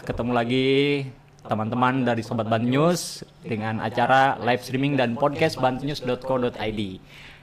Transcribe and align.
Ketemu 0.00 0.32
lagi 0.32 0.68
teman-teman 1.44 2.08
dari 2.08 2.24
Sobat 2.24 2.48
Band 2.48 2.64
News 2.64 3.20
dengan 3.44 3.84
acara 3.84 4.40
live 4.40 4.64
streaming 4.64 4.96
dan 4.96 5.12
podcast 5.12 5.60
bandnews.co.id. 5.60 6.80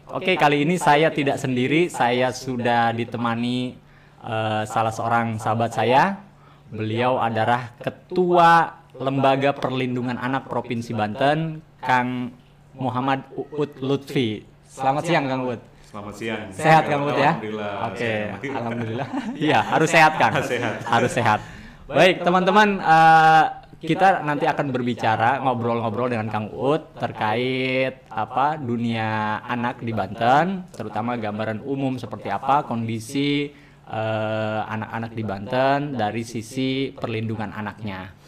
Oke, 0.10 0.34
kali 0.34 0.66
ini 0.66 0.82
saya 0.82 1.14
tidak 1.14 1.38
sendiri, 1.38 1.86
saya 1.94 2.34
sudah 2.34 2.90
ditemani 2.98 3.78
eh, 4.26 4.64
salah 4.66 4.90
seorang 4.90 5.38
sahabat 5.38 5.78
saya. 5.78 6.18
Beliau 6.74 7.22
adalah 7.22 7.78
Ketua 7.78 8.82
Lembaga 8.98 9.54
Perlindungan 9.54 10.18
Anak 10.18 10.50
Provinsi 10.50 10.98
Banten, 10.98 11.62
Kang 11.78 12.34
Muhammad 12.74 13.30
Uut 13.38 13.78
Lutfi. 13.78 14.42
Selamat 14.66 15.06
siang, 15.06 15.30
Kang 15.30 15.46
Uut. 15.46 15.62
Selamat 15.86 16.14
siang. 16.18 16.50
Sehat 16.50 16.90
Kang 16.90 17.06
Uut 17.06 17.14
ya? 17.14 17.38
Alhamdulillah. 17.38 17.74
Oke, 17.94 18.14
alhamdulillah. 18.42 19.08
Iya, 19.38 19.60
harus 19.62 19.90
sehat 19.94 20.14
Kang. 20.18 20.34
Sehat. 20.42 20.76
Harus 20.90 21.14
sehat. 21.14 21.59
Baik, 21.90 22.22
teman-teman 22.22 22.78
eh, 22.78 23.46
kita 23.82 24.22
nanti 24.22 24.46
akan 24.46 24.70
berbicara 24.70 25.42
ngobrol-ngobrol 25.42 26.14
dengan 26.14 26.30
Kang 26.30 26.54
Uut 26.54 26.94
terkait 27.02 28.06
apa 28.14 28.62
dunia 28.62 29.42
anak 29.42 29.82
di 29.82 29.90
Banten, 29.90 30.70
terutama 30.70 31.18
gambaran 31.18 31.66
umum 31.66 31.98
seperti 31.98 32.30
apa 32.30 32.62
kondisi 32.70 33.50
eh, 33.90 34.62
anak-anak 34.70 35.12
di 35.18 35.24
Banten 35.26 35.80
dari 35.98 36.22
sisi 36.22 36.94
perlindungan 36.94 37.50
anaknya 37.50 38.20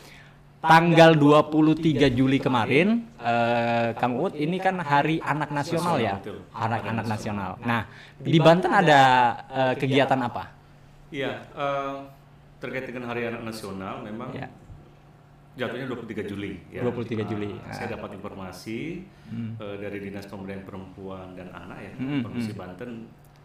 tanggal 0.61 1.17
23 1.17 2.13
Juli 2.13 2.37
kemarin, 2.37 3.09
eh, 3.17 3.97
Kang 3.97 4.17
Uut, 4.17 4.37
ini 4.37 4.61
kan 4.61 4.77
Hari 4.77 5.17
Anak 5.21 5.49
Nasional 5.49 5.97
ya, 5.97 6.21
anak-anak 6.53 7.05
nasional. 7.09 7.57
Nah, 7.65 7.89
di 8.21 8.37
Banten 8.37 8.69
ada 8.69 9.01
eh, 9.49 9.73
kegiatan 9.77 10.21
apa? 10.21 10.53
Iya, 11.09 11.33
eh, 11.53 12.20
terkait 12.61 12.85
dengan 12.85 13.09
Hari 13.09 13.25
Anak 13.27 13.41
Nasional 13.43 13.99
memang 13.99 14.29
Ya. 14.31 14.47
jatuhnya 15.57 15.89
23 15.89 16.23
Juli. 16.23 16.61
Ya. 16.69 16.85
23 16.85 17.25
Juli. 17.25 17.51
Ah, 17.59 17.73
Saya 17.73 17.97
dapat 17.97 18.15
informasi 18.15 19.03
eh, 19.57 19.75
dari 19.77 19.97
Dinas 19.99 20.29
Pemberdayaan 20.29 20.63
Perempuan 20.63 21.33
dan 21.33 21.49
Anak 21.51 21.79
ya, 21.81 21.91
Hmm, 21.97 22.21
Provinsi 22.21 22.53
Banten 22.53 22.91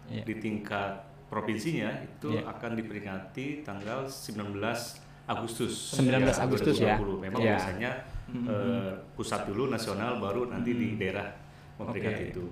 Ya. 0.06 0.22
di 0.22 0.38
tingkat 0.38 1.02
provinsinya 1.26 1.90
itu 1.98 2.30
Ya. 2.30 2.46
akan 2.46 2.78
diperingati 2.78 3.66
tanggal 3.66 4.06
19 4.06 5.02
Agustus. 5.26 5.98
19 5.98 6.38
Agustus 6.38 6.78
ya. 6.78 6.94
2020. 6.94 7.18
Memang 7.18 7.40
Ya. 7.42 7.56
biasanya 7.58 7.90
eh, 8.26 8.90
pusat 9.14 9.46
dulu 9.46 9.66
nasional 9.66 10.18
baru 10.18 10.50
nanti 10.50 10.74
di 10.74 10.94
daerah 10.94 11.30
memperingati 11.78 12.22
itu. 12.30 12.42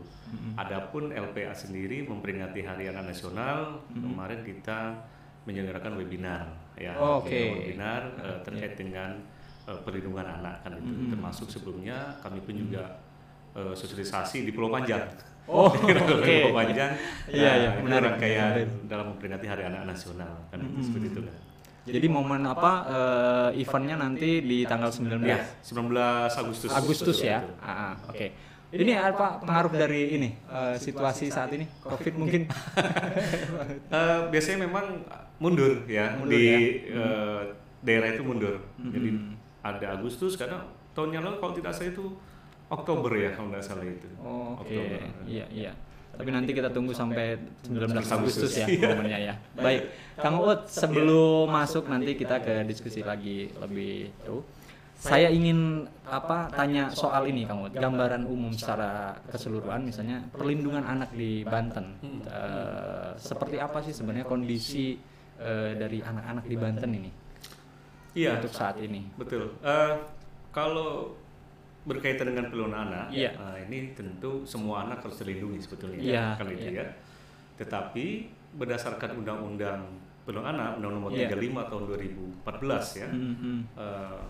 Adapun 0.54 1.10
LPA 1.10 1.50
sendiri 1.50 2.02
memperingati 2.02 2.62
Hari 2.62 2.90
Anak 2.90 3.10
Nasional 3.10 3.82
kemarin 3.90 4.42
kita 4.42 4.94
menyelenggarakan 5.44 5.92
webinar 5.96 6.48
ya. 6.74 6.96
Oke. 6.96 7.52
Webinar 7.54 8.02
eh, 8.18 8.38
terkait 8.42 8.74
dengan 8.74 9.16
eh, 9.64 9.78
perlindungan 9.80 10.24
anak 10.40 10.64
kan 10.64 10.72
itu. 10.74 10.92
Termasuk 11.10 11.46
sebelumnya 11.48 12.16
kami 12.20 12.40
pun 12.40 12.54
juga 12.56 13.00
eh, 13.52 13.72
sosialisasi 13.72 14.42
di 14.42 14.50
Pulau 14.50 14.68
Panjang. 14.68 15.04
Oh, 15.44 15.68
Di 15.76 15.92
oke. 15.92 16.24
Pulau 16.48 16.56
Panjang. 16.56 16.96
Iya, 17.28 17.50
iya, 17.54 17.70
Nah, 17.70 17.84
menarik. 17.84 18.16
rangkaian 18.16 18.50
Menarik. 18.56 18.68
dalam 18.88 19.06
memperingati 19.12 19.44
Hari 19.44 19.62
Anak 19.68 19.82
Nasional 19.86 20.32
kan 20.48 20.58
itu 20.58 20.80
seperti 20.82 21.06
itu 21.12 21.20
kan. 21.20 21.36
Jadi 21.84 22.06
momen 22.08 22.42
apa 22.42 22.72
eh, 22.88 23.60
eventnya 23.60 24.00
nanti 24.00 24.40
di 24.40 24.64
tanggal 24.64 24.88
19 24.88 25.20
Ya, 25.20 25.44
19 25.60 25.92
Agustus. 26.32 26.72
Agustus 26.72 27.20
ya. 27.20 27.44
Ah, 27.60 27.92
ah, 27.92 27.94
Oke. 28.08 28.32
Ini 28.74 28.90
apa 28.96 29.38
pengaruh 29.38 29.70
dari 29.70 30.16
ini 30.16 30.32
eh, 30.32 30.74
situasi 30.74 31.28
saat 31.28 31.52
ini 31.52 31.68
Covid 31.78 32.16
mungkin? 32.16 32.48
Eh, 33.86 34.20
biasanya 34.28 34.64
memang 34.64 35.04
mundur 35.44 35.84
ya 35.84 36.16
Mundur 36.16 36.32
di 36.32 36.42
ya. 36.42 36.56
eh, 36.96 37.40
daerah 37.80 38.08
itu 38.10 38.22
mundur. 38.24 38.56
Jadi 38.80 39.08
ada 39.60 39.86
Agustus 39.92 40.34
karena 40.34 40.64
tahun 40.92 41.10
yang 41.12 41.22
lalu 41.22 41.36
kalau 41.36 41.52
tidak 41.52 41.72
salah 41.72 41.90
itu 41.90 42.04
Oktober 42.66 43.12
ya 43.12 43.30
kalau 43.30 43.52
tidak 43.52 43.60
salah 43.62 43.84
itu. 43.84 44.08
Oh, 44.18 44.56
Oktober. 44.56 45.04
iya 45.28 45.44
iya. 45.52 45.72
Tapi 46.14 46.30
nanti 46.30 46.54
kita 46.54 46.70
tunggu 46.70 46.94
sampai 46.94 47.34
19 47.60 47.90
Agustus. 48.06 48.54
Ya 48.54 48.66
Iya. 48.72 48.86
momennya 48.88 49.18
ya. 49.20 49.34
Baik, 49.52 49.82
Kang 50.16 50.38
Uut 50.38 50.64
sebelum 50.64 51.50
masuk 51.50 51.90
nanti 51.90 52.14
kita 52.14 52.38
ke 52.38 52.64
diskusi 52.64 53.02
lagi 53.02 53.52
lebih 53.52 54.14
jauh. 54.24 54.40
Saya 54.94 55.28
ingin 55.28 55.84
apa 56.06 56.48
tanya 56.48 56.88
soal 56.88 57.28
ini 57.28 57.44
Kang 57.44 57.60
Uut, 57.60 57.74
gambaran 57.74 58.24
umum 58.24 58.54
secara 58.54 59.12
keseluruhan 59.26 59.84
misalnya 59.84 60.22
perlindungan 60.30 60.86
anak 60.86 61.12
di 61.12 61.42
Banten. 61.42 61.98
Eh, 62.24 63.10
seperti 63.18 63.58
apa 63.58 63.82
sih 63.82 63.92
sebenarnya 63.92 64.24
kondisi 64.24 64.96
eh, 65.36 65.72
dari 65.74 65.98
anak-anak 66.00 66.44
di 66.44 66.56
Banten 66.56 66.90
ini 66.92 67.10
Iya, 68.14 68.38
untuk 68.38 68.54
saat 68.54 68.78
ini? 68.78 69.10
betul. 69.18 69.58
Eh, 69.58 69.94
kalau 70.50 71.18
berkaitan 71.82 72.30
dengan 72.30 72.46
perlindungan 72.46 72.86
anak, 72.86 73.06
eh, 73.10 73.34
ini 73.66 73.90
tentu 73.92 74.46
semua 74.46 74.86
anak 74.86 75.02
harus 75.02 75.18
dilindungi 75.18 75.58
sebetulnya 75.58 75.98
Iya, 75.98 76.24
kan 76.38 76.46
itu 76.48 76.70
iya. 76.70 76.80
ya. 76.80 76.86
Tetapi 77.58 78.06
berdasarkan 78.54 79.18
Undang-Undang 79.18 79.82
Perlindungan 80.24 80.56
Anak, 80.56 80.70
Undang 80.80 80.92
Nomor 80.96 81.10
Iya. 81.12 81.28
35 81.28 81.68
tahun 81.68 81.82
2014 81.84 82.86
ya. 82.96 83.08
Hmm, 83.12 83.34
hmm. 83.36 83.58
eh, 83.76 84.20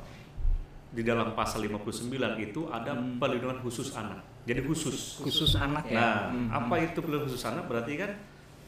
di 0.91 1.03
dalam 1.03 1.35
pasal 1.35 1.63
59 1.63 2.11
itu 2.41 2.67
ada 2.67 2.95
perlindungan 3.21 3.59
khusus 3.61 3.95
anak. 3.95 4.19
Jadi 4.43 4.61
khusus. 4.65 5.21
Khusus 5.21 5.55
anak 5.55 5.87
ya. 5.87 5.95
Nah, 5.95 6.17
Hmm, 6.33 6.49
hmm. 6.51 6.59
apa 6.59 6.75
itu 6.83 6.99
perlindungan 6.99 7.29
khusus 7.31 7.45
anak? 7.45 7.65
Berarti 7.69 7.93
kan 7.95 8.11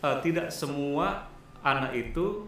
eh, 0.05 0.17
tidak 0.23 0.53
semua 0.53 1.27
anak 1.63 1.93
itu 1.95 2.45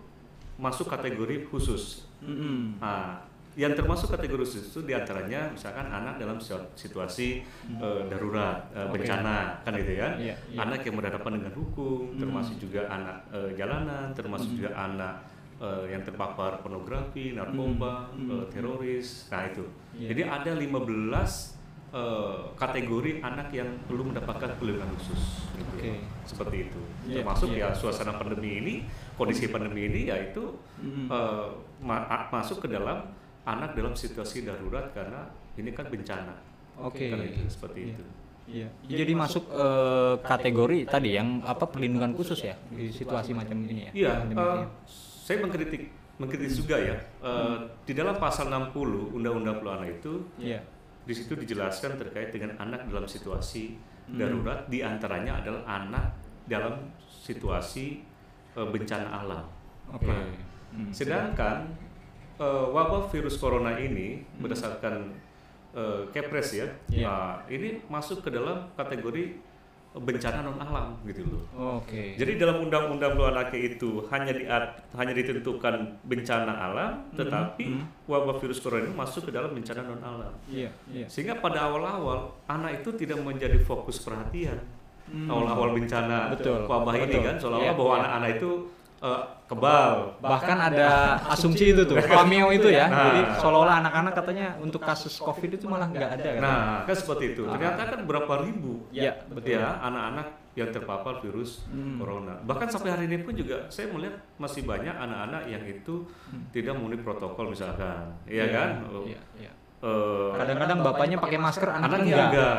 masuk 0.58 0.91
kategori 0.91 1.46
khusus. 1.46 2.08
Hmm, 2.19 2.34
hmm. 2.34 2.62
Nah, 2.82 3.22
yang 3.58 3.74
termasuk 3.74 4.14
kategori 4.14 4.46
khusus 4.46 4.70
itu 4.70 4.86
di 4.86 4.94
antaranya 4.94 5.50
misalkan 5.50 5.91
anak 5.91 6.14
dalam 6.14 6.38
situ- 6.38 6.70
situasi 6.78 7.42
eh, 7.74 8.00
darurat, 8.06 8.70
eh, 8.70 8.86
Oke. 8.86 9.02
bencana, 9.02 9.58
kan 9.66 9.74
gitu 9.74 9.98
ya. 9.98 10.14
Iya, 10.14 10.34
iya. 10.54 10.58
Anak 10.62 10.86
yang 10.86 10.94
berhadapan 10.94 11.42
dengan 11.42 11.52
hukum, 11.58 12.14
termasuk 12.14 12.54
juga 12.62 12.86
anak 12.86 13.19
eh, 13.34 13.50
jalanan, 13.58 14.14
termasuk 14.14 14.54
juga 14.54 14.70
anak 14.78 15.26
eh, 15.58 15.90
yang 15.90 16.02
terpapar 16.06 16.62
pornografi, 16.62 17.34
narkoba, 17.34 18.14
eh, 18.14 18.46
teroris. 18.54 19.26
Nah 19.30 19.42
itu. 19.50 19.66
Iya. 19.98 20.06
Jadi 20.14 20.22
ada 20.22 20.52
15 20.54 21.57
eh, 21.88 22.37
kategori 22.54 23.21
anak 23.21 23.49
yang 23.50 23.69
perlu 23.84 24.06
mendapatkan 24.06 24.56
perlindungan 24.56 24.93
khusus. 24.94 25.49
gitu. 25.50 25.71
Oke. 25.75 25.93
Seperti 26.25 26.56
itu. 26.62 26.81
Iya, 27.04 27.16
Termasuk 27.21 27.49
iya. 27.50 27.66
ya 27.66 27.69
suasana 27.72 28.12
pandemi 28.15 28.50
ini, 28.56 28.75
kondisi 29.15 29.49
pandemi 29.49 29.87
ini 29.87 30.00
yaitu 30.06 30.53
Mm. 30.78 31.09
eh, 31.09 31.47
ma- 31.81 32.04
masuk 32.28 32.60
ke 32.60 32.69
dalam 32.69 33.09
anak 33.43 33.72
dalam 33.72 33.93
situasi 33.93 34.44
darurat 34.44 34.93
karena 34.93 35.26
ini 35.54 35.72
kan 35.72 35.88
bencana. 35.88 36.37
Oke. 36.78 37.09
Kan 37.09 37.25
itu, 37.25 37.49
seperti 37.49 37.78
Iya. 37.81 37.91
itu. 37.91 38.05
Iya. 38.49 38.69
Jadi 38.87 39.12
masuk 39.15 39.44
eh, 39.47 40.15
kategori 40.22 40.78
tadi 40.87 41.10
yang 41.12 41.41
apa 41.43 41.65
perlindungan 41.65 42.12
khusus 42.12 42.41
ya 42.43 42.56
di 42.69 42.88
situasi 42.88 43.32
macam 43.32 43.56
ini 43.60 43.82
ya. 43.82 43.93
Iya, 43.94 44.10
Pandemi 44.19 44.34
ini. 44.37 44.66
saya 45.25 45.37
mengkritik 45.41 45.82
mengkritik 46.19 46.50
juga 46.53 46.76
ya. 46.76 46.97
Eh, 47.22 47.56
Di 47.84 47.93
dalam 47.93 48.16
pasal 48.16 48.49
60 48.49 49.12
Undang-Undang 49.12 49.60
Anak 49.62 50.00
itu 50.00 50.25
Iya. 50.37 50.60
Di 51.08 51.14
situ 51.16 51.32
dijelaskan 51.32 51.96
terkait 51.96 52.28
dengan 52.28 52.52
anak 52.60 52.84
dalam 52.84 53.08
situasi 53.08 53.72
Hmm. 54.08 54.16
darurat 54.16 54.64
di 54.69 54.80
antaranya 54.80 55.36
adalah 55.36 55.64
anak 55.64 56.12
dalam 56.44 56.80
situasi 57.04 58.00
eh, 58.52 58.69
bencana 58.69 59.25
alam. 59.25 59.44
Oke. 59.88 60.05
Nah, 60.05 60.25
Hmm. 60.69 60.93
Sedangkan 60.93 61.64
eh, 62.37 62.66
wabah 62.69 63.08
virus 63.08 63.37
corona 63.37 63.72
ini 63.75 64.20
berdasarkan 64.37 65.12
eh, 65.72 66.02
Kepres 66.08 66.56
ya, 66.56 66.69
Iya. 66.88 67.05
nah, 67.05 67.37
ini 67.49 67.81
masuk 67.88 68.20
ke 68.20 68.28
dalam 68.28 68.69
kategori 68.72 69.37
bencana 70.00 70.43
non 70.43 70.56
alam 70.59 70.97
gitu 71.05 71.23
loh. 71.29 71.43
Oke. 71.83 72.15
Jadi 72.17 72.39
dalam 72.41 72.65
undang-undang 72.65 73.19
perlindungan 73.19 73.35
anak 73.35 73.55
itu 73.55 73.91
hanya 74.09 74.33
di, 74.33 74.43
hanya 74.95 75.12
ditentukan 75.12 75.75
bencana 76.06 76.53
alam, 76.55 76.93
tetapi 77.15 77.67
hmm. 77.67 78.06
wabah 78.06 78.37
virus 78.39 78.62
corona 78.62 78.87
ini 78.87 78.95
masuk 78.95 79.29
ke 79.29 79.31
dalam 79.35 79.50
bencana 79.53 79.81
non 79.85 80.03
alam. 80.03 80.33
Iya, 80.47 80.71
iya. 80.95 81.06
Sehingga 81.11 81.43
pada 81.43 81.67
awal-awal 81.69 82.33
anak 82.47 82.83
itu 82.83 82.95
tidak 82.95 83.19
menjadi 83.21 83.59
fokus 83.62 84.00
perhatian. 84.00 84.59
Hmm. 85.09 85.25
Awal-awal 85.25 85.73
bencana 85.73 86.37
Betul, 86.37 86.69
wabah 86.69 86.95
ini 87.00 87.17
betul. 87.17 87.25
kan 87.25 87.35
seolah-olah 87.41 87.65
Iya, 87.65 87.73
bahwa 87.81 87.93
iya. 87.93 88.00
anak-anak 88.05 88.31
itu 88.37 88.50
eh, 88.99 89.23
kebal. 89.47 90.19
Bahkan 90.19 90.59
ada 90.59 90.89
asumsi 91.31 91.73
itu 91.73 91.83
tuh, 91.87 91.97
cameo 91.99 92.50
itu 92.50 92.69
ya. 92.69 92.87
Nah. 92.91 93.05
Jadi 93.09 93.21
seolah-olah 93.39 93.77
anak-anak 93.81 94.12
katanya 94.15 94.47
untuk 94.59 94.83
kasus 94.83 95.15
Covid 95.19 95.55
itu 95.55 95.65
malah 95.67 95.89
nggak 95.89 96.11
ada 96.19 96.29
kan. 96.35 96.43
Nah, 96.43 96.75
kan 96.85 96.97
seperti 96.97 97.25
itu. 97.35 97.43
Ternyata 97.47 97.83
kan 97.87 98.00
berapa 98.05 98.33
ribu 98.43 98.87
Iya, 98.91 99.23
betul. 99.31 99.56
ya 99.56 99.79
anak-anak 99.81 100.27
yang 100.59 100.75
terpapar 100.75 101.23
virus 101.23 101.62
Hmm. 101.71 102.03
corona. 102.03 102.35
Bahkan 102.43 102.67
sampai 102.67 102.91
hari 102.91 103.05
ini 103.06 103.23
pun 103.23 103.31
juga 103.33 103.71
saya 103.71 103.95
melihat 103.95 104.19
masih 104.37 104.67
banyak 104.67 104.91
anak-anak 104.91 105.43
yang 105.47 105.62
itu 105.62 106.03
tidak 106.50 106.75
memenuhi 106.75 106.99
protokol 107.00 107.55
misalkan, 107.55 108.19
Iya, 108.27 108.43
ya 108.43 108.47
kan? 108.50 108.69
Iya, 109.06 109.21
iya. 109.39 109.53
Eh, 109.78 110.30
Kadang-kadang 110.34 110.78
bapaknya 110.80 111.16
pakai 111.16 111.38
masker, 111.38 111.69
anaknya 111.69 112.02
enggak. 112.02 112.28
enggak. 112.28 112.56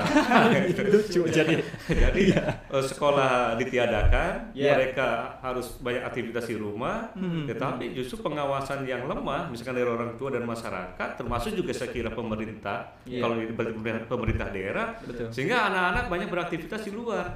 Lucu 0.93 1.21
jadi. 1.27 1.55
Jadi 1.85 2.23
eh, 2.31 2.83
sekolah 2.85 3.55
ditiadakan, 3.55 4.51
Iya. 4.51 4.71
mereka 4.73 5.07
harus 5.39 5.79
banyak 5.79 6.03
aktivitas 6.03 6.45
di 6.45 6.55
rumah, 6.55 7.11
Hmm. 7.11 7.43
tetapi 7.43 7.91
justru 7.91 8.19
pengawasan 8.19 8.83
yang 8.83 9.03
lemah, 9.03 9.47
misalkan 9.47 9.75
dari 9.75 9.87
orang 9.87 10.15
tua 10.15 10.29
dan 10.29 10.43
masyarakat, 10.43 11.09
termasuk 11.15 11.51
juga 11.53 11.71
saya 11.71 11.89
kira 11.89 12.09
pemerintah, 12.09 12.95
Iya. 13.03 13.19
kalau 13.19 13.35
di 13.35 13.45
pemerintah, 13.49 14.07
pemerintah 14.07 14.47
daerah, 14.49 14.87
Betul. 14.99 15.27
sehingga 15.29 15.67
anak-anak 15.67 16.05
banyak 16.07 16.27
beraktivitas 16.29 16.81
di 16.81 16.91
luar. 16.91 17.27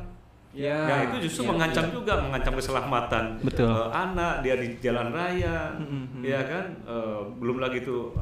Ya. 0.53 0.85
Nah 0.85 0.97
itu 1.03 1.25
justru 1.25 1.43
iya, 1.43 1.49
mengancam 1.49 1.81
iya. 1.83 1.91
juga, 1.91 2.13
mengancam 2.21 2.53
keselamatan 2.53 3.23
Betul. 3.41 3.73
eh, 3.73 3.89
anak 3.89 4.33
dia 4.45 4.53
di 4.53 4.67
jalan 4.79 5.09
raya, 5.09 5.73
Mm-mm. 5.75 6.21
ya 6.21 6.45
kan, 6.45 6.65
Eh, 6.83 7.19
belum 7.35 7.57
lagi 7.57 7.81
tuh 7.81 8.13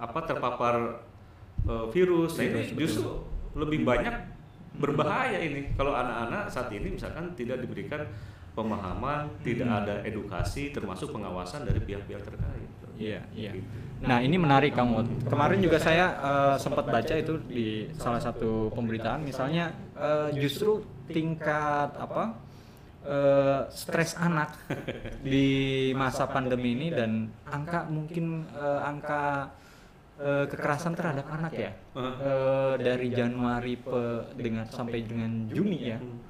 apa 0.00 0.18
terpapar 0.24 0.74
eh, 1.68 1.86
virus. 1.92 2.40
Nah 2.40 2.44
ini 2.44 2.52
Virus, 2.52 2.68
betul. 2.72 2.80
justru 2.80 3.08
lebih 3.54 3.84
banyak 3.84 4.14
berbahaya 4.80 5.36
ini 5.36 5.74
kalau 5.74 5.92
anak-anak 5.92 6.48
saat 6.48 6.70
ini 6.72 6.96
misalkan 6.96 7.34
tidak 7.36 7.60
diberikan 7.60 8.06
pemahaman, 8.50 9.30
tidak 9.46 9.68
Hmm. 9.68 9.78
ada 9.84 9.94
edukasi, 10.02 10.74
termasuk 10.74 11.12
pengawasan 11.12 11.66
dari 11.66 11.78
pihak-pihak 11.82 12.22
terkait. 12.22 12.70
Iya, 12.98 13.20
iya. 13.32 13.52
Gitu. 13.56 13.68
Nah 14.00 14.20
ini 14.20 14.36
menarik 14.36 14.72
Kang 14.72 14.92
Ut. 14.92 15.08
Kemarin 15.24 15.60
juga 15.60 15.76
saya 15.80 16.06
eh, 16.20 16.56
sempat 16.56 16.88
baca 16.88 17.14
itu 17.16 17.36
di 17.48 17.88
salah 17.96 18.20
satu 18.20 18.68
pemberitaan, 18.72 19.24
misalnya 19.24 19.72
eh, 19.96 20.28
justru 20.36 20.84
tingkat 21.08 21.96
apa 21.96 22.36
eh, 23.04 23.60
stres 23.72 24.16
anak 24.16 24.52
di 25.24 25.48
masa 25.96 26.28
pandemi 26.28 26.76
ini 26.76 26.88
dan 26.92 27.28
angka 27.48 27.88
mungkin 27.88 28.44
eh, 28.52 28.80
angka 28.84 29.48
eh, 30.20 30.44
kekerasan 30.46 30.92
terhadap 30.92 31.26
anak 31.26 31.52
ya 31.54 31.72
Uh. 31.96 32.76
dari 32.76 33.08
Januari 33.10 33.74
pe, 33.74 34.00
dengan 34.36 34.68
sampai 34.68 35.02
dengan 35.02 35.48
Juni 35.48 35.80
ya 35.86 35.98
Hmm. 35.98 36.20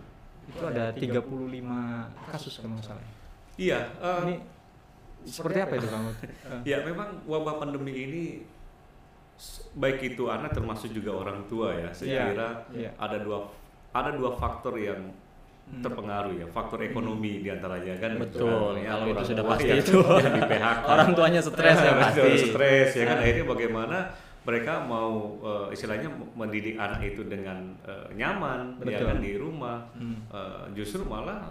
itu 0.49 0.63
ada 0.65 0.91
35 0.91 1.21
kasus 2.27 2.59
kalau 2.59 2.75
nggak 2.75 2.87
salah. 2.87 3.05
Iya. 3.55 3.79
eh, 3.93 4.21
Ini 4.25 4.35
seperti 5.23 5.59
apa 5.61 5.75
itu 5.77 5.87
Kang 5.87 6.05
Ut? 6.07 6.17
Eh, 6.25 6.61
Ya 6.65 6.79
memang 6.81 7.23
wabah 7.25 7.55
pandemi 7.57 7.93
ini 7.95 8.23
baik 9.73 10.03
itu 10.05 10.27
anak 10.27 10.53
termasuk 10.53 10.91
juga 10.91 11.15
orang 11.15 11.47
tua 11.47 11.73
ya. 11.73 11.89
Saya 11.91 12.07
Iya, 12.09 12.25
kira 12.27 12.49
iya. 12.73 12.91
ada 12.97 13.17
dua 13.19 13.47
ada 13.91 14.11
dua 14.11 14.31
faktor 14.35 14.75
yang. 14.77 15.11
Terpengaruh 15.73 16.35
ya. 16.35 16.47
Faktor 16.47 16.83
ekonomi 16.83 17.41
di 17.41 17.49
antaranya 17.49 17.95
kan. 17.97 18.19
Betul, 18.19 18.79
Ya, 18.79 18.93
kalau 18.93 19.07
itu 19.09 19.23
sudah 19.25 19.45
pasti 19.47 19.67
yang- 19.67 19.81
itu. 19.81 19.99
yang 20.25 20.35
di 20.35 20.43
PHK. 20.45 20.83
Orang 20.85 21.11
tuanya 21.15 21.41
stres 21.41 21.79
ya 21.87 21.93
pasti. 21.97 22.31
Stres 22.51 22.91
ya 22.93 23.05
kan 23.07 23.17
Ah. 23.17 23.23
akhirnya 23.23 23.45
bagaimana 23.47 23.99
mereka 24.41 24.73
mau 24.83 25.11
eh, 25.39 25.67
istilahnya 25.71 26.09
mendidik 26.35 26.75
anak 26.75 27.01
itu 27.05 27.23
dengan 27.25 27.61
eh, 27.83 28.09
nyaman 28.13 28.83
ya 28.83 28.99
Betul. 28.99 29.07
kan 29.07 29.19
di 29.19 29.33
rumah. 29.35 29.79
Hmm. 29.95 30.19
Eh, 30.27 30.65
justru 30.75 31.05
malah 31.05 31.47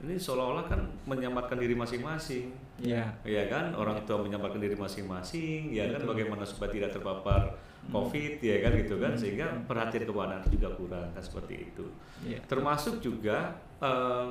ini 0.00 0.14
seolah-olah 0.14 0.66
kan 0.66 0.80
menyamarkan 1.04 1.56
diri 1.56 1.72
masing-masing. 1.72 2.52
Iya. 2.74 3.06
ya 3.22 3.46
kan 3.46 3.70
orang 3.72 4.02
tua 4.02 4.18
menyampaikan 4.18 4.58
diri 4.58 4.74
masing-masing 4.74 5.70
ya 5.70 5.86
kan 5.88 6.02
Betul. 6.02 6.10
bagaimana 6.10 6.42
supaya 6.42 6.68
tidak 6.68 6.90
terpapar 6.90 7.54
covid 7.90 8.38
ya 8.38 8.56
kan 8.60 8.72
gitu 8.74 8.94
kan 8.96 9.12
sehingga 9.12 9.46
perhatian 9.64 10.04
kepada 10.04 10.38
anak 10.38 10.48
juga 10.48 10.68
kurang 10.72 11.08
kan 11.10 11.22
seperti 11.22 11.54
itu 11.66 11.84
Iya. 12.22 12.40
termasuk 12.44 12.98
juga 12.98 13.52
eh, 13.78 14.28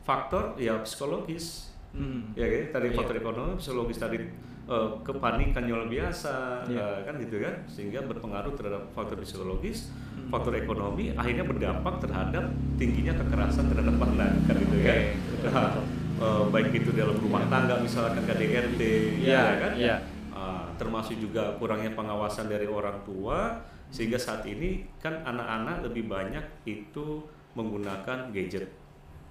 faktor 0.00 0.56
ya 0.56 0.80
psikologis 0.80 1.70
Hmm. 1.92 2.32
ya 2.32 2.48
kan 2.48 2.62
tadi 2.72 2.88
Iya. 2.88 2.96
faktor 2.96 3.14
ekonomi 3.16 3.52
psikologis 3.56 3.98
tadi 3.98 4.16
eh, 4.62 4.88
kepanikan 5.02 5.64
yang 5.64 5.84
biasa 5.86 6.64
Iya. 6.64 6.80
eh, 6.80 6.98
kan 7.04 7.14
gitu 7.18 7.36
kan 7.38 7.54
sehingga 7.66 8.00
berpengaruh 8.02 8.52
terhadap 8.52 8.88
faktor 8.90 9.20
psikologis 9.20 9.92
Hmm. 10.12 10.28
faktor 10.28 10.56
ekonomi 10.56 11.12
akhirnya 11.12 11.44
berdampak 11.44 12.00
terhadap 12.00 12.48
tingginya 12.76 13.12
kekerasan 13.14 13.68
terhadap 13.68 13.96
anak 13.98 14.30
kan 14.42 14.54
gitu 14.56 14.74
Oke, 14.74 14.88
kan 14.88 15.00
Nah, 15.42 15.74
eh, 16.22 16.42
baik 16.48 16.70
itu 16.72 16.90
dalam 16.92 17.16
rumah 17.18 17.44
tangga 17.46 17.76
misalkan 17.76 18.22
KDRT 18.22 18.80
Iya, 19.20 19.28
ya 19.28 19.54
kan 19.58 19.72
iya. 19.76 19.96
Termasuk 20.82 21.16
juga 21.16 21.54
kurangnya 21.56 21.92
pengawasan 21.92 22.46
dari 22.46 22.66
orang 22.66 22.98
tua 23.02 23.62
sehingga 23.88 24.16
saat 24.16 24.42
ini 24.44 24.82
kan 24.98 25.20
anak-anak 25.20 25.84
lebih 25.84 26.06
banyak 26.06 26.40
itu 26.64 27.20
menggunakan 27.52 28.30
gadget 28.30 28.66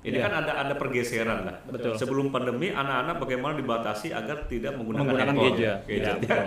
ini 0.02 0.18
Iya. 0.18 0.24
kan 0.24 0.34
ada 0.40 0.52
ada 0.60 0.74
pergeseran 0.74 1.40
lah 1.44 1.58
Betul. 1.68 1.94
sebelum 1.94 2.30
pandemi 2.30 2.70
anak-anak 2.70 3.18
bagaimana 3.18 3.54
dibatasi 3.54 4.10
agar 4.10 4.46
tidak 4.46 4.74
menggunakan, 4.74 5.02
Menggunakan 5.04 5.28
handphone, 5.30 5.46
gadget. 5.52 5.78
gadget. 5.84 5.98
Iya, 5.98 6.14
betul. 6.18 6.46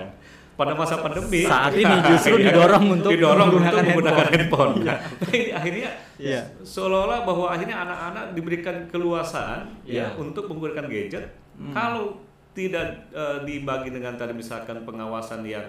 pada 0.54 0.72
masa 0.72 0.94
pandemi 0.96 1.42
Saat 1.42 1.72
ini 1.74 1.94
justru 2.08 2.34
Iya, 2.36 2.46
didorong 2.48 2.84
untuk 2.92 3.10
didorong 3.10 3.46
menggunakan 3.48 3.74
untuk 3.74 3.90
menggunakan 3.90 4.26
handphone. 4.28 4.74
handphone, 4.78 5.26
Ini 5.34 5.40
akhirnya 5.52 5.90
Iya. 6.16 6.40
seolah-olah 6.62 7.20
bahwa 7.22 7.46
akhirnya 7.48 7.76
anak-anak 7.80 8.24
diberikan 8.32 8.76
keluasaan 8.86 9.60
Iya. 9.82 10.06
ya 10.06 10.16
untuk 10.16 10.46
menggunakan 10.46 10.86
gadget 10.86 11.24
Hmm. 11.54 11.70
kalau 11.70 12.18
tidak 12.54 12.86
eh, 13.10 13.38
dibagi 13.42 13.90
dengan 13.90 14.14
tadi 14.14 14.32
misalkan 14.32 14.82
pengawasan 14.82 15.42
yang 15.42 15.66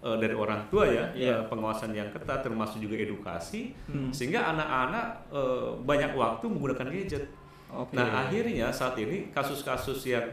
eh, 0.00 0.16
dari 0.18 0.34
orang 0.34 0.66
tua 0.66 0.84
ya 0.84 1.08
Iya. 1.10 1.32
eh, 1.32 1.42
pengawasan 1.46 1.90
yang 1.90 2.10
ketat 2.10 2.42
termasuk 2.42 2.78
juga 2.78 2.94
edukasi 2.96 3.70
Hmm. 3.86 4.10
sehingga 4.10 4.42
anak-anak 4.48 5.06
eh, 5.30 5.68
banyak 5.80 6.12
waktu 6.12 6.44
menggunakan 6.44 6.86
gadget 6.88 7.24
Oke. 7.68 7.94
nah 7.94 8.22
akhirnya 8.22 8.68
saat 8.68 8.94
ini 8.96 9.30
kasus-kasus 9.30 10.02
yang 10.04 10.26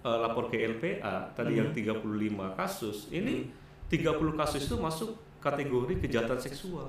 eh, 0.00 0.18
lapor 0.18 0.48
ke 0.48 0.58
LPA 0.58 1.30
tadi 1.32 1.54
yang 1.54 1.68
Hmm. 1.68 2.00
35 2.00 2.52
kasus 2.52 3.06
ini 3.10 3.46
30 3.86 4.08
kasus 4.34 4.64
itu 4.64 4.76
masuk 4.76 5.10
kategori 5.38 6.00
kejahatan 6.00 6.40
seksual 6.40 6.88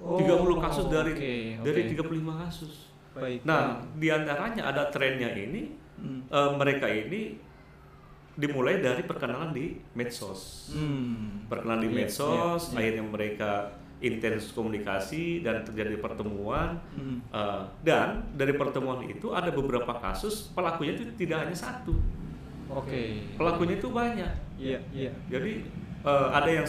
Oh, 0.00 0.16
30 0.16 0.56
kasus 0.58 0.88
dari 0.88 1.12
oke, 1.12 1.34
dari 1.62 1.80
oke. 1.84 1.90
35 1.94 2.34
kasus 2.40 2.74
Baik. 3.10 3.42
Nah, 3.42 3.74
di 3.92 4.06
antaranya 4.06 4.70
ada 4.70 4.86
trennya 4.86 5.28
ini, 5.30 5.66
Hmm. 5.94 6.22
eh, 6.24 6.50
mereka 6.54 6.86
ini 6.86 7.34
dimulai 8.40 8.80
dari 8.80 9.04
perkenalan 9.04 9.52
di 9.52 9.76
medsos. 9.92 10.72
Hmm. 10.72 11.44
Perkenalan 11.44 11.84
di 11.84 11.88
Iya, 11.90 11.96
medsos, 12.00 12.62
iya, 12.62 12.72
iya. 12.72 12.78
akhirnya 12.80 13.04
mereka 13.04 13.50
intens 14.00 14.56
komunikasi 14.56 15.44
dan 15.44 15.60
terjadi 15.60 16.00
pertemuan. 16.00 16.80
Hmm. 16.96 17.20
Eh, 17.28 17.60
dan 17.84 18.24
dari 18.32 18.56
pertemuan 18.56 19.04
itu 19.04 19.28
ada 19.30 19.52
beberapa 19.52 19.92
kasus 19.92 20.48
pelakunya 20.50 20.96
itu 20.96 21.04
tidak 21.20 21.44
hanya 21.44 21.52
satu, 21.54 21.92
Oke. 22.66 23.28
pelakunya 23.36 23.76
itu 23.76 23.88
banyak. 23.92 24.32
Iya, 24.56 24.80
iya. 24.90 25.12
Jadi 25.28 25.68
eh, 26.00 26.28
ada 26.32 26.48
yang 26.48 26.64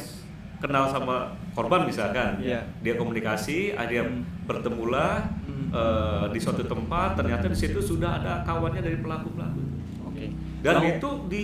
kenal 0.59 0.91
sama 0.91 1.31
korban 1.55 1.87
misalkan, 1.87 2.35
Iya. 2.37 2.67
dia 2.83 2.99
komunikasi, 2.99 3.71
akhirnya 3.71 4.11
Hmm. 4.11 4.27
bertemulah 4.43 5.23
Hmm. 5.47 5.71
eh, 5.71 6.25
di 6.35 6.39
suatu 6.43 6.67
tempat, 6.67 7.15
ternyata 7.15 7.47
di 7.47 7.55
situ 7.55 7.79
sudah 7.79 8.19
ada 8.19 8.43
kawannya 8.43 8.83
dari 8.83 8.99
pelaku 8.99 9.31
pelaku. 9.31 9.70
Dan 10.61 10.73
Kamu- 10.77 10.89
itu 10.93 11.09
di 11.27 11.43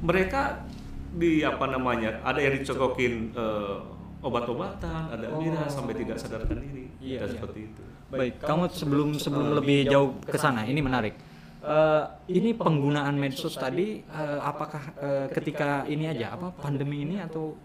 mereka 0.00 0.66
di 1.14 1.40
apa 1.40 1.64
namanya, 1.66 2.18
ada 2.20 2.38
yang 2.38 2.58
dicokokin 2.58 3.32
eh, 3.32 3.76
obat-obatan, 4.20 5.02
ada 5.10 5.26
Oh. 5.30 5.38
miras 5.38 5.70
sampai 5.70 5.94
tidak 5.94 6.18
sadarkan 6.18 6.58
diri, 6.58 6.90
Iya, 6.98 7.22
dan 7.22 7.28
iya. 7.28 7.34
seperti 7.38 7.60
itu. 7.70 7.82
Baik, 8.10 8.34
kamu 8.40 8.62
sebelum 8.70 9.08
sebelum 9.16 9.54
lebih 9.54 9.86
jauh 9.86 10.18
ke 10.20 10.34
sana, 10.34 10.64
ini 10.64 10.80
menarik. 10.80 11.14
Eh, 11.60 12.02
ini 12.28 12.52
penggunaan 12.52 13.16
medsos 13.16 13.54
tadi, 13.54 14.02
eh, 14.02 14.38
apakah 14.42 14.82
eh, 14.98 15.26
ketika 15.30 15.86
ini 15.86 16.10
aja, 16.10 16.34
apa 16.34 16.52
pandemi 16.52 17.02
ini 17.02 17.16
atau 17.16 17.56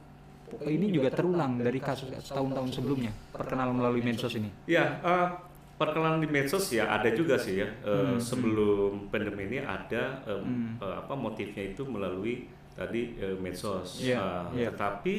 ini 0.64 0.90
juga 0.90 1.12
terulang 1.12 1.60
dari 1.60 1.78
kasus 1.78 2.10
tahun-tahun 2.26 2.70
sebelumnya 2.72 3.12
perkenalan 3.30 3.76
melalui 3.76 4.00
medsos 4.00 4.32
ini? 4.34 4.48
Ya, 4.66 5.00
eh, 5.02 5.28
perkenalan 5.80 6.20
di 6.20 6.28
medsos 6.28 6.68
ya 6.70 6.92
ada 6.92 7.08
juga 7.10 7.40
sih 7.40 7.64
ya. 7.64 7.68
Eh, 7.82 7.96
Hmm, 7.96 8.20
sebelum 8.20 9.08
pandemi 9.08 9.48
ini 9.48 9.60
ada 9.60 10.20
eh, 10.22 10.36
Hmm. 10.36 10.76
eh, 10.78 10.96
apa 11.00 11.16
motifnya 11.16 11.64
itu 11.66 11.88
melalui 11.88 12.44
tadi 12.76 13.16
eh, 13.16 13.36
medsos. 13.36 14.04
Iya, 14.04 14.20
Eh, 14.52 14.60
iya. 14.60 14.70
Tetapi 14.70 15.16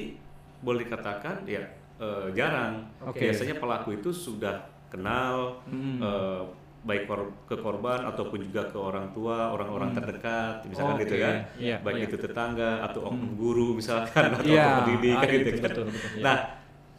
boleh 0.61 0.85
dikatakan 0.85 1.49
ya 1.49 1.65
eh, 1.97 2.27
jarang. 2.33 2.85
Oke. 3.03 3.25
Biasanya 3.25 3.57
pelaku 3.57 3.97
itu 3.97 4.11
sudah 4.11 4.61
kenal 4.89 5.61
Hmm. 5.65 5.97
eh, 5.99 6.43
baik 6.81 7.05
kor- 7.05 7.37
ke 7.45 7.57
korban 7.57 8.09
ataupun 8.09 8.41
juga 8.41 8.65
ke 8.65 8.77
orang 8.77 9.13
tua, 9.13 9.53
orang-orang 9.53 9.93
Hmm. 9.93 9.99
terdekat, 10.01 10.65
misalkan 10.65 10.97
Oke, 10.97 11.05
gitu 11.05 11.17
kan. 11.21 11.37
iya, 11.61 11.77
baik 11.81 11.97
iya. 12.01 12.07
itu 12.09 12.17
tetangga 12.17 12.81
atau 12.81 13.01
oknum 13.05 13.33
Hmm. 13.33 13.37
guru 13.37 13.69
misalkan 13.77 14.33
atau 14.33 14.49
oknum 14.49 14.77
pendidik 14.81 15.13
ada 15.15 15.29
gitu 15.29 15.41
itu, 15.41 15.51
kan. 15.53 15.65
betul, 15.69 15.85
betul, 15.89 16.11
iya. 16.17 16.25
Nah, 16.25 16.37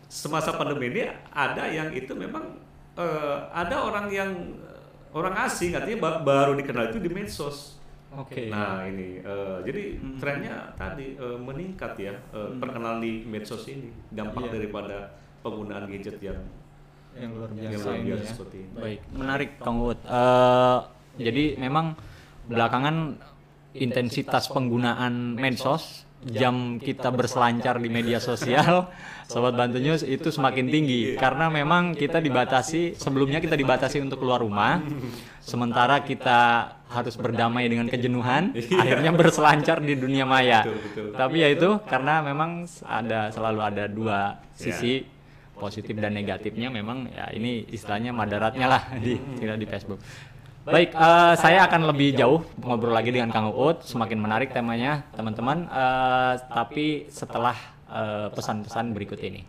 semasa 0.06 0.50
pandemi 0.54 0.86
ini 0.90 1.02
ada 1.34 1.64
yang 1.66 1.90
itu 1.92 2.14
memang 2.14 2.46
eh, 2.94 3.38
ada 3.52 3.76
orang 3.82 4.06
yang 4.08 4.32
orang 5.12 5.36
asing 5.42 5.72
artinya 5.72 6.00
ba- 6.02 6.22
baru 6.22 6.54
dikenal 6.54 6.90
itu 6.90 7.00
di 7.00 7.10
medsos. 7.10 7.78
Oke. 8.12 8.48
Nah 8.48 8.84
ini 8.84 9.20
eh, 9.20 9.58
jadi 9.64 9.84
Hmm. 9.96 10.18
trennya 10.18 10.56
tadi 10.76 11.16
eh, 11.16 11.38
meningkat 11.38 11.96
ya 11.96 12.12
eh, 12.12 12.36
Hmm. 12.36 12.60
perkenalan 12.60 13.00
di 13.00 13.24
medsos 13.24 13.64
ini 13.66 13.88
dampak 14.10 14.46
Iya. 14.46 14.54
daripada 14.54 14.98
penggunaan 15.40 15.88
gadget 15.88 16.20
yang 16.22 16.40
yang 17.12 17.32
luar 17.34 17.50
yang 17.52 17.72
biasa 17.72 17.84
luar 17.86 17.96
ini 17.98 18.08
biasa 18.08 18.24
ya. 18.24 18.30
seperti 18.30 18.58
ini. 18.58 18.72
Baik, 18.74 19.00
menarik 19.12 19.50
Kang 19.58 19.78
Uut. 19.80 20.00
Eh, 20.02 20.78
jadi 21.18 21.44
memang 21.58 21.86
belakangan 22.44 22.96
intensitas 23.74 24.48
penggunaan 24.48 25.14
medsos 25.34 26.04
jam 26.28 26.78
kita 26.78 27.10
berselancar 27.10 27.82
di 27.82 27.90
media 27.90 28.22
sosial, 28.22 28.90
sobat 29.32 29.58
Bantu 29.58 29.82
News 29.82 30.06
itu 30.06 30.30
semakin 30.30 30.70
tinggi. 30.70 31.18
karena 31.18 31.50
memang 31.50 31.98
kita 31.98 32.22
dibatasi 32.22 32.94
sebelumnya 33.00 33.42
kita 33.42 33.58
dibatasi 33.58 33.98
untuk 34.04 34.22
keluar 34.22 34.46
rumah, 34.46 34.86
sementara 35.42 36.06
kita 36.06 36.74
harus 36.92 37.16
berdamai 37.18 37.66
dengan 37.72 37.88
kejenuhan, 37.88 38.54
akhirnya 38.82 39.12
berselancar 39.16 39.82
di 39.82 39.98
dunia 39.98 40.28
maya. 40.28 40.68
Betul, 40.68 40.78
betul. 40.84 41.06
Tapi 41.18 41.36
ya 41.42 41.50
itu 41.50 41.70
karena 41.88 42.22
memang 42.22 42.70
ada 42.86 43.32
selalu 43.32 43.60
ada 43.64 43.86
dua 43.90 44.38
sisi 44.54 45.08
positif 45.56 45.94
dan 45.98 46.18
negatifnya. 46.18 46.74
Memang 46.74 47.10
ya 47.14 47.30
ini 47.34 47.66
istilahnya 47.70 48.12
madaratnya 48.12 48.66
lah 48.66 48.82
di 48.98 49.16
di 49.38 49.66
Facebook. 49.70 50.02
Baik, 50.62 50.94
eh, 50.94 51.34
saya 51.42 51.66
akan 51.66 51.90
lebih 51.90 52.14
jauh 52.14 52.46
ngobrol 52.62 52.94
lagi 52.94 53.10
dengan 53.10 53.34
Kang 53.34 53.50
Uut, 53.50 53.82
semakin 53.82 54.22
menarik 54.22 54.54
temanya 54.54 55.02
teman-teman. 55.18 55.66
Eh, 55.66 56.34
tapi 56.54 57.10
setelah 57.10 57.58
pesan-pesan 58.32 58.96
berikut 58.96 59.20
ini. 59.20 59.44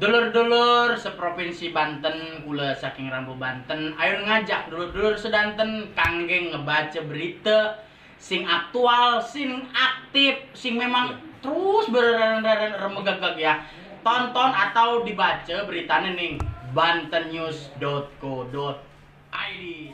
Dulur-dulur 0.00 0.96
seprovinsi 0.96 1.76
Banten, 1.76 2.40
kula 2.40 2.72
saking 2.72 3.12
Rambu 3.12 3.36
Banten, 3.36 3.92
ayo 4.00 4.24
ngajak 4.24 4.72
dulur-dulur 4.72 5.12
sedanten 5.20 5.92
kangge 5.92 6.56
ngebaca 6.56 7.00
berita 7.04 7.84
sing 8.16 8.48
aktual, 8.48 9.20
sing 9.20 9.68
aktif, 9.76 10.40
sing 10.56 10.80
memang 10.80 11.20
terus 11.44 11.92
beremegagag 11.92 13.36
ya. 13.36 13.60
Tonton 14.00 14.56
atau 14.56 15.04
dibaca 15.04 15.68
beritanya 15.68 16.16
nih 16.16 16.40
bantennews.co.id 16.76 18.20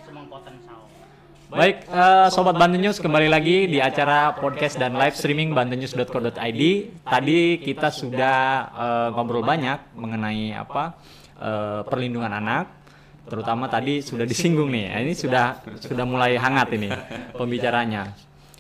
semengkoten 0.03 0.59
saung. 0.67 0.91
Baik, 1.53 1.87
eh, 1.87 2.27
sobat 2.35 2.59
Banten 2.59 2.83
News 2.83 2.99
kembali 2.99 3.31
lagi 3.31 3.71
di 3.71 3.79
acara 3.79 4.35
podcast 4.35 4.83
dan 4.83 4.99
live 4.99 5.15
streaming 5.15 5.55
bantennews.co.id. 5.55 6.63
Tadi 7.07 7.41
kita 7.63 7.95
sudah 7.95 8.39
eh, 8.75 9.09
ngobrol 9.15 9.47
banyak 9.47 9.95
mengenai 9.95 10.59
apa 10.59 10.99
eh, 11.39 11.87
perlindungan 11.87 12.35
anak, 12.35 12.67
terutama 13.31 13.71
tadi 13.71 14.03
sudah 14.03 14.27
disinggung 14.27 14.75
nih. 14.75 14.91
Ini 15.07 15.15
sudah 15.15 15.63
sudah 15.79 16.03
mulai 16.03 16.35
hangat 16.35 16.75
ini 16.75 16.91
pembicaranya 17.39 18.11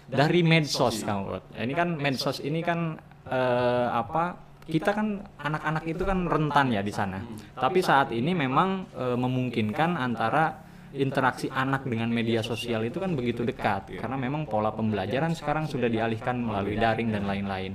dari 0.07 0.47
medsos, 0.47 1.03
Kang 1.03 1.27
Uut. 1.27 1.43
Ini 1.59 1.75
kan 1.75 1.99
medsos 1.99 2.39
ini 2.39 2.63
kan 2.63 3.03
eh, 3.27 3.89
apa? 3.91 4.52
Kita 4.63 4.95
kan 4.95 5.19
anak-anak 5.43 5.85
itu 5.91 6.03
kan 6.07 6.23
rentan 6.31 6.71
ya 6.71 6.83
di 6.87 6.95
sana. 6.95 7.19
Tapi 7.59 7.83
saat 7.83 8.15
ini 8.15 8.31
memang 8.31 8.87
eh, 8.95 9.19
memungkinkan 9.19 9.99
antara 9.99 10.71
interaksi 10.93 11.49
anak 11.49 11.89
dengan 11.89 12.13
media 12.13 12.45
sosial 12.45 12.85
itu 12.85 13.01
kan 13.01 13.17
begitu 13.17 13.49
dekat 13.49 13.97
karena 13.97 14.13
memang 14.21 14.45
pola 14.45 14.77
pembelajaran 14.77 15.33
sekarang 15.33 15.65
sudah 15.65 15.89
dialihkan 15.89 16.37
melalui 16.37 16.77
daring 16.77 17.11
dan 17.11 17.25
lain-lain. 17.25 17.75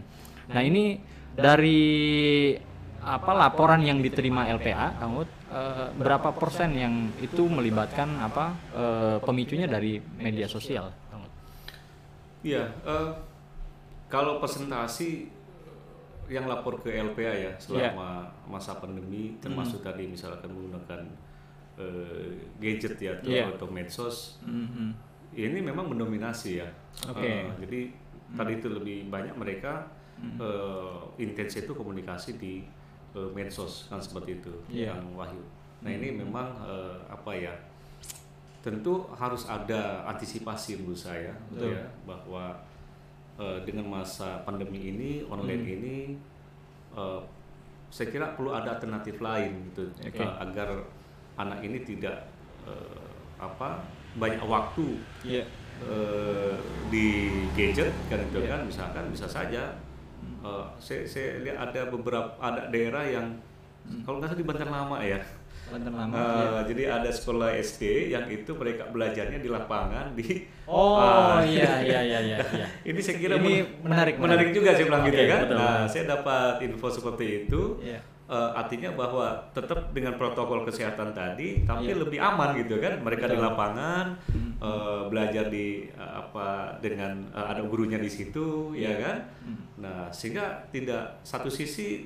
Nah 0.53 0.61
ini 0.61 1.01
dari 1.33 2.53
apa 3.01 3.31
laporan 3.33 3.81
yang 3.81 4.03
diterima 4.03 4.45
LPA, 4.51 5.01
Kang 5.01 5.17
Ut, 5.17 5.29
eh, 5.51 5.87
berapa 5.97 6.29
persen 6.31 6.71
yang 6.77 6.93
itu 7.19 7.43
melibatkan 7.51 8.15
apa 8.21 8.45
eh, 8.71 9.17
pemicunya 9.19 9.67
dari 9.67 9.99
media 9.99 10.47
sosial? 10.47 10.93
Iya, 12.45 12.69
kalau 14.07 14.39
presentasi 14.39 15.36
yang 16.27 16.45
lapor 16.45 16.79
ke 16.79 16.91
LPA 16.91 17.33
ya 17.33 17.51
selama 17.57 18.27
masa 18.45 18.75
pandemi, 18.77 19.35
termasuk 19.39 19.79
tadi 19.81 20.05
misalkan 20.05 20.51
menggunakan 20.51 21.01
eh, 21.77 22.33
gadget 22.57 22.97
ya 22.97 23.13
atau, 23.13 23.29
Iya. 23.29 23.53
atau 23.53 23.67
medsos, 23.69 24.41
Mhm. 24.41 24.89
ini 25.37 25.61
memang 25.61 25.85
mendominasi 25.87 26.57
ya. 26.57 26.65
Oke. 27.05 27.21
Eh, 27.21 27.45
jadi 27.61 27.79
tadi 28.33 28.51
itu 28.57 28.67
lebih 28.67 29.07
banyak 29.07 29.37
mereka 29.37 29.85
eh, 30.17 30.97
intens 31.21 31.53
itu 31.55 31.69
komunikasi 31.71 32.41
di 32.41 32.65
eh, 33.13 33.29
medsos 33.37 33.85
kan 33.87 34.01
seperti 34.01 34.41
itu 34.41 34.49
Iya. 34.67 34.97
yang 34.97 35.13
Wahyu. 35.13 35.37
Nah 35.85 35.93
ini 35.93 36.09
memang 36.11 36.49
eh, 36.65 36.97
apa 37.07 37.31
ya? 37.31 37.53
Tentu 38.65 39.05
harus 39.13 39.45
ada 39.45 40.03
antisipasi 40.09 40.81
menurut 40.81 40.97
saya 40.97 41.31
Betul. 41.53 41.77
ya 41.77 41.85
bahwa 42.03 42.57
eh, 43.37 43.59
dengan 43.63 43.85
masa 43.91 44.41
pandemi 44.41 44.81
ini 44.87 45.11
online 45.25 45.63
Hmm. 45.63 45.75
ini 45.75 45.97
eh, 46.93 47.21
saya 47.87 48.07
kira 48.09 48.33
perlu 48.33 48.51
ada 48.51 48.75
alternatif 48.75 49.17
lain 49.19 49.71
gitu 49.71 49.87
Oke. 50.03 50.17
eh, 50.17 50.33
agar 50.37 50.69
anak 51.35 51.61
ini 51.61 51.81
tidak 51.81 52.27
eh, 52.65 53.07
apa 53.37 53.79
banyak 54.13 54.41
waktu 54.43 54.97
Iya. 55.23 55.43
eh, 55.79 56.55
di 56.89 57.07
gadget 57.53 57.93
kan 58.07 58.19
itu 58.19 58.41
Iya. 58.41 58.49
kan 58.49 58.61
misalkan 58.65 59.05
bisa 59.07 59.29
saja 59.29 59.77
eh, 60.43 60.65
saya, 60.77 61.05
saya 61.05 61.39
lihat 61.41 61.69
ada 61.69 61.81
beberapa 61.87 62.33
ada 62.37 62.67
daerah 62.67 63.05
yang 63.05 63.27
kalau 64.03 64.19
nggak 64.19 64.33
salah 64.33 64.41
di 64.41 64.47
Banten 64.47 64.67
Lama 64.67 64.97
ya 64.99 65.15
Lama. 65.67 66.15
Iya. 66.15 66.59
jadi 66.65 66.83
ada 66.93 67.09
sekolah 67.09 67.49
SD 67.53 67.81
yang 68.09 68.25
itu 68.25 68.51
mereka 68.51 68.87
belajarnya 68.87 69.37
di 69.37 69.47
lapangan 69.47 70.13
di 70.13 70.47
Oh 70.63 70.95
Ah. 70.95 71.39
iya 71.41 71.79
iya 71.79 71.99
iya 72.01 72.19
iya. 72.25 72.37
iya. 72.41 72.67
ini 72.89 72.99
saya 72.99 73.15
kira 73.17 73.35
Ini 73.35 73.43
men- 73.43 73.83
menarik, 73.83 74.15
menarik 74.15 74.19
menarik. 74.19 74.47
juga 74.53 74.69
saya 74.71 74.85
bilang 74.85 75.03
gitu 75.03 75.21
kan 75.23 75.41
betul, 75.43 75.57
nah 75.57 75.79
saya 75.83 76.03
dapat 76.09 76.53
info 76.61 76.87
seperti 76.89 77.25
itu 77.43 77.61
Iya. 77.79 77.99
Eh, 78.27 78.51
artinya 78.53 78.91
bahwa 78.91 79.23
tetap 79.51 79.95
dengan 79.95 80.15
protokol 80.15 80.63
kesehatan 80.63 81.11
tadi 81.11 81.63
tapi 81.63 81.87
Iya. 81.87 81.95
lebih 81.97 82.19
aman 82.19 82.55
gitu 82.57 82.75
kan 82.77 82.99
mereka 82.99 83.23
di 83.25 83.35
Betul. 83.35 83.47
lapangan 83.47 84.05
eh, 84.59 85.01
belajar 85.07 85.47
di 85.47 85.67
eh, 85.87 86.11
apa 86.13 86.47
dengan 86.77 87.23
eh, 87.29 87.45
ada 87.45 87.61
gurunya 87.61 87.95
di 87.95 88.07
situ 88.07 88.71
ya 88.73 88.91
kan 88.95 89.17
nah 89.77 90.07
sehingga 90.09 90.43
tidak 90.67 91.23
satu 91.23 91.47
sisi 91.47 92.03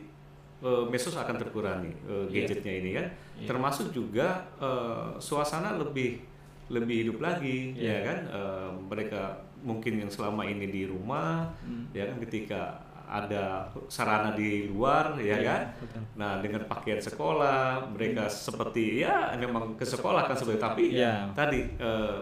eh, 0.62 0.84
medsos 0.88 1.14
akan 1.14 1.36
terkurangi 1.36 1.92
Iya. 2.30 2.46
gadgetnya 2.46 2.74
ini 2.76 2.90
kan 2.94 3.06
Iya. 3.36 3.48
termasuk 3.48 3.90
juga 3.90 4.28
eh, 4.58 5.10
suasana 5.18 5.76
lebih 5.76 6.22
lebih 6.70 6.96
hidup 7.04 7.18
lagi 7.20 7.74
Iya. 7.74 7.92
ya 7.92 8.00
kan 8.06 8.20
Eh, 8.30 8.70
mereka 8.86 9.22
mungkin 9.62 9.94
yang 9.98 10.10
selama 10.10 10.42
ini 10.44 10.66
di 10.66 10.86
rumah 10.86 11.46
Hmm. 11.62 11.86
ya 11.92 12.06
kan 12.06 12.18
ketika 12.20 12.62
ada 13.06 13.68
sarana 13.88 14.32
di 14.32 14.66
luar 14.68 15.20
ya 15.20 15.36
Iya, 15.36 15.44
kan 15.44 15.62
betul. 15.78 16.02
nah 16.16 16.32
dengan 16.40 16.64
pakaian 16.64 16.96
sekolah 16.98 17.84
mereka 17.88 18.24
seperti 18.26 19.04
ya 19.04 19.36
memang 19.36 19.76
ke 19.76 19.84
sekolah 19.84 20.24
kan 20.24 20.34
seperti 20.34 20.58
tapi 20.58 20.84
Iya. 20.96 21.28
tadi 21.32 21.60
eh, 21.76 22.18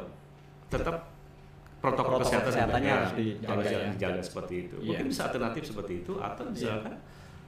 tetap 0.67 1.05
protokol, 1.77 2.17
Protokol 2.17 2.19
kesehatan 2.25 2.47
kesehatannya 2.49 2.91
harus 2.91 3.13
dijaga 3.15 3.63
ya. 3.63 3.79
dijaga 3.93 4.21
seperti 4.21 4.53
itu 4.65 4.75
Iya. 4.75 4.87
mungkin 4.89 5.05
bisa 5.07 5.21
alternatif 5.23 5.63
seperti 5.63 5.93
itu 6.01 6.13
atau 6.17 6.43
misalkan 6.43 6.93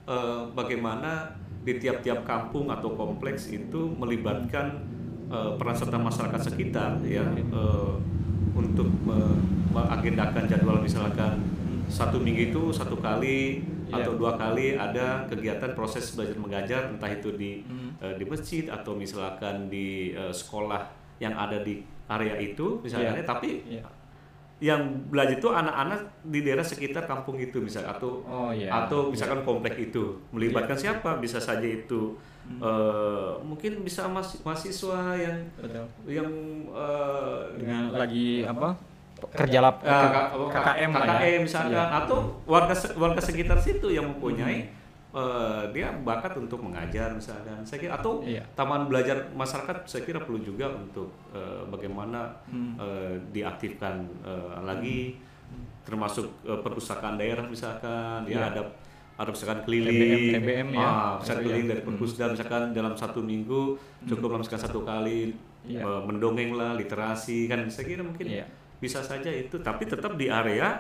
eh, 0.03 0.41
bagaimana 0.51 1.34
di 1.62 1.77
tiap-tiap 1.77 2.24
kampung 2.24 2.67
atau 2.67 2.93
kompleks 2.93 3.48
itu 3.48 3.91
melibatkan 3.91 4.81
eh, 5.27 5.51
peran 5.55 5.75
serta 5.75 5.98
masyarakat 5.98 6.41
sekitar 6.43 6.98
ya 7.03 7.25
eh, 7.36 7.93
untuk 8.51 8.89
me- 9.01 9.38
mengagendakan 9.72 10.43
jadwal 10.46 10.77
misalkan 10.77 11.39
satu 11.88 12.17
minggu 12.17 12.50
itu 12.50 12.63
satu 12.72 12.98
kali 12.98 13.62
Iya. 13.91 14.08
atau 14.08 14.15
dua 14.15 14.39
kali 14.39 14.72
ada 14.74 15.27
kegiatan 15.27 15.75
proses 15.75 16.15
belajar 16.15 16.39
mengajar 16.39 16.81
entah 16.88 17.12
itu 17.12 17.36
di 17.36 17.60
Hmm. 17.62 17.91
eh, 18.00 18.15
di 18.15 18.24
masjid 18.24 18.63
atau 18.65 18.96
misalkan 18.96 19.67
di 19.67 20.12
eh, 20.13 20.31
sekolah 20.31 20.88
yang 21.20 21.36
ada 21.36 21.60
di 21.60 21.84
area 22.08 22.39
itu 22.39 22.79
misalnya 22.79 23.20
Iya. 23.20 23.27
tapi 23.27 23.50
Iya. 23.67 23.84
Yang 24.61 24.77
belajar 25.07 25.35
itu 25.35 25.49
anak-anak 25.49 25.99
di 26.23 26.39
daerah 26.39 26.61
sekitar 26.61 27.03
kampung 27.03 27.35
itu 27.35 27.57
misalnya 27.57 27.91
atau 27.91 28.21
Oh 28.23 28.49
iya. 28.49 28.69
atau 28.69 29.09
misalkan 29.09 29.41
komplek 29.41 29.73
itu 29.81 30.03
melibatkan 30.29 30.77
siapa 30.77 31.17
bisa 31.17 31.37
saja 31.37 31.65
itu 31.65 32.13
Hmm. 32.41 32.57
eh, 32.59 33.31
mungkin 33.39 33.81
bisa 33.81 34.05
mas- 34.05 34.37
mahasiswa 34.39 35.13
yang 35.13 35.37
Betul. 35.55 35.85
yang 36.07 36.29
eh, 36.67 37.37
Dengan 37.55 37.81
lagi 37.91 38.41
apa? 38.43 38.73
kerja 39.31 39.61
lap 39.61 39.77
eh, 39.79 39.89
K- 39.89 40.09
K- 40.09 40.49
KKM 40.51 40.89
ya. 40.89 40.99
KKM 40.99 41.39
misalkan 41.39 41.69
Iya. 41.71 41.85
atau 41.99 42.17
warga 42.43 42.73
warga 42.95 43.21
sekitar 43.21 43.57
situ 43.57 43.87
yang 43.87 44.05
mempunyai 44.07 44.73
eh, 45.11 45.63
dia 45.69 45.91
bakat 45.97 46.33
untuk 46.35 46.59
mengajar 46.59 47.11
misalkan 47.11 47.59
saya 47.61 47.79
kira 47.79 47.93
atau 47.93 48.23
Iya. 48.23 48.47
taman 48.53 48.85
belajar 48.85 49.27
masyarakat 49.31 49.83
saya 49.83 50.01
kira 50.01 50.19
perlu 50.19 50.39
juga 50.39 50.71
untuk 50.71 51.11
eh, 51.29 51.61
bagaimana 51.65 52.31
Hmm. 52.47 52.75
eh, 52.75 53.13
diaktifkan 53.29 53.95
eh, 54.21 54.55
lagi 54.61 55.19
termasuk 55.81 56.25
eh, 56.43 56.55
perpustakaan 56.57 57.15
daerah 57.15 57.43
misalkan 57.43 58.23
Iya. 58.23 58.37
ya 58.37 58.43
ada 58.49 58.61
ada 59.13 59.29
misalkan 59.29 59.61
keliling 59.61 60.33
TBM, 60.33 60.67
ya. 60.71 60.81
ah, 60.81 61.11
misalkan 61.15 61.37
Itu 61.37 61.45
keliling 61.45 61.67
ya. 61.67 61.71
dari 61.71 61.81
perpusda 61.83 62.23
misalkan 62.27 62.63
dalam 62.71 62.93
satu 62.95 63.19
minggu 63.21 63.61
cukup 64.03 64.39
misalkan 64.39 64.63
satu 64.63 64.81
kali 64.81 65.35
Iya. 65.63 65.81
eh, 65.81 66.01
mendongeng 66.01 66.55
lah 66.55 66.73
literasi 66.73 67.45
kan 67.45 67.67
saya 67.67 67.85
kira 67.85 68.01
mungkin 68.01 68.25
Iya. 68.25 68.45
bisa 68.77 68.97
saja 68.99 69.29
itu 69.29 69.59
tapi 69.59 69.85
tetap 69.85 70.15
di 70.15 70.25
area 70.25 70.73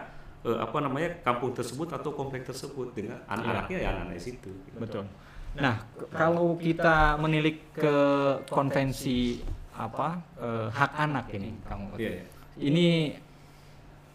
eh, 0.43 0.57
apa 0.57 0.77
namanya 0.77 1.09
kampung 1.21 1.51
tersebut 1.51 1.87
atau 1.89 2.11
komplek 2.11 2.43
tersebut 2.43 2.91
dengan 2.91 3.21
anak-anaknya 3.25 3.77
ya 3.77 3.87
anak-anak 3.91 4.17
situ 4.17 4.51
Betul. 4.75 5.05
Nah, 5.51 5.83
k- 5.91 6.07
kalau 6.11 6.55
kita 6.55 6.95
menilik 7.15 7.59
ke 7.73 7.95
konvensi 8.47 9.43
apa 9.73 10.19
eh, 10.37 10.67
hak 10.69 10.91
anak 10.97 11.25
ini, 11.31 11.51
Kang 11.63 11.89
Ut. 11.89 11.97
Iya, 11.97 12.11
iya. 12.13 12.23
Ini 12.57 12.87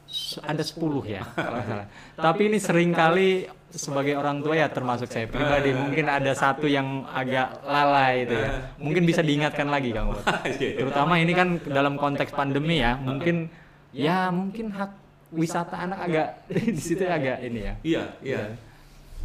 s- 0.06 0.40
ada 0.40 0.62
10 0.62 0.80
ya 1.04 1.22
kalau 1.36 1.56
nggak 1.56 1.66
salah. 1.66 1.86
Tapi 2.14 2.42
ini 2.46 2.58
sering 2.58 2.90
kali 2.90 3.28
sebagai 3.68 4.16
orang 4.16 4.40
tua 4.40 4.56
ya 4.56 4.68
termasuk 4.68 5.04
saya 5.06 5.26
pribadi 5.26 5.74
mungkin 5.74 6.08
ada 6.08 6.32
satu 6.32 6.64
yang 6.64 7.04
agak 7.06 7.60
lalai 7.62 8.24
itu 8.24 8.34
ya. 8.34 8.50
Mungkin 8.78 9.02
bisa 9.04 9.20
diingatkan 9.20 9.68
lagi 9.68 9.92
Kang. 9.92 10.16
Iya. 10.56 10.80
Terutama 10.80 11.18
ini 11.18 11.32
kan 11.32 11.60
dalam 11.60 11.94
konteks 11.96 12.32
pandemi 12.32 12.80
ya, 12.80 12.96
mungkin 12.96 13.52
ya 13.92 14.30
mungkin 14.30 14.72
hak 14.72 14.92
wisata 15.28 15.76
anak 15.76 15.98
agak 16.06 16.28
di 16.48 16.78
situ 16.78 17.02
agak 17.02 17.42
ini 17.42 17.60
ya. 17.66 17.74
Iya, 17.82 18.02
iya. 18.22 18.40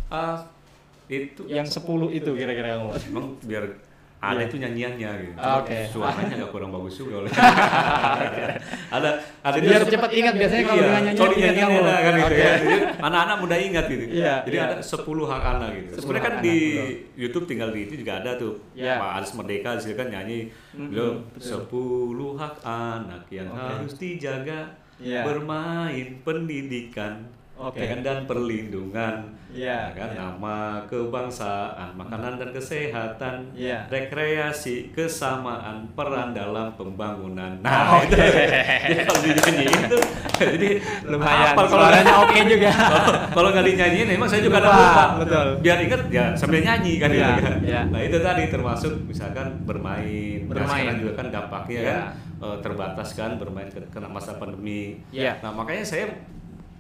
Ah, 0.08 0.44
itu 1.08 1.46
Yang 1.46 1.78
10 1.80 2.10
itu 2.12 2.32
kira-kira 2.34 2.76
Kang 2.76 2.90
Ubed. 2.90 3.04
emang 3.08 3.26
biar 3.42 3.64
ada 4.22 4.38
itu 4.38 4.54
nyanyiannya 4.56 5.10
gitu. 5.26 5.38
Ah, 5.42 5.60
oke. 5.60 5.78
Suaranya 5.90 6.36
agak 6.38 6.50
kurang 6.50 6.70
bagus 6.70 6.94
juga. 6.94 7.26
oleh. 7.26 7.32
ada 8.96 9.10
ada 9.42 9.56
Biar 9.58 9.82
cepat 9.82 10.12
ingat 10.14 10.34
biasanya 10.38 10.64
kalau 10.64 10.78
Iya, 10.78 10.90
dinyanyiin 11.10 11.58
kamu. 11.58 11.80
enak 11.82 12.00
kan 12.00 12.14
gitu 12.14 12.36
ya. 12.38 12.52
Anak-anak 13.02 13.38
mudah 13.42 13.58
ingat 13.58 13.86
gitu. 13.90 14.04
Iya, 14.14 14.34
Jadi 14.46 14.58
iya. 14.58 14.66
ada 14.70 14.76
10 14.78 15.26
hak 15.26 15.42
anak 15.44 15.70
gitu. 15.74 15.90
10 15.98 16.02
Sebenarnya 16.06 16.24
kan 16.24 16.36
di 16.38 16.58
anak, 16.78 16.90
YouTube 17.18 17.46
tinggal 17.50 17.70
di 17.74 17.80
itu 17.82 17.94
juga 17.98 18.14
ada 18.22 18.32
tuh. 18.38 18.54
Iya. 18.78 18.94
Pak 19.02 19.10
Aris 19.18 19.32
Merdeka 19.34 19.70
di 19.74 19.82
situ 19.82 19.96
kan 19.98 20.08
nyanyi 20.08 20.40
lo 20.78 21.08
10 21.42 21.66
hak 22.38 22.54
anak 22.62 23.24
yang 23.30 23.50
harus 23.50 23.94
dijaga 23.98 24.60
Iya. 25.02 25.22
bermain 25.24 26.08
pendidikan 26.22 27.26
Oke. 27.54 27.78
ya 27.78 27.86
kan, 27.90 28.00
dan 28.02 28.18
perlindungan 28.26 29.38
Iya, 29.52 29.92
ya 29.92 29.94
kan 29.94 30.10
iya. 30.10 30.20
nama 30.24 30.58
kebangsaan 30.88 31.94
makanan 31.94 32.40
dan 32.40 32.50
kesehatan 32.50 33.52
Iya. 33.52 33.84
rekreasi 33.86 34.90
kesamaan 34.92 35.92
peran 35.92 36.32
dalam 36.32 36.72
pembangunan 36.74 37.60
Oh, 37.60 37.62
nah 37.62 38.00
itu 38.00 38.16
jadi 38.16 39.04
kalau 39.04 39.22
dinyanyiin 39.22 39.82
tuh 39.88 40.02
jadi 40.40 40.70
Lumayan. 41.04 41.52
hafal. 41.52 41.66
kalau 41.68 41.84
Suaranya 41.84 42.14
oke 42.18 42.38
juga. 42.56 42.72
kalau- 43.30 43.52
nggak 43.52 43.66
dinyanyiin 43.68 44.08
emang 44.12 44.26
saya 44.26 44.42
juga 44.42 44.58
ada 44.58 44.68
Lupa, 44.68 44.82
lupa 44.82 45.04
betul. 45.20 45.48
biar 45.60 45.78
ingat 45.82 46.02
ya 46.10 46.26
sambil 46.34 46.62
nyanyi 46.62 46.94
kan 46.96 47.10
Iya, 47.10 47.20
gitu 47.28 47.42
kan 47.42 47.56
iya. 47.62 47.82
nah 47.86 48.00
itu 48.00 48.18
tadi 48.18 48.44
termasuk 48.48 48.94
misalkan 49.04 49.48
bermain 49.62 50.40
Nah, 50.42 50.56
Bermain. 50.58 50.82
sekarang 50.82 50.98
juga 51.00 51.14
kan 51.14 51.28
dampaknya 51.30 51.78
Iya. 51.78 51.92
kan 51.92 52.02
eh, 52.42 52.58
terbatas 52.60 53.14
kan 53.14 53.38
bermain 53.38 53.68
ke- 53.68 53.88
kena 53.88 54.06
masa 54.06 54.36
pandemi 54.36 54.98
Iya. 55.10 55.38
nah 55.40 55.52
makanya 55.52 55.84
saya 55.84 56.10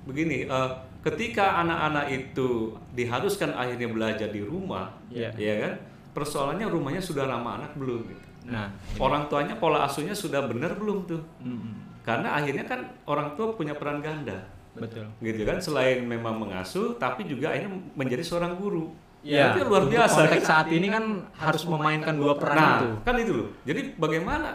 begini 0.04 0.44
eh, 0.44 0.70
ketika 1.02 1.60
anak-anak 1.60 2.06
itu 2.10 2.50
diharuskan 2.92 3.54
akhirnya 3.54 3.88
belajar 3.88 4.28
di 4.28 4.42
rumah 4.42 4.90
Iya. 5.08 5.30
ya 5.34 5.54
kan 5.60 5.74
persoalannya 6.12 6.68
rumahnya 6.68 7.00
sudah 7.00 7.24
ramah 7.24 7.56
anak 7.58 7.72
belum 7.74 8.04
gitu. 8.06 8.26
Nah, 8.44 8.68
orang 8.98 9.30
tuanya 9.30 9.54
pola 9.56 9.86
asuhnya 9.86 10.12
sudah 10.12 10.44
benar 10.44 10.74
belum 10.74 11.06
tuh 11.06 11.22
mm, 11.40 12.02
karena 12.02 12.34
akhirnya 12.34 12.66
kan 12.66 12.82
orang 13.06 13.32
tua 13.32 13.54
punya 13.54 13.72
peran 13.72 14.02
ganda 14.02 14.34
betul. 14.74 15.06
gitu 15.20 15.46
kan 15.46 15.62
selain 15.62 16.02
memang 16.02 16.36
mengasuh 16.36 16.98
tapi 16.98 17.24
juga 17.24 17.54
akhirnya 17.54 17.70
menjadi 17.94 18.24
seorang 18.24 18.58
guru 18.58 18.90
Iya. 19.22 19.54
itu 19.54 19.62
luar 19.64 19.86
biasa 19.86 20.26
Konteks 20.26 20.42
saat 20.44 20.68
ini 20.68 20.90
kan 20.90 21.06
harus 21.32 21.64
memainkan 21.64 22.18
dua 22.18 22.34
peran 22.34 22.58
nah 22.58 22.76
itu. 22.76 22.90
kan 23.06 23.16
itu 23.16 23.32
loh 23.36 23.50
jadi 23.62 23.82
bagaimana 23.96 24.50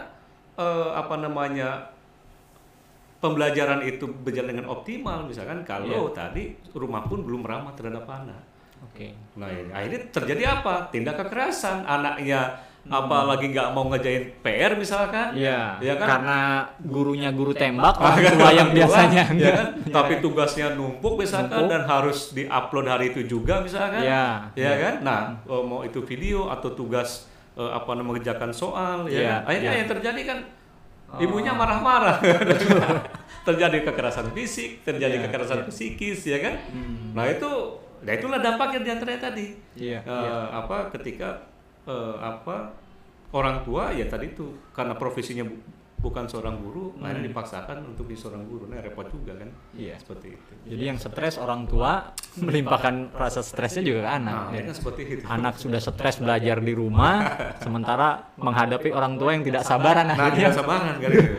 eh, 0.57 0.89
apa 0.91 1.15
namanya 1.15 1.93
pembelajaran 3.17 3.81
itu 3.81 4.05
berjalan 4.05 4.53
dengan 4.53 4.67
optimal 4.69 5.25
misalkan 5.25 5.61
kalau 5.63 6.09
Iya. 6.09 6.13
tadi 6.13 6.43
rumah 6.71 7.01
pun 7.03 7.21
belum 7.21 7.41
ramah 7.41 7.73
terhadap 7.73 8.05
anak 8.05 8.41
Oke. 8.83 9.09
nah 9.33 9.49
ini 9.49 9.73
akhirnya 9.73 10.01
terjadi 10.11 10.43
apa 10.55 10.89
tindak 10.89 11.17
kekerasan 11.17 11.81
anaknya 11.83 12.61
apa 12.87 13.27
lagi 13.27 13.51
nggak 13.51 13.75
mau 13.75 13.89
ngerjain 13.89 14.31
PR 14.39 14.71
misalkan 14.73 15.35
Hmm. 15.35 15.43
Iya, 15.43 15.59
ya 15.83 15.93
kan 15.97 16.07
karena 16.07 16.37
gurunya 16.79 17.29
guru 17.29 17.51
tembak, 17.51 17.99
Ah, 17.99 18.15
orang 18.15 18.15
kan, 18.15 18.31
tua 18.31 18.39
yang 18.39 18.47
orang 18.47 18.63
tua, 18.63 18.75
biasanya 18.79 19.23
ya 19.35 19.51
kan? 19.51 19.67
Tapi 19.97 20.13
tugasnya 20.17 20.67
numpuk 20.71 21.13
misalkan 21.19 21.51
Numpuk. 21.57 21.67
dan 21.67 21.83
harus 21.83 22.31
diupload 22.31 22.87
hari 22.87 23.05
itu 23.11 23.27
juga 23.27 23.59
misalkan. 23.59 24.07
Iya. 24.07 24.55
Ya 24.55 24.73
kan? 24.79 24.93
Nah, 25.03 25.19
mau 25.43 25.83
itu 25.83 25.99
video 26.01 26.47
atau 26.47 26.71
tugas 26.71 27.27
eh, 27.57 27.71
apa 27.73 27.89
namanya 27.91 28.07
mengerjakan 28.13 28.51
soal 28.53 29.09
ya. 29.09 29.17
Iya, 29.17 29.25
kan? 29.27 29.41
Akhirnya 29.49 29.71
iya. 29.73 29.79
yang 29.81 29.89
terjadi 29.89 30.23
kan 30.23 30.39
Oh. 31.07 31.23
ibunya 31.23 31.55
marah-marah. 31.55 32.19
terjadi 33.47 33.79
kekerasan 33.87 34.27
fisik, 34.35 34.83
terjadi 34.83 35.15
Iya, 35.15 35.23
kekerasan 35.31 35.63
iya. 35.63 35.67
psikis 35.71 36.19
ya 36.27 36.43
kan? 36.43 36.59
Hmm. 36.67 37.15
Nah, 37.15 37.23
itu 37.31 37.47
nah 38.03 38.11
itulah 38.11 38.43
dampaknya 38.43 38.79
di 38.83 38.89
antaranya 38.91 39.31
tadi. 39.31 39.55
Iya, 39.79 40.03
Eh, 40.03 40.11
iya. 40.11 40.51
apa 40.51 40.91
ketika 40.91 41.47
eh, 41.87 42.15
apa 42.19 42.75
orang 43.31 43.63
tua 43.63 43.95
ya 43.95 44.03
tadi 44.11 44.35
itu 44.35 44.51
karena 44.75 44.99
profesinya 44.99 45.47
bukan 45.97 46.23
seorang 46.23 46.55
guru 46.57 46.93
akhirnya 46.95 47.25
dipaksakan 47.25 47.77
untuk 47.87 48.05
di 48.05 48.13
seorang 48.13 48.45
guru 48.45 48.65
nah 48.65 48.77
repot 48.77 49.07
juga 49.07 49.33
kan 49.35 49.49
Hmm. 49.49 49.75
Iya. 49.75 49.95
seperti 49.97 50.27
itu 50.31 50.51
Jadi 50.67 50.83
yang 50.85 50.97
stres 50.97 51.35
orang 51.35 51.65
tua 51.65 52.13
melimpahkan 52.39 52.95
rasa 53.11 53.41
stresnya 53.41 53.81
juga 53.81 54.01
ke 54.03 54.11
anak. 54.11 54.29
nah 54.29 54.41
Ya. 54.43 54.49
akhirnya 54.53 54.75
seperti 54.75 55.01
itu 55.03 55.21
Anak 55.23 55.53
sudah 55.55 55.79
stres 55.79 56.15
belajar 56.17 56.57
di 56.59 56.71
rumah, 56.71 57.15
sementara 57.63 58.07
menghadapi 58.35 58.89
orang 58.89 59.15
tua 59.15 59.31
yang 59.31 59.43
tidak 59.43 59.63
sabaran 59.63 60.05
nah 60.05 60.15
akhirnya. 60.15 60.37
tidak 60.37 60.53
sabaran 60.55 60.95
kan 60.95 61.11
itu 61.15 61.35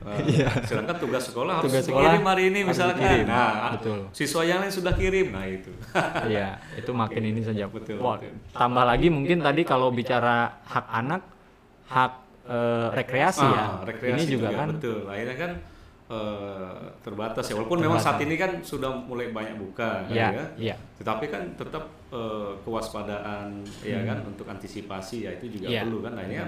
Eh, 0.00 0.16
sedangkan 0.64 0.96
tugas 0.96 1.22
sekolah 1.22 1.52
harus 1.54 1.68
Iya. 1.68 1.76
Tugas 1.76 1.84
sekolah 1.86 2.08
dikirim 2.08 2.24
hari 2.24 2.42
ini 2.46 2.58
harus 2.58 2.70
misalkan 2.72 3.04
dikirim. 3.04 3.26
nah 3.26 3.70
Betul. 3.70 3.98
siswa 4.10 4.42
yang 4.42 4.58
lain 4.58 4.72
sudah 4.72 4.94
kirim 4.96 5.26
nah 5.28 5.44
itu 5.44 5.70
Iya, 6.24 6.48
itu 6.74 6.90
makin 6.90 7.22
ini 7.26 7.40
saja. 7.40 7.68
Betul, 7.68 8.00
Wah, 8.00 8.16
betul. 8.16 8.32
Tambah 8.50 8.84
lagi 8.86 9.06
mungkin 9.06 9.38
tadi 9.38 9.60
kalau 9.62 9.92
bicara 9.92 10.56
hak 10.64 10.86
anak, 10.88 11.20
hak 11.86 12.12
eh, 12.50 12.88
rekreasi 12.92 13.46
ya. 13.46 13.62
Ah, 13.62 13.72
rekreasi 13.82 14.26
ini 14.26 14.34
juga, 14.34 14.48
kan. 14.52 14.66
betul 14.68 15.06
akhirnya 15.06 15.36
kan 15.38 15.52
eh, 16.10 16.74
terbatas 17.00 17.44
ya 17.44 17.54
walaupun 17.54 17.78
memang 17.80 17.96
saat 17.96 18.18
ini 18.18 18.34
kan 18.34 18.58
sudah 18.60 18.90
mulai 18.90 19.30
banyak 19.30 19.54
buka 19.56 20.02
kan, 20.02 20.10
Iya, 20.10 20.28
ya 20.28 20.44
iya. 20.58 20.74
tetapi 20.96 21.24
kan 21.26 21.42
tetap 21.54 21.84
eh, 22.10 22.50
kewaspadaan 22.60 23.46
ya 23.80 24.02
kan 24.02 24.18
untuk 24.24 24.44
antisipasi 24.44 25.24
ya 25.24 25.30
itu 25.32 25.46
juga 25.52 25.66
Hmm. 25.66 25.72
Iya. 25.72 25.82
perlu 25.84 25.98
kan 26.00 26.12
akhirnya 26.14 26.44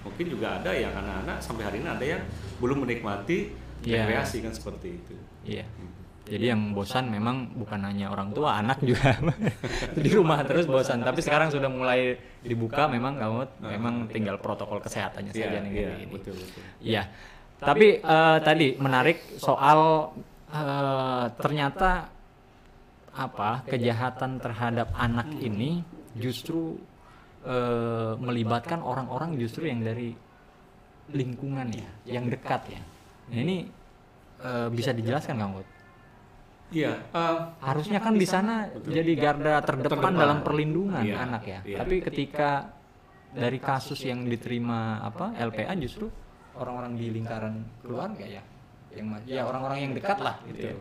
mungkin 0.00 0.26
juga 0.26 0.46
ada 0.56 0.70
yang 0.72 0.90
anak-anak 0.92 1.38
sampai 1.38 1.62
hari 1.62 1.78
ini 1.78 1.88
ada 1.88 2.02
yang 2.08 2.22
belum 2.58 2.82
menikmati 2.82 3.52
Iya. 3.82 4.06
rekreasi 4.06 4.40
kan 4.40 4.50
seperti 4.50 4.88
itu 4.96 5.14
Iya. 5.44 5.66
Jadi 6.22 6.54
yang 6.54 6.70
bosan 6.70 7.10
memang 7.10 7.50
bukan 7.58 7.82
hanya 7.82 8.06
orang 8.14 8.30
tua, 8.30 8.62
anak 8.62 8.78
juga 8.86 9.18
di 10.04 10.10
rumah 10.14 10.46
terus 10.46 10.70
bosan. 10.70 11.02
Tapi 11.02 11.18
sekarang 11.18 11.50
sudah 11.50 11.66
mulai 11.66 12.14
dibuka, 12.46 12.86
memang 12.86 13.18
kamu 13.18 13.40
memang 13.58 13.94
tinggal 14.06 14.38
protokol 14.38 14.78
kesehatannya 14.78 15.34
saja 15.34 15.58
nih 15.66 15.70
iya, 15.74 15.90
gini. 15.98 16.04
betul 16.14 16.34
betul 16.38 16.62
Iya. 16.78 17.02
Tapi 17.58 17.98
eh, 17.98 18.38
tadi 18.42 18.78
menarik 18.78 19.18
soal 19.38 20.10
eh, 20.50 21.24
ternyata 21.42 22.06
apa 23.12 23.66
kejahatan 23.68 24.40
terhadap 24.40 24.88
anak 24.94 25.28
ini 25.42 25.82
justru 26.14 26.78
eh, 27.42 28.14
melibatkan 28.14 28.78
orang-orang 28.78 29.34
justru 29.42 29.66
yang 29.66 29.82
dari 29.82 30.14
lingkungan 31.10 31.66
ya, 31.74 31.90
yang 32.06 32.30
dekat 32.30 32.62
ya. 32.78 32.82
Nah, 33.26 33.38
ini 33.42 33.56
eh, 34.38 34.68
bisa 34.70 34.94
dijelaskan 34.94 35.34
Kang 35.34 35.58
Ut? 35.58 35.81
Iya 36.72 36.92
eh, 37.06 37.36
Harusnya 37.60 37.98
kan 37.98 38.12
di 38.12 38.24
sana 38.24 38.66
jadi 38.82 39.12
garda 39.14 39.60
terdepan, 39.60 39.92
Terdepan. 39.92 40.12
dalam 40.16 40.38
perlindungan 40.40 41.04
Iya, 41.04 41.16
anak 41.20 41.42
ya. 41.44 41.60
iya. 41.62 41.76
Tapi 41.78 41.94
ketika 42.02 42.50
dari 43.32 43.56
kasus 43.56 44.00
yang 44.02 44.24
diterima 44.24 45.00
apa 45.00 45.32
LPA 45.38 45.72
justru 45.78 46.08
orang-orang 46.52 46.96
di 46.96 47.06
lingkaran 47.08 47.54
keluarga 47.80 48.24
ya, 48.24 48.42
yang 48.92 49.08
ya 49.24 49.44
orang-orang 49.44 49.78
yang 49.80 49.92
dekat 49.92 50.18
lah 50.18 50.36
gitu. 50.44 50.68
Iya. 50.68 50.74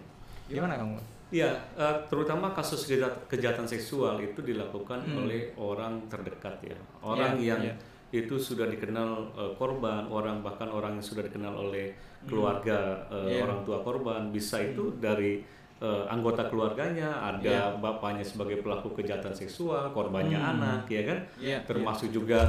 Gimana 0.51 0.75
kamu? 0.75 0.95
Iya, 1.32 1.51
eh, 1.80 1.95
terutama 2.12 2.51
kasus 2.51 2.84
kejahatan, 3.25 3.63
seksual 3.63 4.19
itu 4.19 4.43
dilakukan 4.43 4.99
oleh 5.15 5.56
orang 5.56 6.12
terdekat 6.12 6.60
ya, 6.60 6.75
orang 6.99 7.39
Hmm. 7.39 7.43
Iya, 7.43 7.47
yang 7.56 7.62
iya. 7.63 7.75
itu 8.12 8.36
sudah 8.36 8.67
dikenal 8.67 9.10
eh, 9.32 9.51
korban, 9.56 10.12
orang 10.12 10.43
bahkan 10.43 10.67
orang 10.67 10.99
yang 10.99 11.06
sudah 11.06 11.23
dikenal 11.23 11.56
oleh 11.56 11.95
keluarga 12.27 13.08
eh, 13.08 13.39
Iya. 13.39 13.47
orang 13.47 13.63
tua 13.63 13.80
korban, 13.80 14.27
bisa 14.27 14.60
itu 14.60 14.91
dari 14.99 15.39
eh, 15.82 16.04
anggota 16.08 16.46
keluarganya, 16.46 17.10
ada 17.20 17.41
Iya. 17.41 17.65
bapaknya 17.76 18.22
sebagai 18.22 18.62
pelaku 18.62 18.94
kejahatan 18.94 19.34
seksual, 19.34 19.89
korbannya 19.89 20.38
Hmm. 20.38 20.52
anak, 20.56 20.86
ya 20.86 21.02
kan? 21.04 21.20
Iya, 21.36 21.58
Termasuk 21.65 22.13
juga 22.13 22.46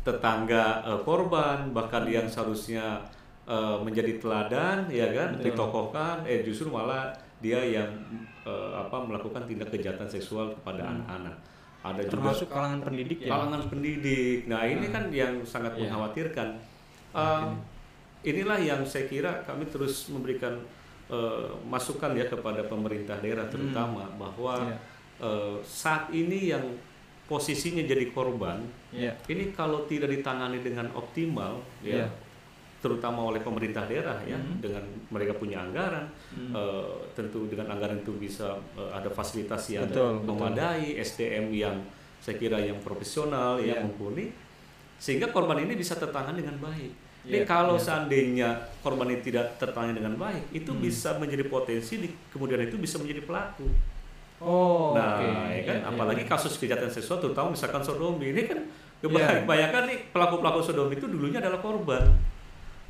tetangga 0.00 0.86
eh, 0.86 1.00
korban, 1.02 1.70
bahkan 1.70 2.06
yang 2.06 2.24
seharusnya 2.24 3.02
eh, 3.44 3.76
menjadi 3.80 4.20
teladan, 4.20 4.86
ya 4.88 5.08
kan? 5.10 5.34
Betul. 5.34 5.56
Ditokohkan, 5.56 6.20
eh 6.22 6.44
justru 6.44 6.68
malah 6.68 7.10
dia 7.38 7.58
yang 7.58 7.88
eh, 8.44 8.70
apa 8.72 8.96
melakukan 9.00 9.42
tindak 9.44 9.68
kejahatan 9.68 10.06
seksual 10.06 10.52
kepada 10.54 10.84
Hmm. 10.84 10.92
anak-anak. 11.00 11.36
Ada 11.78 12.00
juga 12.04 12.12
Termasuk 12.12 12.46
kalangan 12.48 12.80
pendidik 12.82 13.18
ya. 13.22 13.30
kalangan 13.32 13.62
pendidik. 13.66 14.38
Nah 14.46 14.62
ini 14.62 14.86
kan 14.88 15.08
yang 15.08 15.40
sangat 15.42 15.74
Iya. 15.74 15.80
mengkhawatirkan. 15.84 16.48
Inilah 18.20 18.58
yang 18.58 18.82
saya 18.82 19.06
kira 19.06 19.40
kami 19.42 19.64
terus 19.64 20.10
memberikan 20.10 20.58
eh, 21.08 21.48
masukan 21.64 22.12
ya 22.12 22.24
kepada 22.24 22.62
pemerintah 22.64 23.16
daerah 23.18 23.48
terutama 23.48 24.04
bahwa 24.14 24.60
Iya. 24.64 24.76
eh, 25.20 25.56
saat 25.62 26.08
ini 26.10 26.48
yang 26.48 26.64
posisinya 27.24 27.82
jadi 27.82 28.08
korban 28.08 28.64
Iya. 28.88 29.12
ini 29.26 29.52
kalau 29.52 29.84
tidak 29.84 30.08
ditangani 30.10 30.60
dengan 30.60 30.88
optimal 30.92 31.60
ya 31.80 32.04
Iya. 32.04 32.08
terutama 32.78 33.26
oleh 33.26 33.42
pemerintah 33.42 33.84
daerah 33.84 34.22
ya 34.22 34.38
dengan 34.62 34.80
mereka 35.08 35.34
punya 35.34 35.60
anggaran 35.60 36.06
eh, 36.52 36.92
tentu 37.12 37.44
dengan 37.46 37.72
anggaran 37.72 38.00
itu 38.00 38.14
bisa 38.14 38.54
eh, 38.76 38.90
ada 38.92 39.08
fasilitas 39.08 39.64
yang 39.68 39.88
Betul, 39.88 40.22
betul. 40.22 40.28
memadai 40.30 40.96
SDM 40.96 41.50
yang 41.50 41.76
saya 42.18 42.36
kira 42.36 42.58
yang 42.58 42.78
profesional 42.80 43.56
Iya. 43.56 43.76
yang 43.76 43.88
mumpuni 43.88 44.28
sehingga 44.98 45.30
korban 45.30 45.62
ini 45.62 45.72
bisa 45.72 45.94
tertangani 45.94 46.42
dengan 46.42 46.58
baik. 46.60 46.90
Ini 47.28 47.44
Iya, 47.44 47.46
kalau 47.46 47.76
iya. 47.76 47.84
seandainya 47.84 48.48
korban 48.80 49.12
ini 49.12 49.20
tidak 49.20 49.60
tertangani 49.60 50.00
dengan 50.00 50.16
baik, 50.16 50.48
itu 50.50 50.72
Hmm. 50.72 50.80
bisa 50.80 51.12
menjadi 51.20 51.44
potensi 51.44 52.00
di, 52.00 52.08
kemudian 52.32 52.56
itu 52.64 52.80
bisa 52.80 52.96
menjadi 52.96 53.20
pelaku. 53.20 53.68
Oh, 54.40 54.96
nah, 54.96 55.20
oke. 55.20 55.28
ya 55.28 55.62
kan, 55.66 55.76
Iya, 55.76 55.90
apalagi 55.92 56.22
iya. 56.24 56.30
kasus 56.30 56.56
kejahatan 56.56 56.88
seksual, 56.88 57.20
terutama 57.20 57.52
misalkan 57.52 57.84
sodomi 57.84 58.32
ini 58.32 58.48
kan 58.48 58.64
Iya. 59.04 59.44
kebanyakan 59.44 59.82
nih 59.86 59.98
pelaku-pelaku 60.08 60.58
sodomi 60.64 60.96
itu 60.96 61.04
dulunya 61.04 61.38
adalah 61.38 61.60
korban. 61.60 62.00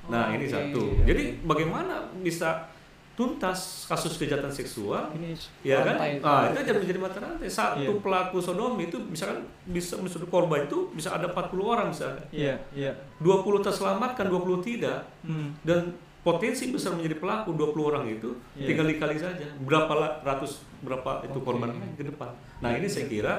Nah, 0.08 0.30
Oh, 0.30 0.36
ini 0.38 0.46
satu. 0.46 1.02
Jadi 1.02 1.42
bagaimana 1.42 2.06
bisa 2.22 2.70
tuntas 3.18 3.90
kasus 3.90 4.14
kejahatan 4.14 4.46
seksual 4.46 5.10
Ini 5.10 5.34
Ya 5.66 5.82
kan? 5.82 5.98
Ah, 6.22 6.46
itu 6.46 6.62
jadi 6.62 6.78
menjadi 6.78 7.00
mata 7.02 7.18
rantai. 7.18 7.50
Satu 7.50 7.82
Iya. 7.82 7.98
pelaku 7.98 8.38
sodomi 8.38 8.86
itu 8.86 8.94
misalkan 9.02 9.42
bisa 9.66 9.98
misalnya 9.98 10.30
korban 10.30 10.70
itu 10.70 10.86
bisa 10.94 11.18
ada 11.18 11.26
40 11.26 11.66
orang 11.66 11.90
misalkan. 11.90 12.22
Iya, 12.30 12.54
iya. 12.70 12.94
20 13.18 13.58
terselamatkan, 13.58 14.30
20 14.30 14.62
tidak. 14.62 15.02
Hmm. 15.26 15.50
Dan 15.66 15.98
potensi 16.22 16.70
besar 16.70 16.94
menjadi 16.94 17.18
pelaku 17.18 17.58
20 17.58 17.90
orang 17.90 18.06
itu 18.06 18.30
Iya. 18.54 18.70
tinggal 18.70 18.86
dikali 18.86 19.18
saja. 19.18 19.46
Berapa 19.58 20.22
ratus 20.22 20.62
berapa 20.78 21.26
itu 21.26 21.38
Oke. 21.42 21.42
korban 21.42 21.74
ke 21.98 22.06
depan. 22.06 22.30
Nah, 22.62 22.70
ini 22.70 22.86
saya 22.86 23.10
kira 23.10 23.34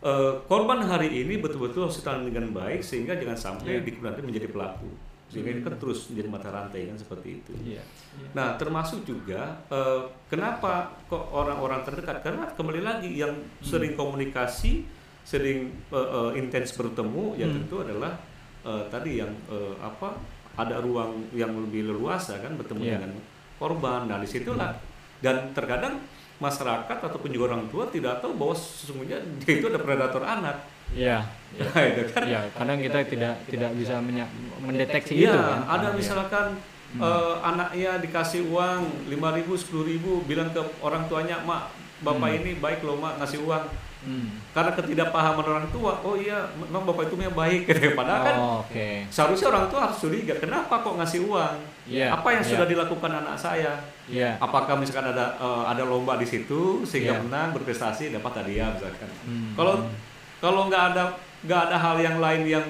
eh, 0.00 0.32
korban 0.48 0.80
hari 0.80 1.12
ini 1.12 1.36
betul-betul 1.36 1.84
harus 1.84 2.00
ditangani 2.00 2.32
dengan 2.32 2.56
baik 2.56 2.80
sehingga 2.80 3.20
jangan 3.20 3.36
sampai 3.36 3.76
Iya. 3.76 3.84
di 3.84 3.90
kemudian 3.92 4.24
menjadi 4.24 4.48
pelaku. 4.48 4.88
Sehingga 5.30 5.50
ini 5.50 5.62
kan 5.62 5.78
terus 5.78 6.10
menjadi 6.10 6.28
mata 6.28 6.48
rantai 6.50 6.90
kan 6.90 6.98
seperti 6.98 7.28
itu. 7.38 7.52
Iya. 7.62 7.80
iya. 7.80 8.28
Nah, 8.34 8.58
termasuk 8.58 9.06
juga 9.06 9.62
eh, 9.70 10.00
kenapa 10.26 10.90
kok 11.06 11.30
orang-orang 11.30 11.86
terdekat? 11.86 12.18
Karena 12.20 12.50
kembali 12.50 12.82
lagi 12.82 13.14
yang 13.14 13.30
sering 13.62 13.94
komunikasi, 13.94 14.82
sering 15.22 15.70
eh, 15.88 15.96
eh, 15.96 16.30
intens 16.34 16.74
bertemu, 16.74 17.38
ya 17.38 17.46
Hmm. 17.46 17.62
tentu 17.62 17.78
adalah 17.80 18.18
eh, 18.60 18.84
tadi 18.90 19.22
yang 19.22 19.30
eh, 19.46 19.74
apa? 19.78 20.18
Ada 20.58 20.82
ruang 20.82 21.30
yang 21.32 21.54
lebih 21.56 21.88
leluasa 21.88 22.42
kan 22.42 22.58
bertemu 22.58 22.82
Iya. 22.82 22.98
dengan 22.98 23.12
korban. 23.56 24.10
Nah, 24.10 24.18
di 24.18 24.26
situlah 24.26 24.74
dan 25.22 25.54
terkadang 25.54 26.02
masyarakat 26.40 26.98
ataupun 27.00 27.30
juga 27.30 27.54
orang 27.54 27.68
tua 27.68 27.86
tidak 27.86 28.18
tahu 28.18 28.32
bahwa 28.34 28.56
sesungguhnya 28.56 29.20
dia 29.38 29.60
itu 29.60 29.68
ada 29.68 29.78
predator 29.78 30.24
anak. 30.24 30.56
Iya. 30.92 31.18
Nah, 31.50 31.82
itu 31.82 32.02
kan. 32.08 32.22
Iya, 32.24 32.40
kadang 32.54 32.78
kita 32.78 32.98
tidak 33.04 33.34
tidak 33.44 33.70
bisa 33.74 33.98
mendeteksi 34.60 35.18
Iya, 35.18 35.28
itu 35.28 35.38
kan. 35.38 35.60
ada 35.66 35.88
Iya. 35.90 35.96
misalkan 35.98 36.46
Hmm. 36.90 37.02
eh, 37.02 37.34
anaknya 37.40 37.90
dikasih 37.98 38.46
uang 38.46 39.06
5.000, 39.06 39.54
10.000 39.54 40.22
bilang 40.24 40.50
ke 40.50 40.58
orang 40.80 41.06
tuanya, 41.06 41.38
"Mak, 41.42 41.70
Bapak 42.00 42.28
Hmm. 42.28 42.38
ini 42.38 42.50
baik 42.56 42.82
loh, 42.82 42.96
Mak, 42.96 43.18
ngasih 43.18 43.42
uang." 43.42 43.62
Hmm. 44.00 44.32
Karena 44.50 44.72
ketidakpahaman 44.72 45.44
orang 45.44 45.68
tua, 45.68 45.92
"Oh 46.00 46.16
iya, 46.16 46.48
memang 46.56 46.82
Bapak 46.84 47.06
itu 47.06 47.14
memang 47.14 47.36
baik." 47.36 47.62
Gitu. 47.68 47.92
Padahal 47.92 48.22
kan 48.24 48.34
Oh, 48.38 48.58
Oke. 48.64 49.04
seharusnya 49.06 49.48
orang 49.50 49.66
tua 49.68 49.80
harus 49.84 49.98
curiga, 49.98 50.34
"Kenapa 50.34 50.80
kok 50.80 50.94
ngasih 50.96 51.20
uang? 51.22 51.56
Iya. 51.84 52.08
Apa 52.10 52.28
yang 52.32 52.42
iya, 52.42 52.50
sudah 52.50 52.66
dilakukan 52.66 53.12
anak 53.12 53.36
saya?" 53.36 53.72
Iya. 54.06 54.38
Apakah 54.38 54.74
misalkan 54.74 55.12
ada 55.12 55.34
eh, 55.36 55.62
ada 55.68 55.82
lomba 55.84 56.14
di 56.14 56.24
situ 56.24 56.82
sehingga 56.82 57.18
Iya. 57.18 57.22
menang 57.22 57.48
berprestasi 57.52 58.10
dapat 58.10 58.32
hadiah 58.40 58.72
misalkan. 58.72 59.10
Hmm. 59.22 59.52
Kalau 59.52 59.74
kalau 60.40 60.66
nggak 60.66 60.84
ada 60.92 61.04
nggak 61.40 61.60
ada 61.68 61.76
hal 61.76 61.96
yang 61.96 62.16
lain 62.18 62.42
yang 62.44 62.66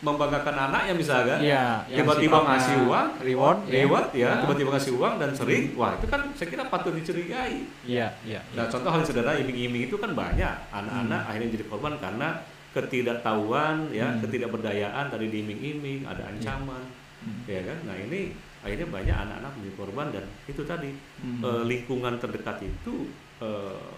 membanggakan 0.00 0.56
anaknya 0.56 0.96
misalkan, 0.96 1.44
Iya, 1.44 1.84
yang 1.84 2.08
tiba-tiba 2.08 2.32
sifatnya 2.32 2.48
ngasih 2.56 2.76
uang, 2.88 3.08
reward, 3.20 3.58
ya. 3.60 3.72
reward 3.76 4.08
ya, 4.16 4.28
Nah. 4.32 4.38
tiba-tiba 4.40 4.68
ngasih 4.72 4.92
uang 4.96 5.14
dan 5.20 5.30
sering, 5.30 5.64
wah 5.76 5.92
itu 5.92 6.06
kan 6.08 6.20
saya 6.32 6.48
kira 6.48 6.64
patut 6.66 6.96
dicurigai. 6.96 7.68
Iya, 7.84 8.08
iya. 8.24 8.40
Nah 8.56 8.64
contoh 8.66 8.88
hal 8.88 9.04
sederhana 9.04 9.36
iming-iming 9.36 9.92
itu 9.92 10.00
kan 10.00 10.16
banyak 10.16 10.48
anak-anak 10.72 11.20
akhirnya 11.28 11.52
jadi 11.52 11.64
korban 11.68 12.00
karena 12.00 12.28
ketidaktahuan 12.72 13.76
ya, 13.90 14.08
Hmm. 14.08 14.20
ketidakberdayaan 14.20 15.04
tadi 15.08 15.26
diiming-iming, 15.28 16.04
ada 16.04 16.22
ancaman, 16.26 16.82
Hmm. 17.20 17.44
ya 17.44 17.60
kan. 17.60 17.78
Nah 17.84 17.96
ini 17.98 18.32
akhirnya 18.60 18.88
banyak 18.88 19.16
anak-anak 19.18 19.52
menjadi 19.52 19.74
korban 19.76 20.06
dan 20.10 20.24
itu 20.46 20.62
tadi 20.64 20.90
Hmm. 21.20 21.40
eh, 21.40 21.62
lingkungan 21.66 22.16
terdekat 22.16 22.60
itu 22.60 23.08
eh, 23.40 23.88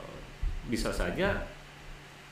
bisa 0.64 0.90
saja 0.90 1.34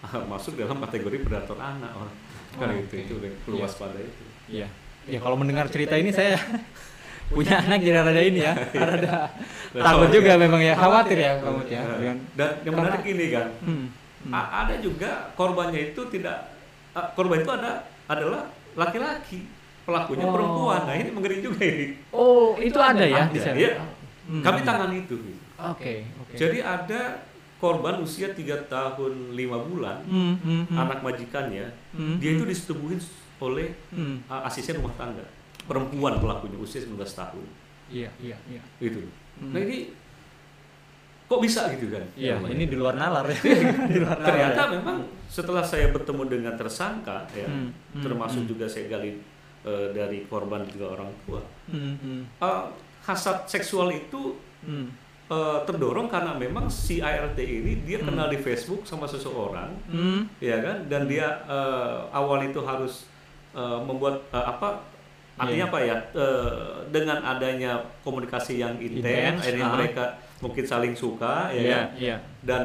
masuk 0.33 0.57
dalam 0.57 0.81
kategori 0.81 1.17
predator 1.21 1.57
anak 1.57 1.93
orang. 1.93 2.17
Oh, 2.51 2.59
Kan 2.59 2.69
oke. 2.73 2.83
itu 2.83 2.95
itu 2.99 3.13
udah 3.17 3.31
perlu 3.45 3.57
Iya. 3.57 3.65
waspada 3.65 3.99
itu. 3.99 4.23
Iya. 4.49 4.67
Ya 5.07 5.19
kalau 5.19 5.37
mendengar 5.37 5.67
cerita 5.67 5.95
ini 5.95 6.11
saya 6.11 6.37
punya 7.33 7.59
anak 7.59 7.79
jadi 7.79 8.03
rada 8.03 8.19
ini 8.19 8.43
ya, 8.43 8.55
rada 8.91 9.31
takut 9.71 10.11
juga 10.11 10.35
memang 10.35 10.59
ya, 10.59 10.75
khawatir 10.75 11.15
ya 11.17 11.39
kamu 11.39 11.63
ya. 11.65 11.81
Nah, 11.81 11.97
Dengan, 11.97 12.17
Dan 12.35 12.51
yang 12.65 12.75
menarik 12.75 13.05
ini 13.07 13.27
kan, 13.31 13.49
hmm. 13.63 13.87
Hmm. 14.27 14.33
ada 14.35 14.75
juga 14.77 15.11
korbannya 15.33 15.95
itu 15.95 16.03
tidak 16.11 16.51
korban 17.15 17.39
itu 17.39 17.49
ada 17.49 17.87
adalah 18.05 18.51
laki-laki, 18.75 19.47
pelakunya 19.87 20.27
Oh. 20.27 20.35
perempuan. 20.35 20.81
Nah 20.91 20.95
ini 20.95 21.11
mengeri 21.11 21.39
juga 21.39 21.63
ini. 21.63 21.87
Oh, 22.11 22.59
itu 22.59 22.77
ada 22.77 23.07
ya 23.07 23.31
di 23.31 23.39
Ada, 23.39 23.47
sana. 23.47 23.57
iya. 23.57 23.73
Hmm. 24.27 24.43
Kami 24.43 24.59
tangani 24.63 24.97
itu. 25.01 25.17
Oke, 25.57 26.07
oke. 26.19 26.35
Jadi 26.35 26.59
ada 26.59 27.30
korban 27.61 28.01
usia 28.01 28.33
3 28.33 28.41
tahun 28.67 29.13
5 29.33 29.37
bulan, 29.63 30.01
Hmm, 30.03 30.35
hmm, 30.37 30.63
hmm. 30.67 30.77
anak 30.77 30.99
majikannya, 31.01 31.69
Hmm, 31.93 32.17
dia 32.17 32.33
itu 32.33 32.43
disetubuhin 32.43 32.97
oleh 33.39 33.69
Hmm. 33.93 34.25
uh, 34.27 34.43
asisten 34.43 34.77
rumah 34.77 34.97
tangga, 34.97 35.25
perempuan 35.65 36.17
pelakunya 36.17 36.57
usia 36.57 36.81
19 36.81 36.97
tahun, 37.13 37.45
Iya, 37.89 38.09
iya, 38.19 38.37
iya. 38.49 38.63
gitu. 38.79 39.05
Hmm. 39.37 39.53
Nah 39.53 39.61
ini 39.61 39.93
kok 41.27 41.39
bisa 41.39 41.71
gitu 41.71 41.87
kan? 41.91 42.03
Iya, 42.13 42.37
Namanya. 42.37 42.53
ini 42.53 42.65
di 42.65 42.77
luar 42.77 42.95
nalar 42.95 43.25
ya. 43.25 43.39
di 43.93 43.99
luar 43.99 44.17
nalar. 44.17 44.27
ternyata 44.27 44.61
ya. 44.61 44.71
memang 44.75 44.97
setelah 45.27 45.63
saya 45.63 45.87
bertemu 45.89 46.23
dengan 46.27 46.55
tersangka 46.55 47.23
ya 47.31 47.47
Hmm, 47.47 47.71
hmm, 47.95 48.03
termasuk 48.03 48.43
hmm. 48.43 48.51
juga 48.51 48.67
saya 48.67 48.89
gali 48.89 49.15
eh, 49.63 49.89
dari 49.93 50.27
korban 50.27 50.65
juga 50.67 50.97
orang 50.97 51.11
tua 51.23 51.39
Hmm, 51.69 51.95
hmm, 51.95 52.21
Eh, 52.41 52.63
hasad 53.03 53.47
seksual 53.47 53.93
itu 53.93 54.35
hmm. 54.65 54.91
Eh, 55.31 55.59
terdorong 55.63 56.07
karena 56.07 56.35
memang 56.35 56.67
si 56.67 56.99
ART 57.01 57.39
ini 57.39 57.81
dia 57.81 57.99
Hmm. 57.99 58.07
kenal 58.09 58.27
di 58.27 58.37
Facebook 58.37 58.83
sama 58.83 59.07
seseorang 59.07 59.71
Hmm. 59.87 60.27
ya 60.39 60.59
kan 60.59 60.85
dan 60.87 61.07
dia 61.07 61.27
eh, 61.47 61.99
awal 62.11 62.43
itu 62.43 62.59
harus 62.61 63.07
eh, 63.53 63.79
membuat 63.81 64.27
eh, 64.29 64.45
apa 64.45 64.83
artinya 65.37 65.65
Iya. 65.65 65.71
apa 65.71 65.79
ya 65.81 65.97
eh, 66.13 66.53
dengan 66.89 67.19
adanya 67.25 67.73
komunikasi 68.01 68.59
yang 68.59 68.75
intens 68.77 69.41
akhirnya 69.41 69.65
ah. 69.65 69.75
mereka 69.75 70.05
mungkin 70.39 70.65
saling 70.65 70.93
suka 70.93 71.49
ya 71.49 71.57
Iya, 71.57 71.71
kan? 71.73 71.87
iya. 71.97 72.17
dan 72.41 72.65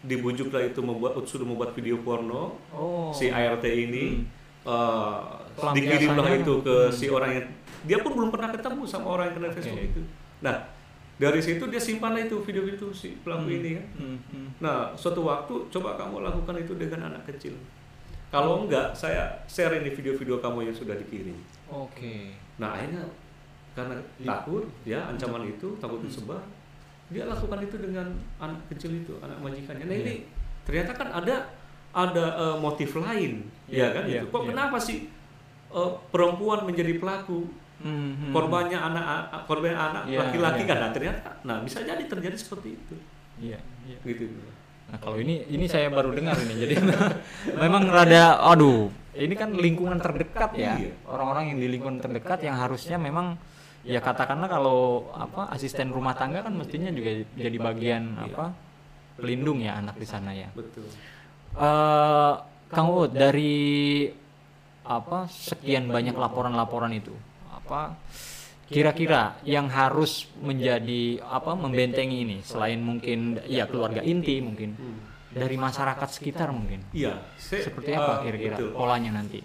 dibujuklah 0.00 0.62
itu 0.62 0.78
membuat 0.80 1.18
sudah 1.24 1.42
membuat 1.44 1.70
video 1.72 1.98
porno 1.98 2.54
Oh. 2.70 3.10
si 3.10 3.26
ART 3.28 3.64
ini 3.64 4.22
eh, 4.62 5.18
Pelampiasannya. 5.52 5.74
dikirimlah 5.74 6.30
itu 6.36 6.54
ke 6.60 6.76
Hmm. 6.84 6.92
si 6.92 7.06
orang 7.08 7.30
yang 7.34 7.46
dia 7.82 7.98
pun 7.98 8.12
belum 8.12 8.28
pernah 8.28 8.48
ketemu 8.48 8.82
sama 8.84 9.06
orang 9.10 9.24
yang 9.28 9.36
kenal. 9.36 9.50
Facebook 9.52 9.82
itu. 9.84 10.02
Nah 10.40 10.56
dari 11.16 11.40
situ 11.40 11.64
dia 11.66 11.78
simpanlah 11.78 12.20
itu 12.20 12.36
video-video 12.38 12.76
itu 12.76 12.88
si 12.92 13.08
pelaku 13.20 13.48
Hmm, 13.48 13.56
ini 13.56 13.70
kan. 13.74 13.86
hmm, 13.96 14.18
hmm. 14.26 14.46
Nah 14.60 14.76
suatu 14.92 15.22
waktu 15.22 15.54
coba 15.68 15.96
kamu 15.96 16.20
lakukan 16.20 16.56
itu 16.58 16.76
dengan 16.76 17.08
anak 17.08 17.24
kecil. 17.26 17.56
Kalau 18.26 18.62
enggak 18.62 18.92
saya 18.92 19.24
share 19.46 19.72
ini 19.76 19.88
video-video 19.88 20.36
kamu 20.36 20.68
yang 20.68 20.76
sudah 20.76 20.92
dikirim. 20.94 21.38
Oke. 21.66 22.36
Nah 22.58 22.74
akhirnya 22.74 23.06
karena 23.72 23.96
Iya. 24.16 24.26
takut 24.26 24.64
ya 24.82 25.00
ancaman 25.06 25.44
itu 25.46 25.68
takut 25.76 26.00
disebar 26.00 26.40
dia 27.06 27.22
lakukan 27.22 27.60
itu 27.60 27.76
dengan 27.76 28.08
anak 28.36 28.60
kecil 28.68 28.92
itu 28.92 29.14
anak 29.20 29.36
majikannya. 29.38 29.84
Nah 29.84 29.94
Iya. 29.94 30.04
ini 30.04 30.14
ternyata 30.64 30.92
kan 30.92 31.08
ada 31.10 31.48
ada 31.92 32.24
eh, 32.36 32.56
motif 32.58 32.92
lain 32.94 33.40
Iya, 33.66 33.88
ya 33.88 33.94
kan 33.94 34.04
iya, 34.04 34.20
itu. 34.20 34.28
Kok 34.28 34.42
iya. 34.42 34.48
kenapa 34.52 34.76
sih 34.76 35.08
eh, 35.70 35.92
perempuan 36.10 36.68
menjadi 36.68 37.00
pelaku 37.00 37.48
Hmm, 37.86 38.34
korbannya 38.34 38.74
anak 38.74 39.04
korban 39.46 39.78
anak 39.78 40.02
Iya, 40.10 40.18
laki-laki 40.26 40.62
iya. 40.62 40.68
kan 40.68 40.76
nah 40.82 40.90
ternyata 40.90 41.28
nah 41.42 41.56
bisa 41.62 41.78
jadi 41.80 42.02
terjadi 42.02 42.34
seperti 42.34 42.74
itu 42.74 42.94
Iya, 43.38 43.62
iya. 43.86 43.98
gitu. 44.02 44.26
Nah 44.86 44.98
kalau 44.98 45.18
ini 45.18 45.46
ini 45.46 45.66
saya 45.66 45.86
baru 45.86 46.10
dengar 46.10 46.34
ini 46.36 46.54
jadi 46.58 46.74
memang 47.62 47.86
rada 47.86 48.42
aduh 48.42 48.90
ini 49.14 49.32
kan 49.32 49.54
lingkungan 49.54 49.96
terdekat 49.96 50.50
ya 50.52 50.74
Iya. 50.76 50.92
orang-orang 51.06 51.54
yang 51.54 51.58
di 51.58 51.68
lingkungan 51.70 51.98
terdekat 51.98 52.42
yang 52.42 52.58
harusnya 52.58 52.98
memang 52.98 53.38
ya 53.86 54.02
katakanlah 54.02 54.50
kalau 54.50 54.80
apa 55.14 55.46
asisten 55.54 55.94
rumah 55.94 56.10
tangga 56.12 56.42
kan 56.42 56.50
mestinya 56.50 56.90
juga 56.90 57.22
jadi 57.34 57.54
bagian 57.56 58.02
Iya. 58.18 58.34
apa 58.34 58.44
pelindung 59.16 59.62
ya 59.62 59.78
anak 59.78 59.96
di 59.96 60.04
sana 60.04 60.34
ya. 60.34 60.50
Betul. 60.52 60.90
eh 61.56 62.32
Kang 62.66 62.90
Uut 62.90 63.14
dari 63.14 64.04
apa 64.82 65.26
sekian 65.26 65.86
banyak 65.86 66.14
laporan-laporan 66.14 66.90
itu 66.92 67.14
apa 67.66 67.98
kira-kira 68.66 69.38
yang 69.42 69.66
harus 69.66 70.26
menjadi 70.38 71.18
apa 71.22 71.54
membentengi 71.54 72.22
ini 72.22 72.36
selain 72.40 72.78
mungkin 72.78 73.38
ya 73.46 73.66
keluarga 73.66 74.02
inti 74.02 74.38
mungkin 74.38 74.74
Hmm. 74.74 74.98
dari 75.30 75.54
masyarakat 75.54 76.08
sekitar 76.08 76.48
mungkin 76.50 76.82
Iya, 76.90 77.22
saya- 77.36 77.62
seperti 77.62 77.90
apa 77.92 78.22
eh, 78.22 78.30
kira-kira 78.30 78.56
betul. 78.56 78.70
polanya 78.72 79.10
nanti 79.12 79.42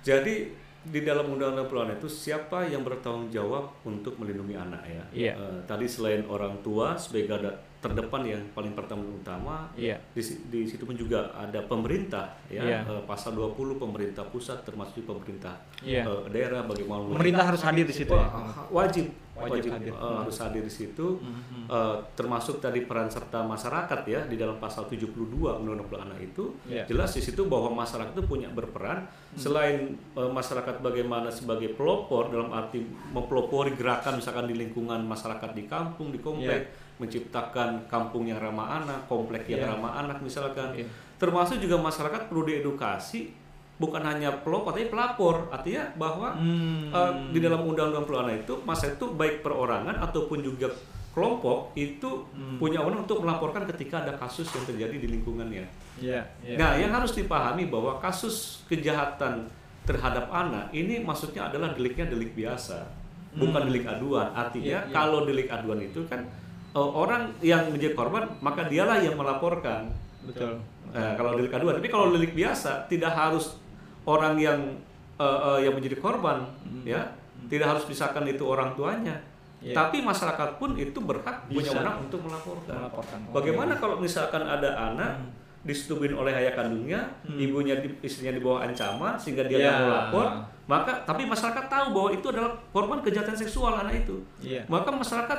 Jadi 0.00 0.34
di 0.80 1.00
dalam 1.00 1.28
undang-undang 1.28 1.68
perlindungan 1.68 2.00
itu 2.00 2.08
siapa 2.08 2.64
yang 2.64 2.80
bertanggung 2.80 3.28
jawab 3.28 3.68
untuk 3.84 4.16
melindungi 4.16 4.56
anak 4.56 4.80
ya? 4.82 5.04
Iya. 5.12 5.32
Eh, 5.36 5.60
tadi 5.64 5.84
selain 5.84 6.24
orang 6.24 6.56
tua 6.60 6.96
sebagai 6.96 7.28
garda 7.28 7.52
terdepan 7.80 8.20
yang 8.22 8.42
paling 8.52 8.72
pertama 8.72 9.00
utama, 9.02 9.56
Iya. 9.72 9.96
di, 10.12 10.20
di 10.46 10.60
situ 10.64 10.84
pun 10.84 10.92
juga 10.92 11.32
ada 11.32 11.64
pemerintah 11.64 12.36
ya, 12.46 12.60
Iya. 12.60 12.78
Eh, 12.84 13.02
pasal 13.04 13.32
20 13.32 13.56
pemerintah 13.74 14.20
pusat 14.22 14.60
termasuk 14.62 15.00
pemerintah 15.02 15.56
Iya. 15.80 16.04
eh, 16.04 16.20
daerah 16.28 16.60
bagaimana 16.62 17.08
Pemerintah 17.10 17.44
harus 17.46 17.62
hadir 17.62 17.84
di 17.84 17.94
situ 17.94 18.12
ya. 18.12 18.20
Wah, 18.22 18.68
wajib 18.70 19.08
Wajib 19.32 19.56
wajib, 19.56 19.70
hadir. 19.72 19.92
eh, 19.94 20.16
harus 20.18 20.36
hadir 20.38 20.60
di 20.60 20.68
situ 20.70 21.06
Eh, 21.70 21.96
termasuk 22.12 22.58
tadi 22.58 22.82
peran 22.82 23.06
serta 23.06 23.40
masyarakat 23.40 24.02
ya 24.04 24.26
di 24.26 24.34
dalam 24.34 24.58
pasal 24.58 24.84
72 24.84 25.14
undang-undang 25.54 26.02
anak 26.04 26.18
itu 26.20 26.50
Iya. 26.66 26.82
jelas 26.84 27.14
di 27.14 27.22
situ 27.22 27.46
bahwa 27.46 27.70
masyarakat 27.72 28.10
itu 28.10 28.26
punya 28.26 28.50
berperan 28.50 29.06
selain 29.34 29.94
eh, 30.12 30.26
masyarakat 30.28 30.82
bagaimana 30.82 31.30
sebagai 31.30 31.70
pelopor 31.70 32.28
dalam 32.28 32.50
arti 32.50 32.82
mempelopori 33.08 33.72
gerakan 33.72 34.18
misalkan 34.18 34.44
di 34.44 34.58
lingkungan 34.58 35.00
masyarakat 35.00 35.50
di 35.54 35.64
kampung 35.64 36.10
di 36.10 36.18
komplek 36.18 36.74
menciptakan 37.00 37.88
kampung 37.88 38.24
yang 38.24 38.36
ramah 38.36 38.78
anak 38.78 39.08
komplek 39.08 39.48
yang 39.48 39.64
Iya. 39.64 39.70
ramah 39.72 39.92
anak 39.98 40.20
misalkan 40.20 40.70
Iya. 40.72 40.84
termasuk 41.16 41.56
juga 41.56 41.76
masyarakat 41.76 42.28
perlu 42.28 42.44
diedukasi 42.44 43.32
bukan 43.76 44.04
hanya 44.04 44.28
pelopor 44.38 44.70
tapi 44.70 44.86
pelapor 44.86 45.48
artinya 45.48 45.88
bahwa 45.96 46.36
Hmm. 46.36 46.92
Uh, 46.92 47.12
di 47.32 47.40
dalam 47.40 47.64
undang-undang 47.64 48.04
perlindungan 48.04 48.38
itu 48.38 48.54
masa 48.62 48.92
itu 48.92 49.08
baik 49.10 49.40
perorangan 49.40 49.96
ataupun 49.98 50.40
juga 50.40 50.68
kelompok 51.10 51.72
itu 51.74 52.28
Hmm. 52.30 52.60
punya 52.60 52.78
wewenang 52.78 53.02
untuk 53.02 53.24
melaporkan 53.24 53.64
ketika 53.66 54.04
ada 54.04 54.14
kasus 54.14 54.46
yang 54.50 54.62
terjadi 54.62 54.96
di 54.96 55.08
lingkungannya. 55.10 55.64
Iya. 55.98 56.20
iya. 56.40 56.56
Nah, 56.56 56.76
yang 56.76 56.92
harus 56.92 57.12
dipahami 57.12 57.66
bahwa 57.66 57.96
kasus 57.98 58.62
kejahatan 58.68 59.48
terhadap 59.82 60.28
anak 60.30 60.70
ini 60.70 61.00
maksudnya 61.00 61.48
adalah 61.50 61.72
deliknya 61.74 62.06
delik 62.06 62.30
biasa, 62.32 62.84
bukan 63.32 63.66
delik 63.66 63.84
aduan. 63.84 64.28
Artinya 64.30 64.76
Iya, 64.76 64.80
iya. 64.86 64.92
kalau 64.92 65.24
delik 65.24 65.48
aduan 65.48 65.80
itu 65.80 66.04
kan 66.06 66.20
uh, 66.72 66.90
orang 66.92 67.34
yang 67.40 67.68
menjadi 67.68 67.94
korban 67.94 68.28
maka 68.40 68.66
dialah 68.66 68.98
yang 68.98 69.14
melaporkan. 69.14 69.90
Betul. 70.24 70.60
Nah, 70.90 71.14
kalau 71.14 71.38
delik 71.38 71.54
aduan, 71.54 71.78
tapi 71.78 71.86
kalau 71.86 72.10
delik 72.10 72.34
biasa 72.34 72.90
tidak 72.90 73.14
harus 73.14 73.54
orang 74.02 74.34
yang 74.34 74.58
uh, 75.16 75.54
uh, 75.54 75.58
yang 75.62 75.70
menjadi 75.72 75.94
korban, 75.96 76.42
ya 76.82 77.14
tidak 77.46 77.70
harus 77.76 77.84
misalkan 77.86 78.26
itu 78.26 78.42
orang 78.42 78.74
tuanya, 78.74 79.14
Iya. 79.60 79.76
tapi 79.76 80.00
masyarakat 80.00 80.56
pun 80.56 80.72
itu 80.74 80.98
berhak 80.98 81.44
punya 81.46 81.68
wewenang 81.70 82.08
untuk 82.08 82.24
melaporkan. 82.24 82.74
Melaporkan. 82.80 83.18
Bagaimana 83.28 83.72
kalau 83.76 84.00
misalkan 84.00 84.40
ada 84.40 84.72
anak 84.72 85.20
disetubuhin 85.60 86.16
oleh 86.16 86.32
ayah 86.32 86.56
kandungnya, 86.56 87.04
ibunya 87.28 87.76
di, 87.76 87.92
istrinya 88.00 88.32
di 88.32 88.40
bawah 88.40 88.64
ancaman 88.64 89.14
sehingga 89.14 89.44
dia 89.44 89.60
Hmm. 89.60 89.62
Ya. 89.62 89.70
nggak 89.70 89.78
mau 89.78 89.92
lapor, 89.94 90.26
maka 90.64 90.92
tapi 91.04 91.22
masyarakat 91.28 91.64
tahu 91.68 91.86
bahwa 91.92 92.08
itu 92.10 92.26
adalah 92.32 92.50
korban 92.72 92.98
kejahatan 92.98 93.36
seksual 93.36 93.76
anak 93.76 94.00
itu, 94.00 94.16
Iya. 94.40 94.64
maka 94.66 94.88
masyarakat 94.88 95.38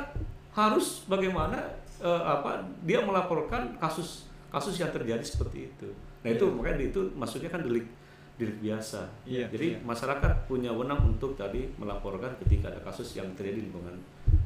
harus 0.52 1.08
bagaimana 1.08 1.58
eh, 2.04 2.24
apa 2.24 2.66
dia 2.84 3.00
melaporkan 3.04 3.78
kasus 3.80 4.28
kasus 4.52 4.76
yang 4.80 4.92
terjadi 4.92 5.24
seperti 5.24 5.72
itu. 5.72 5.88
Nah 6.22 6.30
itu 6.30 6.46
makanya 6.52 6.92
itu 6.92 7.02
maksudnya 7.16 7.48
kan 7.48 7.64
delik 7.64 7.88
delik 8.36 8.58
biasa. 8.58 9.06
Iya, 9.24 9.46
Jadi 9.54 9.78
iya. 9.78 9.80
masyarakat 9.86 10.50
punya 10.50 10.74
wewenang 10.74 11.14
untuk 11.14 11.38
tadi 11.38 11.70
melaporkan 11.78 12.34
ketika 12.42 12.74
ada 12.74 12.82
kasus 12.82 13.14
yang 13.14 13.30
terjadi 13.38 13.62
di 13.62 13.64
lingkungan 13.70 13.96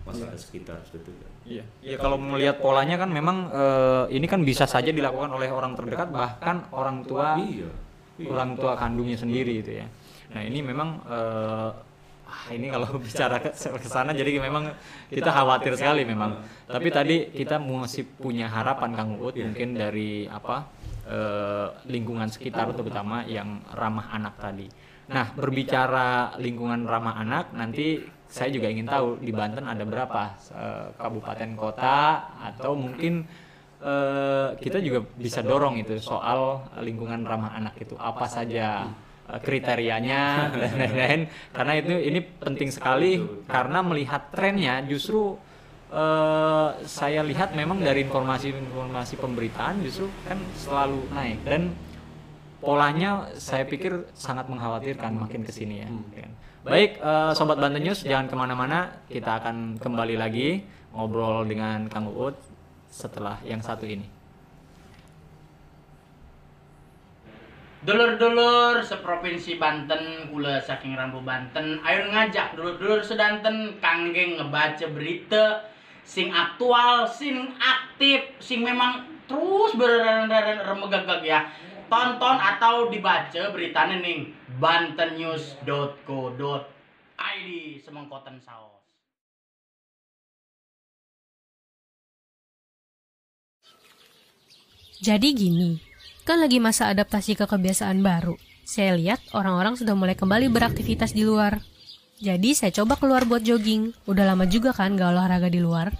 masyarakat 0.04 0.36
sekitar 0.38 0.78
seperti 0.84 1.16
itu. 1.16 1.26
Iya. 1.48 1.64
Iya 1.82 1.96
kalau 1.98 2.20
melihat 2.20 2.60
polanya 2.60 3.00
kan 3.00 3.10
memang 3.10 3.50
eh, 3.50 4.06
ini 4.14 4.28
kan 4.28 4.44
bisa 4.44 4.68
saja 4.70 4.92
dilakukan 4.92 5.32
oleh 5.34 5.50
orang 5.50 5.74
terdekat 5.74 6.12
bahkan 6.12 6.68
orang 6.76 7.02
tua 7.08 7.40
Iya. 7.40 7.72
iya. 8.20 8.28
orang 8.30 8.60
tua 8.60 8.76
kandungnya 8.78 9.18
sendiri 9.18 9.64
itu 9.64 9.80
ya. 9.82 9.88
Nah 10.36 10.42
ini 10.44 10.60
memang 10.62 11.02
eh, 11.08 11.70
ah, 12.26 12.52
ini 12.52 12.68
kalau 12.74 12.98
bicara 12.98 13.38
ke 13.54 13.88
sana 13.88 14.12
jadi 14.12 14.38
memang 14.42 14.74
kita 15.10 15.30
khawatir 15.32 15.78
sekali 15.78 16.04
memang. 16.04 16.42
Tapi 16.66 16.88
tadi 16.90 17.16
kita 17.32 17.62
masih 17.62 18.06
punya 18.06 18.50
harapan 18.50 18.92
Kang 18.94 19.12
Uut 19.22 19.38
mungkin 19.38 19.78
dari 19.78 20.26
apa 20.26 20.68
eh, 21.06 21.68
lingkungan 21.90 22.28
sekitar 22.30 22.74
terutama 22.74 23.24
yang 23.26 23.62
ramah 23.74 24.12
anak 24.12 24.36
tadi. 24.42 24.68
Nah 25.06 25.32
berbicara 25.38 26.38
lingkungan 26.42 26.90
ramah 26.90 27.22
anak 27.22 27.54
nanti 27.54 28.02
saya 28.26 28.50
juga 28.50 28.68
ingin 28.74 28.90
tahu 28.90 29.22
di 29.22 29.30
Banten 29.30 29.70
ada 29.70 29.86
berapa 29.86 30.24
eh, 30.54 30.88
kabupaten 30.98 31.52
kota 31.54 32.26
atau 32.42 32.74
mungkin 32.74 33.22
eh, 33.80 34.50
kita 34.58 34.82
juga 34.82 35.06
bisa 35.06 35.46
dorong 35.46 35.78
itu 35.78 36.02
soal 36.02 36.66
lingkungan 36.82 37.22
ramah 37.22 37.54
anak 37.54 37.78
itu. 37.78 37.94
Apa 38.02 38.26
saja 38.26 38.90
kriterianya 39.26 40.54
dan 40.54 40.72
lain-lain 40.78 41.22
karena 41.50 41.74
itu 41.82 41.94
ini 41.98 42.20
penting 42.22 42.70
sekali 42.70 43.18
karena 43.50 43.82
melihat 43.82 44.30
trennya 44.30 44.86
justru 44.86 45.34
eh, 45.90 46.70
saya 46.86 47.26
lihat 47.26 47.58
memang 47.58 47.82
dari 47.82 48.06
informasi-informasi 48.06 49.18
pemberitaan 49.18 49.82
justru 49.82 50.14
kan 50.30 50.38
selalu 50.54 51.02
naik 51.10 51.42
dan 51.42 51.74
polanya 52.62 53.30
saya 53.38 53.66
pikir 53.66 54.10
sangat 54.18 54.50
mengkhawatirkan 54.50 55.14
makin 55.14 55.46
ke 55.46 55.54
sini 55.54 55.86
ya. 55.86 55.90
Kan. 55.90 56.32
Baik, 56.66 56.98
eh, 56.98 57.32
sobat 57.38 57.62
Banten 57.62 57.82
News 57.86 58.02
jangan 58.02 58.26
ke 58.26 58.34
mana-mana, 58.34 58.90
kita 59.06 59.38
akan 59.38 59.78
kembali 59.78 60.18
lagi 60.18 60.66
ngobrol 60.98 61.46
dengan 61.46 61.86
Kang 61.86 62.10
Uut 62.10 62.34
setelah 62.90 63.38
yang 63.46 63.62
satu 63.62 63.86
ini. 63.86 64.15
Dulur-dulur 67.86 68.82
seprovinsi 68.82 69.62
Banten, 69.62 70.34
kula 70.34 70.58
saking 70.58 70.98
Rambu 70.98 71.22
Banten, 71.22 71.78
ayo 71.86 72.10
ngajak 72.10 72.58
dulur-dulur 72.58 73.06
sedanten 73.06 73.78
kanggeng 73.78 74.42
ngebaca 74.42 74.90
berita 74.90 75.70
sing 76.02 76.34
aktual, 76.34 77.06
sing 77.06 77.54
aktif, 77.62 78.26
sing 78.42 78.66
memang 78.66 79.06
terus 79.30 79.78
beremegagag 79.78 81.22
ya. 81.22 81.46
Tonton 81.86 82.42
atau 82.42 82.90
dibaca 82.90 83.54
beritanya 83.54 84.02
ning 84.02 84.34
bantennews.co.id 84.58 87.50
semengkoten 87.86 88.42
saos. 88.42 88.82
Jadi 95.06 95.38
gini, 95.38 95.78
kan 96.26 96.42
lagi 96.42 96.58
masa 96.58 96.90
adaptasi 96.90 97.38
ke 97.38 97.46
kebiasaan 97.46 98.02
baru. 98.02 98.34
Saya 98.66 98.98
lihat 98.98 99.22
orang-orang 99.38 99.78
sudah 99.78 99.94
mulai 99.94 100.18
kembali 100.18 100.50
beraktivitas 100.50 101.14
di 101.14 101.22
luar. 101.22 101.62
Jadi 102.18 102.58
saya 102.58 102.74
coba 102.74 102.98
keluar 102.98 103.30
buat 103.30 103.46
jogging. 103.46 103.94
Udah 104.10 104.26
lama 104.26 104.50
juga 104.50 104.74
kan 104.74 104.98
gak 104.98 105.14
olahraga 105.14 105.54
di 105.54 105.62
luar. 105.62 105.94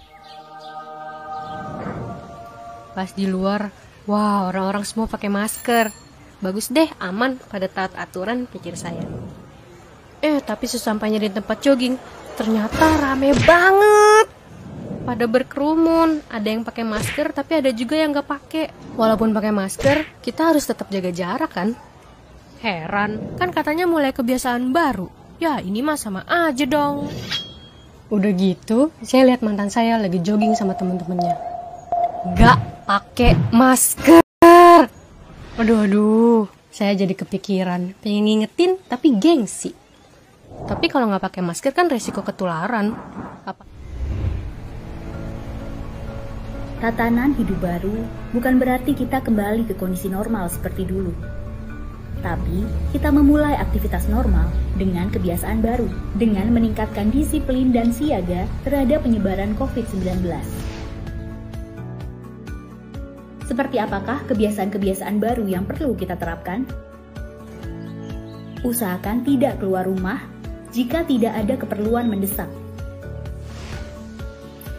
Pas 2.90 3.06
di 3.14 3.30
luar, 3.30 3.70
wah 4.10 4.50
orang-orang 4.50 4.82
semua 4.82 5.06
pakai 5.06 5.30
masker. 5.30 5.94
Bagus 6.42 6.74
deh, 6.74 6.90
aman 6.98 7.38
pada 7.46 7.70
taat 7.70 7.94
aturan 7.94 8.50
pikir 8.50 8.74
saya. 8.74 9.06
Eh, 10.26 10.42
tapi 10.42 10.66
sesampainya 10.66 11.22
di 11.22 11.30
tempat 11.30 11.62
jogging, 11.62 11.94
ternyata 12.34 12.98
rame 12.98 13.30
banget 13.46 14.35
pada 15.06 15.24
berkerumun. 15.30 16.26
Ada 16.26 16.48
yang 16.50 16.66
pakai 16.66 16.82
masker, 16.82 17.30
tapi 17.30 17.62
ada 17.62 17.70
juga 17.70 17.94
yang 17.94 18.10
nggak 18.10 18.26
pakai. 18.26 18.64
Walaupun 18.98 19.30
pakai 19.30 19.54
masker, 19.54 19.96
kita 20.18 20.50
harus 20.50 20.66
tetap 20.66 20.90
jaga 20.90 21.14
jarak 21.14 21.54
kan? 21.54 21.78
Heran, 22.58 23.38
kan 23.38 23.54
katanya 23.54 23.86
mulai 23.86 24.10
kebiasaan 24.10 24.74
baru. 24.74 25.06
Ya, 25.38 25.62
ini 25.62 25.86
mah 25.86 25.94
sama 25.94 26.26
aja 26.26 26.66
dong. 26.66 27.06
Udah 28.10 28.32
gitu, 28.34 28.90
saya 29.06 29.30
lihat 29.30 29.46
mantan 29.46 29.70
saya 29.70 30.02
lagi 30.02 30.18
jogging 30.18 30.58
sama 30.58 30.74
temen-temennya. 30.74 31.38
Gak 32.34 32.58
pakai 32.90 33.38
masker. 33.54 34.90
Aduh, 35.56 35.78
aduh, 35.86 36.42
saya 36.74 36.98
jadi 36.98 37.14
kepikiran. 37.14 37.94
Pengen 38.02 38.26
ngingetin, 38.26 38.82
tapi 38.90 39.14
gengsi. 39.14 39.70
Tapi 40.66 40.88
kalau 40.88 41.06
nggak 41.12 41.28
pakai 41.28 41.42
masker 41.44 41.70
kan 41.76 41.86
resiko 41.92 42.24
ketularan. 42.24 42.96
Apa? 43.44 43.75
Tatanan 46.86 47.34
hidup 47.34 47.58
baru 47.58 48.06
bukan 48.30 48.62
berarti 48.62 48.94
kita 48.94 49.18
kembali 49.18 49.66
ke 49.66 49.74
kondisi 49.74 50.06
normal 50.06 50.46
seperti 50.46 50.86
dulu. 50.86 51.10
Tapi, 52.22 52.62
kita 52.94 53.10
memulai 53.10 53.58
aktivitas 53.58 54.06
normal 54.06 54.46
dengan 54.78 55.10
kebiasaan 55.10 55.66
baru, 55.66 55.90
dengan 56.14 56.46
meningkatkan 56.54 57.10
disiplin 57.10 57.74
dan 57.74 57.90
siaga 57.90 58.46
terhadap 58.62 59.02
penyebaran 59.02 59.58
COVID-19. 59.58 60.30
Seperti 63.50 63.82
apakah 63.82 64.22
kebiasaan-kebiasaan 64.30 65.18
baru 65.18 65.42
yang 65.42 65.66
perlu 65.66 65.98
kita 65.98 66.14
terapkan? 66.14 66.70
Usahakan 68.62 69.26
tidak 69.26 69.58
keluar 69.58 69.90
rumah 69.90 70.22
jika 70.70 71.02
tidak 71.02 71.34
ada 71.34 71.58
keperluan 71.58 72.06
mendesak. 72.06 72.46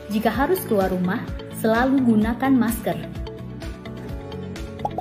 Jika 0.08 0.32
harus 0.32 0.64
keluar 0.64 0.88
rumah, 0.88 1.20
selalu 1.58 2.06
gunakan 2.06 2.54
masker. 2.54 2.98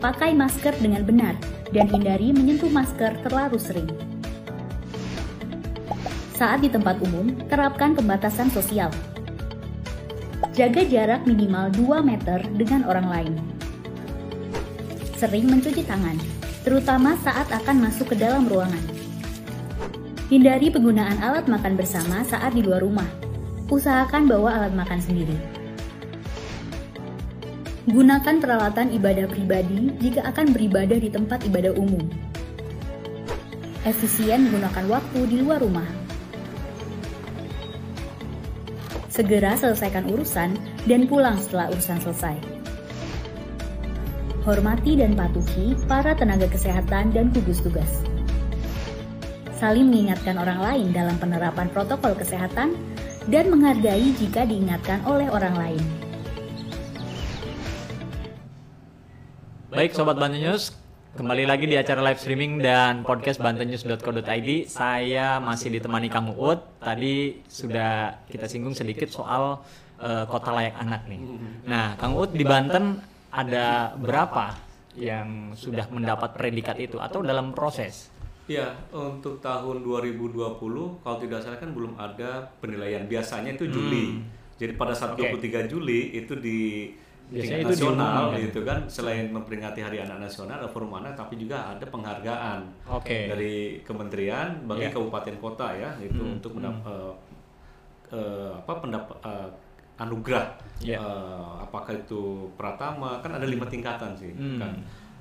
Pakai 0.01 0.33
masker 0.33 0.73
dengan 0.81 1.05
benar 1.05 1.37
dan 1.73 1.89
hindari 1.89 2.33
menyentuh 2.33 2.73
masker 2.73 3.21
terlalu 3.21 3.61
sering. 3.61 3.89
Saat 6.37 6.65
di 6.65 6.69
tempat 6.69 7.01
umum, 7.01 7.33
terapkan 7.49 7.97
pembatasan 7.97 8.53
sosial. 8.53 8.93
Jaga 10.53 10.85
jarak 10.85 11.25
minimal 11.25 11.73
2 11.73 12.01
meter 12.05 12.45
dengan 12.57 12.85
orang 12.89 13.09
lain. 13.09 13.35
Sering 15.17 15.49
mencuci 15.49 15.85
tangan, 15.85 16.17
terutama 16.61 17.17
saat 17.25 17.49
akan 17.49 17.89
masuk 17.89 18.13
ke 18.13 18.17
dalam 18.21 18.45
ruangan. 18.49 18.85
Hindari 20.29 20.69
penggunaan 20.69 21.25
alat 21.25 21.49
makan 21.49 21.77
bersama 21.77 22.21
saat 22.25 22.53
di 22.53 22.61
luar 22.61 22.85
rumah. 22.85 23.09
Usahakan 23.73 24.29
bawa 24.29 24.61
alat 24.61 24.77
makan 24.77 25.01
sendiri. 25.01 25.56
Gunakan 27.87 28.43
peralatan 28.43 28.91
ibadah 28.99 29.31
pribadi 29.31 29.95
jika 30.03 30.27
akan 30.27 30.51
beribadah 30.51 30.99
di 30.99 31.07
tempat 31.07 31.47
ibadah 31.47 31.71
umum. 31.79 32.03
Efisien 33.87 34.51
menggunakan 34.51 34.91
waktu 34.91 35.21
di 35.31 35.37
luar 35.39 35.63
rumah. 35.63 35.87
Segera 39.07 39.55
selesaikan 39.55 40.03
urusan 40.11 40.59
dan 40.91 41.07
pulang 41.07 41.39
setelah 41.39 41.71
urusan 41.71 42.03
selesai. 42.03 42.35
Hormati 44.43 44.99
dan 44.99 45.15
patuhi 45.15 45.79
para 45.87 46.19
tenaga 46.19 46.51
kesehatan 46.51 47.15
dan 47.15 47.31
gugus 47.31 47.63
tugas. 47.63 48.03
Saling 49.63 49.87
mengingatkan 49.87 50.43
orang 50.43 50.59
lain 50.59 50.87
dalam 50.91 51.15
penerapan 51.23 51.71
protokol 51.71 52.19
kesehatan 52.19 52.75
dan 53.31 53.47
menghargai 53.47 54.11
jika 54.19 54.43
diingatkan 54.43 55.07
oleh 55.07 55.31
orang 55.31 55.55
lain. 55.55 56.06
Baik 59.77 59.93
Sobat 59.93 60.17
Banten 60.17 60.41
News, 60.41 60.73
kembali 61.21 61.45
lagi 61.45 61.69
di 61.69 61.77
acara 61.77 62.01
live 62.01 62.17
streaming 62.17 62.65
dan 62.65 63.05
podcast 63.05 63.37
bantennews.co.id. 63.37 64.73
Saya 64.73 65.37
masih 65.37 65.69
ditemani 65.69 66.09
Kang 66.09 66.33
Uut. 66.33 66.81
Tadi 66.81 67.45
sudah 67.45 68.25
kita 68.25 68.49
singgung 68.49 68.73
sedikit 68.73 69.13
soal 69.13 69.61
eh, 70.01 70.25
kota 70.33 70.57
layak 70.57 70.81
anak 70.81 71.05
nih. 71.05 71.21
Nah, 71.69 71.93
Kang 72.01 72.17
Uut 72.17 72.33
di 72.33 72.41
Banten 72.41 73.05
ada 73.29 73.93
berapa 74.01 74.57
yang 74.97 75.53
sudah 75.53 75.93
mendapat 75.93 76.33
predikat 76.33 76.81
itu 76.81 76.97
atau 76.97 77.21
dalam 77.21 77.53
proses? 77.53 78.09
Ya, 78.49 78.81
untuk 78.97 79.45
tahun 79.45 79.85
2020 79.85 80.57
kalau 81.05 81.17
tidak 81.21 81.45
salah 81.45 81.61
kan 81.61 81.77
belum 81.77 82.01
ada 82.01 82.49
penilaian. 82.65 83.05
Biasanya 83.05 83.61
itu 83.61 83.69
Juli. 83.69 84.25
Jadi 84.57 84.73
pada 84.73 84.97
saat 84.97 85.21
Oke. 85.21 85.37
23 85.37 85.69
Juli 85.69 86.17
itu 86.17 86.33
di 86.33 86.97
Biasanya 87.27 87.59
itu 87.61 87.69
nasional 87.69 88.07
diumumkan. 88.31 88.39
gitu 88.41 88.61
kan 88.63 88.79
selain 88.87 89.27
memperingati 89.29 89.81
Hari 89.81 89.99
Anak 90.01 90.19
Nasional 90.21 90.57
ada 90.57 90.67
forum 90.67 90.93
anak 90.93 91.13
tapi 91.13 91.35
juga 91.37 91.59
ada 91.67 91.83
penghargaan 91.85 92.61
Oke. 92.89 93.27
dari 93.27 93.55
kementerian 93.83 94.63
bagi 94.63 94.87
Iya. 94.87 94.93
kabupaten 94.93 95.37
kota 95.37 95.69
ya 95.73 95.91
itu 95.99 96.17
Hmm, 96.17 96.37
untuk 96.37 96.55
mendap- 96.55 96.83
eh, 96.85 97.13
eh, 98.13 98.51
apa 98.55 98.73
pendapat 98.77 99.17
eh, 99.21 99.49
anugerah 99.99 100.47
Iya. 100.79 100.97
Eh, 100.97 101.45
apakah 101.61 101.93
itu 101.97 102.23
pratama 102.55 103.19
kan 103.19 103.33
ada 103.33 103.45
lima 103.45 103.65
tingkatan 103.65 104.13
sih 104.13 104.31
Hmm. 104.31 104.57
kan 104.57 104.73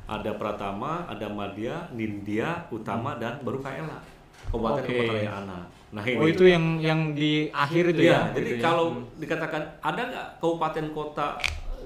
ada 0.05 0.31
pratama 0.35 1.01
ada 1.05 1.25
madya 1.25 1.89
nindya 1.89 2.69
utama 2.69 3.15
dan 3.15 3.41
baru 3.41 3.57
kaela 3.57 3.97
kabupaten 4.45 4.83
Oke. 4.83 4.93
kota 5.01 5.33
anak 5.33 5.63
nah 5.89 6.03
ini 6.03 6.19
Oh 6.19 6.27
itu 6.27 6.43
yang 6.43 6.77
yang 6.77 7.01
di 7.11 7.47
akhir 7.49 7.89
itu 7.89 8.03
ya? 8.03 8.19
Iya, 8.27 8.35
jadi 8.35 8.49
Gitu 8.51 8.59
ya? 8.59 8.63
kalau 8.63 8.85
Hmm. 8.91 9.07
dikatakan 9.15 9.63
ada 9.79 10.01
nggak 10.03 10.27
kabupaten 10.37 10.85
kota 10.91 11.27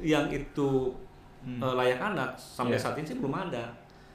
yang 0.01 0.27
itu 0.27 0.93
Hmm. 1.39 1.55
eh, 1.57 1.73
layak 1.73 1.99
anak 2.05 2.35
sampai 2.35 2.75
Iya. 2.75 2.81
saat 2.81 2.95
ini 2.95 3.07
sih 3.07 3.15
belum 3.15 3.31
ada. 3.31 3.63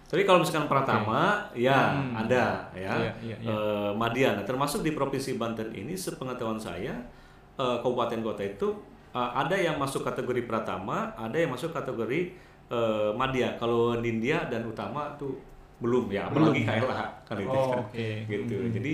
Tapi 0.04 0.22
kalau 0.22 0.38
misalkan 0.38 0.68
Pratama, 0.68 1.40
ya 1.52 1.96
Hmm. 1.96 2.12
ada 2.14 2.68
ya. 2.70 2.92
Iya, 2.92 3.12
iya, 3.24 3.36
iya. 3.40 3.48
Eh, 3.48 3.90
Madiana, 3.90 4.44
termasuk 4.44 4.80
di 4.80 4.92
provinsi 4.92 5.34
Banten 5.34 5.72
ini, 5.72 5.96
sepengetahuan 5.96 6.60
saya, 6.60 6.92
eh, 7.54 7.76
kabupaten 7.80 8.20
kota 8.20 8.42
itu 8.42 8.68
eh, 9.10 9.30
ada 9.32 9.54
yang 9.54 9.78
masuk 9.78 10.02
kategori 10.02 10.42
Pratama, 10.42 11.14
ada 11.14 11.32
yang 11.34 11.48
masuk 11.48 11.70
kategori 11.70 12.34
eh, 12.66 13.10
Madya. 13.12 13.56
Kalau 13.56 13.96
Nindya 13.96 14.48
dan 14.48 14.64
Utama 14.64 15.12
tuh 15.14 15.36
belum 15.76 16.08
ya, 16.08 16.26
Belum. 16.28 16.48
apalagi 16.48 16.64
KLH 16.64 17.00
kan 17.22 17.36
itu 17.36 17.48
Oh, 17.50 17.70
kan. 17.70 17.78
oke. 17.84 18.08
gitu. 18.26 18.56
Hmm. 18.58 18.72
Jadi 18.72 18.92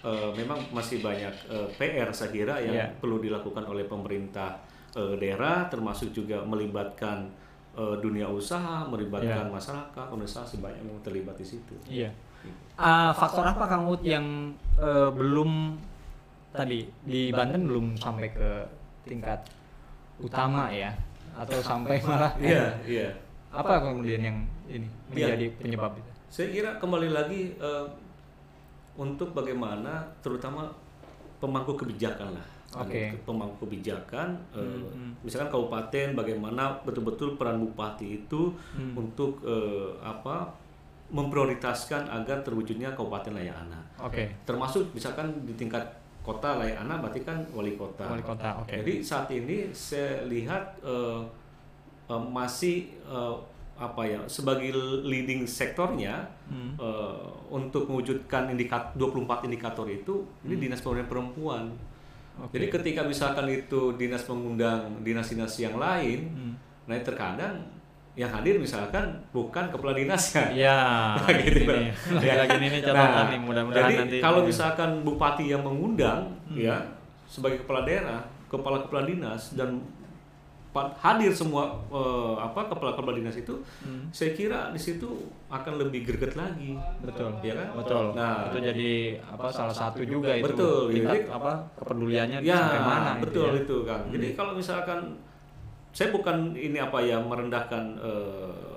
eh, 0.00 0.30
memang 0.34 0.58
masih 0.70 0.98
banyak 0.98 1.34
eh, 1.46 1.66
PR 1.74 2.10
saya 2.10 2.30
kira 2.30 2.54
yang 2.58 2.74
Iya. 2.74 2.86
perlu 2.96 3.18
dilakukan 3.18 3.64
oleh 3.64 3.84
pemerintah 3.84 4.54
eh, 4.94 5.14
daerah, 5.16 5.66
termasuk 5.66 6.10
juga 6.10 6.40
melibatkan 6.42 7.28
eh, 7.74 7.96
dunia 7.98 8.26
usaha, 8.26 8.82
melibatkan 8.84 9.46
Iya. 9.46 9.52
masyarakat, 9.52 10.06
organisasi 10.08 10.58
banyak 10.58 10.82
yang 10.82 10.98
terlibat 11.00 11.34
di 11.34 11.46
situ. 11.46 11.74
Iya. 11.86 12.10
Ah, 12.74 13.10
faktor 13.10 13.42
apa 13.44 13.66
Kang 13.66 13.86
Ut 13.86 14.02
yang 14.02 14.50
eh, 14.76 15.10
belum 15.10 15.74
tadi 16.48 16.86
di 17.02 17.30
Banten 17.30 17.66
belum 17.66 17.94
sampai 17.94 18.30
ke 18.30 18.50
tingkat 19.04 19.42
utama 20.18 20.66
ya 20.70 20.90
atau 21.34 21.58
sampai 21.60 22.02
malah 22.02 22.34
Iya, 22.34 22.66
iya. 22.98 23.08
apa 23.50 23.78
kemudian 23.78 24.22
yang 24.22 24.38
ini 24.66 24.86
Iya. 25.14 25.34
menjadi 25.34 25.46
penyebab 25.56 25.92
itu? 25.94 26.10
Saya 26.28 26.48
kira 26.50 26.70
kembali 26.76 27.08
lagi 27.08 27.54
eh, 27.54 27.86
untuk 28.94 29.30
bagaimana 29.30 30.02
terutama 30.18 30.66
pemangku 31.38 31.78
kebijakan 31.78 32.34
lah. 32.34 32.46
Oke. 32.68 33.16
Pemangku 33.24 33.64
kebijakan, 33.64 34.36
eh, 34.52 34.60
Hmm, 34.60 34.84
hmm. 34.84 35.12
misalkan 35.24 35.48
kabupaten, 35.48 36.12
bagaimana 36.12 36.76
betul-betul 36.84 37.40
peran 37.40 37.64
bupati 37.64 38.20
itu 38.20 38.52
Hmm. 38.76 38.92
untuk 38.94 39.40
eh, 39.42 39.88
apa 40.04 40.52
memprioritaskan 41.08 42.04
agar 42.06 42.44
terwujudnya 42.44 42.92
kabupaten 42.92 43.32
layak 43.32 43.56
anak. 43.56 43.84
Oke. 43.98 44.28
Termasuk 44.44 44.92
misalkan 44.92 45.32
di 45.42 45.56
tingkat 45.56 45.80
kota 46.20 46.60
layak 46.60 46.84
anak, 46.84 47.00
berarti 47.00 47.20
kan 47.24 47.40
wali 47.50 47.72
kota. 47.72 48.04
Wali 48.04 48.20
kota, 48.20 48.60
oke. 48.60 48.68
Jadi 48.70 49.00
saat 49.00 49.32
ini 49.32 49.72
saya 49.72 50.20
lihat 50.28 50.76
eh, 50.84 51.20
eh, 52.06 52.22
masih 52.28 52.92
eh, 53.02 53.36
apa 53.78 54.02
ya 54.02 54.18
sebagai 54.26 54.74
leading 55.00 55.48
sektornya 55.48 56.28
Hmm. 56.52 56.76
eh, 56.76 57.24
untuk 57.48 57.88
mewujudkan 57.88 58.52
indikat 58.52 58.92
24 58.92 59.48
indikator 59.48 59.88
itu 59.88 60.28
ini 60.44 60.60
dinas 60.60 60.84
pemberdayaan 60.84 61.08
perempuan. 61.08 61.64
Hmm. 62.38 62.44
Oke. 62.44 62.54
Jadi 62.54 62.66
ketika 62.70 63.00
misalkan 63.02 63.44
itu 63.46 63.92
dinas 63.92 64.22
mengundang 64.24 65.02
dinas-dinas 65.02 65.52
yang 65.56 65.74
lain, 65.76 66.20
Hmm. 66.28 66.54
nah 66.86 66.94
terkadang 66.96 67.58
yang 68.14 68.26
hadir 68.28 68.56
misalkan 68.56 69.04
bukan 69.28 69.68
kepala 69.68 69.92
dinasnya. 69.92 70.50
Ya, 70.52 70.78
gitu 71.40 71.66
ini. 71.66 71.90
Ya. 72.18 72.38
Lagi-lagi 72.40 72.56
ini 72.60 72.78
catatan 72.80 73.10
Nah, 73.12 73.26
nih 73.28 73.40
mudah-mudahan 73.40 73.84
jadi 73.84 73.94
nanti. 73.96 74.16
Hmm. 74.16 74.24
kalau 74.24 74.40
misalkan 74.42 74.90
bupati 75.02 75.44
yang 75.48 75.62
mengundang 75.62 76.20
ya 76.48 76.78
sebagai 77.24 77.62
kepala 77.62 77.82
daerah, 77.82 78.18
kepala 78.46 78.80
kepala 78.80 79.02
dinas 79.02 79.52
dan 79.52 79.82
hadir 80.94 81.30
semua 81.30 81.64
eh, 81.86 82.34
apa 82.36 82.66
kepala-kepala 82.66 83.14
dinas 83.14 83.34
itu, 83.34 83.54
Hmm. 83.80 84.06
saya 84.08 84.30
kira 84.32 84.68
di 84.68 84.78
situ 84.78 85.08
akan 85.46 85.78
lebih 85.78 86.04
greget 86.04 86.34
lagi. 86.34 86.76
betul, 86.98 87.30
Ya 87.40 87.54
kan? 87.54 87.68
betul. 87.74 88.04
Nah, 88.12 88.48
itu 88.48 88.58
jadi 88.62 88.92
apa 89.24 89.46
salah 89.48 89.72
satu 89.72 90.00
juga 90.02 90.30
itu 90.32 90.46
Betul, 90.46 90.92
tingkat 90.92 91.14
jadi- 91.18 91.30
apa 91.30 91.52
kepeduliannya 91.76 92.38
ya 92.40 92.56
sampai 92.58 92.80
mana 92.80 93.10
itu 93.12 93.22
betul 93.24 93.48
ya. 93.48 93.60
itu 93.60 93.76
kan. 93.82 94.00
Jadi 94.08 94.26
kalau 94.32 94.52
misalkan 94.52 95.00
saya 95.88 96.08
bukan 96.10 96.36
ini 96.52 96.76
apa 96.76 96.98
ya 97.00 97.16
merendahkan 97.18 97.82
eh, 97.98 98.76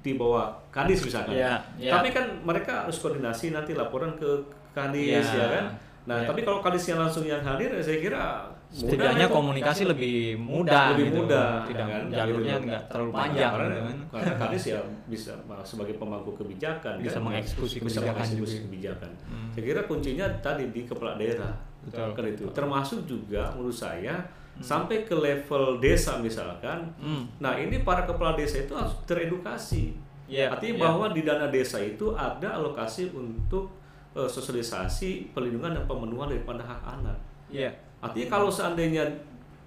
di 0.00 0.14
bawah 0.14 0.52
kadis 0.70 1.00
misalkan. 1.02 1.32
Iya, 1.34 1.54
iya. 1.76 1.90
Tapi 1.90 2.08
kan 2.10 2.28
mereka 2.40 2.84
harus 2.84 2.98
koordinasi 2.98 3.50
nanti 3.50 3.72
laporan 3.72 4.12
ke 4.14 4.30
kadis 4.70 5.24
Iya. 5.26 5.34
ya 5.34 5.46
kan. 5.50 5.66
Nah, 6.04 6.16
Iya. 6.20 6.28
tapi 6.28 6.40
kalau 6.42 6.60
kadisnya 6.60 6.96
langsung 6.96 7.24
yang 7.24 7.40
hadir 7.40 7.68
ya 7.70 7.80
saya 7.80 7.98
kira 7.98 8.22
setidaknya 8.72 9.26
komunikasi 9.28 9.82
lebih 9.84 10.34
mudah 10.34 10.94
lebih 10.94 11.06
gitu. 11.10 11.18
mudah 11.22 11.62
tidak 11.64 11.86
kan? 11.86 12.02
jalurnya 12.10 12.54
Gitu. 12.58 12.66
nggak 12.66 12.82
terlalu 12.90 13.10
panjang 13.12 13.52
karena, 13.54 13.76
kan. 13.78 13.96
karena 14.10 14.34
kadis 14.46 14.62
ya 14.66 14.78
bisa 15.06 15.32
sebagai 15.62 15.94
pemangku 15.94 16.32
kebijakan 16.34 16.94
Bisa 16.98 17.18
kan? 17.18 17.22
mengeksekusi 17.22 17.76
bisa 17.78 18.00
kebijakan 18.02 18.26
juga. 18.34 18.56
kebijakan. 18.66 19.10
Hmm. 19.30 19.48
Saya 19.52 19.62
kira 19.62 19.80
kuncinya 19.84 20.26
tadi 20.42 20.64
di 20.70 20.80
kepala 20.84 21.14
daerah. 21.14 21.54
Betul. 21.84 22.10
Kan 22.16 22.24
itu. 22.26 22.44
Termasuk 22.50 23.00
juga 23.04 23.52
menurut 23.54 23.76
saya 23.76 24.14
sampai 24.56 25.02
ke 25.02 25.14
level 25.14 25.78
desa 25.78 26.18
misalkan. 26.18 26.86
Hmm. 26.96 27.26
Nah, 27.38 27.58
ini 27.58 27.82
para 27.82 28.02
kepala 28.02 28.34
desa 28.34 28.62
itu 28.62 28.70
harus 28.72 28.94
teredukasi. 29.04 29.94
Iya, 30.24 30.48
Artinya 30.48 30.74
iya. 30.74 30.82
bahwa 30.88 31.06
di 31.12 31.20
dana 31.20 31.46
desa 31.46 31.76
itu 31.78 32.10
ada 32.10 32.56
alokasi 32.56 33.12
untuk 33.12 33.68
eh, 34.14 34.24
sosialisasi 34.24 35.30
perlindungan 35.30 35.76
dan 35.76 35.84
pemenuhan 35.84 36.30
daripada 36.30 36.62
hak 36.64 36.80
anak. 36.86 37.18
Iya. 37.50 37.70
Artinya 38.04 38.28
kalau 38.28 38.52
seandainya 38.52 39.08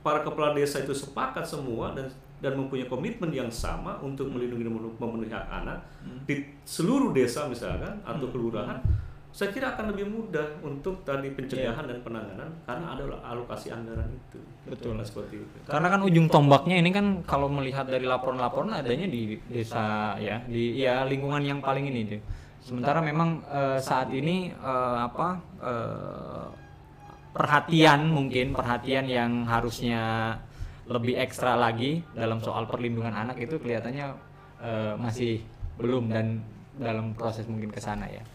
para 0.05 0.21
kepala 0.21 0.53
desa 0.53 0.85
itu 0.85 0.93
sepakat 0.93 1.41
semua 1.41 1.97
dan 1.97 2.05
dan 2.37 2.53
mempunyai 2.53 2.85
komitmen 2.85 3.33
yang 3.33 3.49
sama 3.49 3.97
untuk 4.05 4.29
melindungi 4.29 4.61
dan 4.61 4.73
memenuhi 4.77 5.33
hak 5.33 5.45
anak 5.49 5.81
di 6.29 6.45
seluruh 6.61 7.09
desa 7.09 7.49
misalkan 7.49 7.97
atau 8.05 8.29
kelurahan, 8.29 8.77
saya 9.33 9.49
kira 9.49 9.73
akan 9.73 9.93
lebih 9.93 10.05
mudah 10.05 10.45
untuk 10.61 11.01
tadi 11.01 11.33
pencegahan 11.33 11.89
dan 11.89 11.97
penanganan 12.05 12.49
karena 12.65 12.85
ada 12.93 13.03
alokasi 13.25 13.73
anggaran 13.73 14.05
itu. 14.13 14.39
Betul. 14.69 14.97
Nah, 14.97 15.05
seperti 15.05 15.41
itu. 15.41 15.57
Karena 15.65 15.87
kan 15.89 16.01
ujung 16.05 16.29
tombaknya 16.29 16.77
ini 16.77 16.89
kan 16.93 17.25
kalau 17.25 17.49
melihat 17.49 17.89
dari 17.89 18.05
laporan-laporan 18.05 18.73
adanya 18.73 19.09
di 19.09 19.37
desa 19.49 20.13
ya, 20.21 20.41
di 20.45 20.77
ya 20.77 21.05
lingkungan 21.09 21.41
yang 21.41 21.59
paling 21.61 21.89
ini 21.89 22.17
tuh. 22.17 22.21
Sementara 22.61 23.01
memang 23.01 23.41
eh, 23.49 23.79
saat 23.81 24.13
ini 24.13 24.53
eh, 24.53 24.97
apa 25.05 25.41
eh, 25.61 26.66
perhatian 27.37 28.09
mungkin 28.09 28.49
perhatian 28.51 29.05
yang 29.05 29.45
harusnya 29.45 30.33
lebih 30.89 31.13
ekstra 31.21 31.53
lagi 31.53 32.01
dalam 32.17 32.41
soal 32.41 32.65
perlindungan 32.65 33.13
anak 33.13 33.37
itu 33.37 33.61
kelihatannya 33.61 34.07
eh, 34.57 34.93
masih 34.97 35.45
belum 35.77 36.09
dan 36.09 36.41
dalam 36.81 37.13
proses 37.13 37.45
mungkin 37.45 37.69
ke 37.69 37.77
sana 37.77 38.09
ya. 38.09 38.25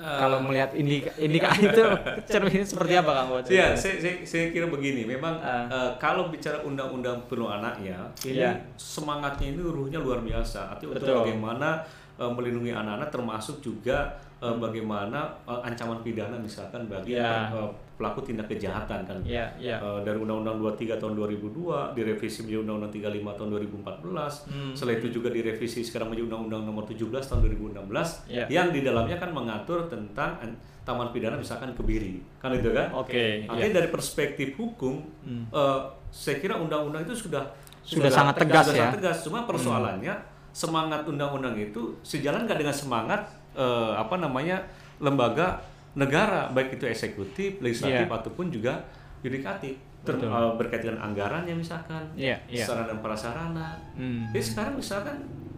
Kalau 0.00 0.40
melihat 0.40 0.72
indika, 0.72 1.12
indika 1.20 1.52
itu 1.60 1.84
cerminnya 2.24 2.64
seperti 2.64 2.96
apa 2.96 3.10
Kang? 3.12 3.28
Iya, 3.44 3.76
saya, 3.76 4.00
saya, 4.00 4.14
saya 4.24 4.48
kira 4.48 4.64
begini. 4.66 5.04
Memang 5.04 5.36
Ah. 5.44 5.68
eh, 5.68 5.90
kalau 6.00 6.32
bicara 6.32 6.64
undang-undang 6.64 7.20
perlindungan 7.28 7.52
anak 7.52 7.84
ya, 7.84 8.08
ini 8.24 8.40
Iya. 8.40 8.64
semangatnya 8.80 9.52
ini 9.52 9.60
ruhnya 9.60 10.00
luar 10.00 10.24
biasa. 10.24 10.72
Artinya 10.72 10.96
untuk 10.96 11.20
bagaimana 11.20 11.84
eh, 12.16 12.32
melindungi 12.32 12.72
anak-anak, 12.72 13.12
termasuk 13.12 13.60
juga 13.60 14.16
eh, 14.40 14.56
bagaimana 14.56 15.20
eh, 15.42 15.60
ancaman 15.62 16.00
pidana 16.00 16.34
misalkan 16.34 16.84
bagi 16.84 17.12
Iya. 17.12 17.48
eh, 17.50 17.70
pelaku 17.94 18.24
tindak 18.24 18.48
kejahatan 18.48 19.04
kan. 19.04 19.18
Iya, 19.20 19.44
iya. 19.56 19.76
Eh, 19.76 20.00
dari 20.02 20.16
Undang-Undang 20.16 20.56
23 20.56 20.96
tahun 20.96 21.12
2002 21.14 21.92
direvisi 21.92 22.42
menjadi 22.42 22.60
Undang-Undang 22.62 22.92
35 22.94 23.36
tahun 23.36 23.48
2014. 23.50 24.32
Hmm. 24.46 24.72
Setelah 24.72 24.94
itu 24.96 25.08
juga 25.10 25.28
direvisi 25.28 25.80
sekarang 25.80 26.08
menjadi 26.08 26.26
Undang-Undang 26.26 26.62
Nomor 26.64 26.84
17 26.84 26.96
tahun 27.22 27.40
2016 27.44 28.24
Iya. 28.26 28.44
yang 28.48 28.68
di 28.68 28.80
dalamnya 28.80 29.16
kan 29.16 29.30
mengatur 29.30 29.84
tentang 29.86 30.40
an- 30.40 30.56
taman 30.80 31.12
pidana 31.12 31.36
misalkan 31.36 31.70
kebiri. 31.72 32.24
Kan 32.38 32.50
itu 32.52 32.72
kan? 32.72 32.88
Oke, 32.94 33.44
Artinya 33.44 33.68
iya. 33.68 33.76
dari 33.76 33.88
perspektif 33.88 34.56
hukum 34.56 35.04
Hmm. 35.20 35.44
eh, 35.46 35.80
saya 36.08 36.36
kira 36.36 36.56
undang-undang 36.56 37.04
itu 37.04 37.14
sudah 37.14 37.44
Sudah 37.80 38.08
sangat 38.08 38.34
tegas 38.38 38.64
sudah 38.64 38.74
ya? 38.74 38.80
sangat 38.82 38.96
tegas. 38.96 39.18
Cuma 39.22 39.44
persoalannya 39.44 40.14
semangat 40.50 41.04
undang-undang 41.04 41.54
itu 41.54 41.94
sejalan 42.00 42.42
nggak 42.42 42.58
dengan 42.58 42.72
semangat 42.72 43.20
eh, 43.52 43.92
apa 43.94 44.14
namanya 44.16 44.60
lembaga 44.98 45.58
negara 45.92 46.46
baik 46.48 46.76
itu 46.76 46.84
eksekutif, 46.84 47.58
legislatif 47.58 48.06
Iya. 48.06 48.14
ataupun 48.14 48.46
juga 48.48 48.78
yudikatif. 49.20 49.74
Ter- 50.00 50.16
eh, 50.16 50.52
berkaitan 50.56 50.96
dengan 50.96 51.02
anggarannya 51.06 51.52
misalkan, 51.52 52.00
Iya, 52.14 52.40
iya. 52.46 52.64
sarana 52.64 52.88
dan 52.88 52.98
prasarana. 52.98 53.68
Hmm. 53.92 54.30
Jadi 54.30 54.44
sekarang 54.44 54.74
misalkan 54.74 55.16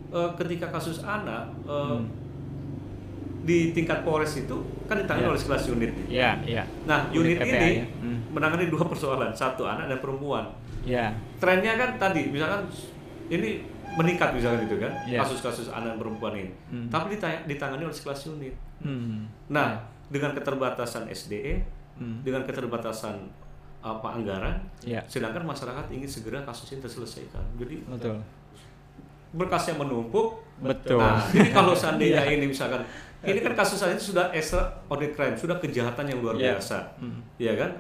eh, 0.09 0.31
ketika 0.37 0.67
kasus 0.69 1.01
anak 1.01 1.47
eh, 1.63 1.73
Hmm. 1.73 2.05
di 3.43 3.71
tingkat 3.73 4.03
Polres 4.03 4.37
itu 4.37 4.55
kan 4.87 4.95
ditangani 4.97 5.27
Iya. 5.27 5.33
oleh 5.35 5.41
sekelas 5.41 5.65
unit. 5.69 5.91
Iya, 6.07 6.31
iya. 6.43 6.63
Nah, 6.87 7.11
unit 7.11 7.39
PPA 7.39 7.59
ini 7.59 7.71
ya. 7.77 7.87
Hmm. 7.99 8.19
menangani 8.31 8.67
dua 8.67 8.85
persoalan, 8.93 9.31
satu 9.33 9.63
anak 9.63 9.87
dan 9.87 9.99
perempuan. 9.99 10.47
Iya. 10.83 11.11
Trennya 11.39 11.75
kan 11.75 11.91
tadi, 11.97 12.31
misalkan 12.31 12.67
ini 13.29 13.63
meningkat 13.95 14.33
misalkan 14.33 14.65
gitu 14.65 14.81
kan, 14.81 14.93
Iya. 15.05 15.21
kasus-kasus 15.21 15.69
anak 15.69 15.97
perempuan 15.97 16.33
ini. 16.33 16.53
Hmm. 16.69 16.89
Tapi 16.89 17.17
dita- 17.17 17.45
ditangani 17.45 17.85
oleh 17.85 17.93
sekelas 17.93 18.25
unit. 18.29 18.55
Hmm. 18.81 19.29
Nah, 19.49 19.77
dengan 20.09 20.33
keterbatasan 20.33 21.09
SDE, 21.09 21.61
Hmm. 21.97 22.25
dengan 22.25 22.43
keterbatasan 22.43 23.21
apa 23.83 24.09
anggaran, 24.15 24.57
Iya. 24.81 25.03
sedangkan 25.05 25.43
masyarakat 25.43 25.91
ingin 25.91 26.07
segera 26.07 26.41
kasus 26.43 26.73
ini 26.73 26.81
terselesaikan. 26.81 27.43
Jadi 27.59 27.83
Betul. 27.85 28.17
berkasnya 29.33 29.75
menumpuk. 29.77 30.41
Betul. 30.63 31.01
Nah, 31.01 31.19
jadi 31.29 31.51
kalau 31.51 31.75
seandainya 31.81 32.23
Iya. 32.23 32.37
ini 32.39 32.47
misalkan 32.47 32.85
ini 33.23 33.39
kan 33.39 33.55
kasus 33.55 33.79
ini 33.83 33.99
sudah 33.99 34.31
extraordinary 34.31 35.11
crime, 35.13 35.37
sudah 35.37 35.57
kejahatan 35.59 36.07
yang 36.07 36.19
luar 36.21 36.35
Iya. 36.35 36.57
biasa. 36.57 36.79
Hmm. 36.99 37.21
Ya 37.37 37.53
kan? 37.55 37.71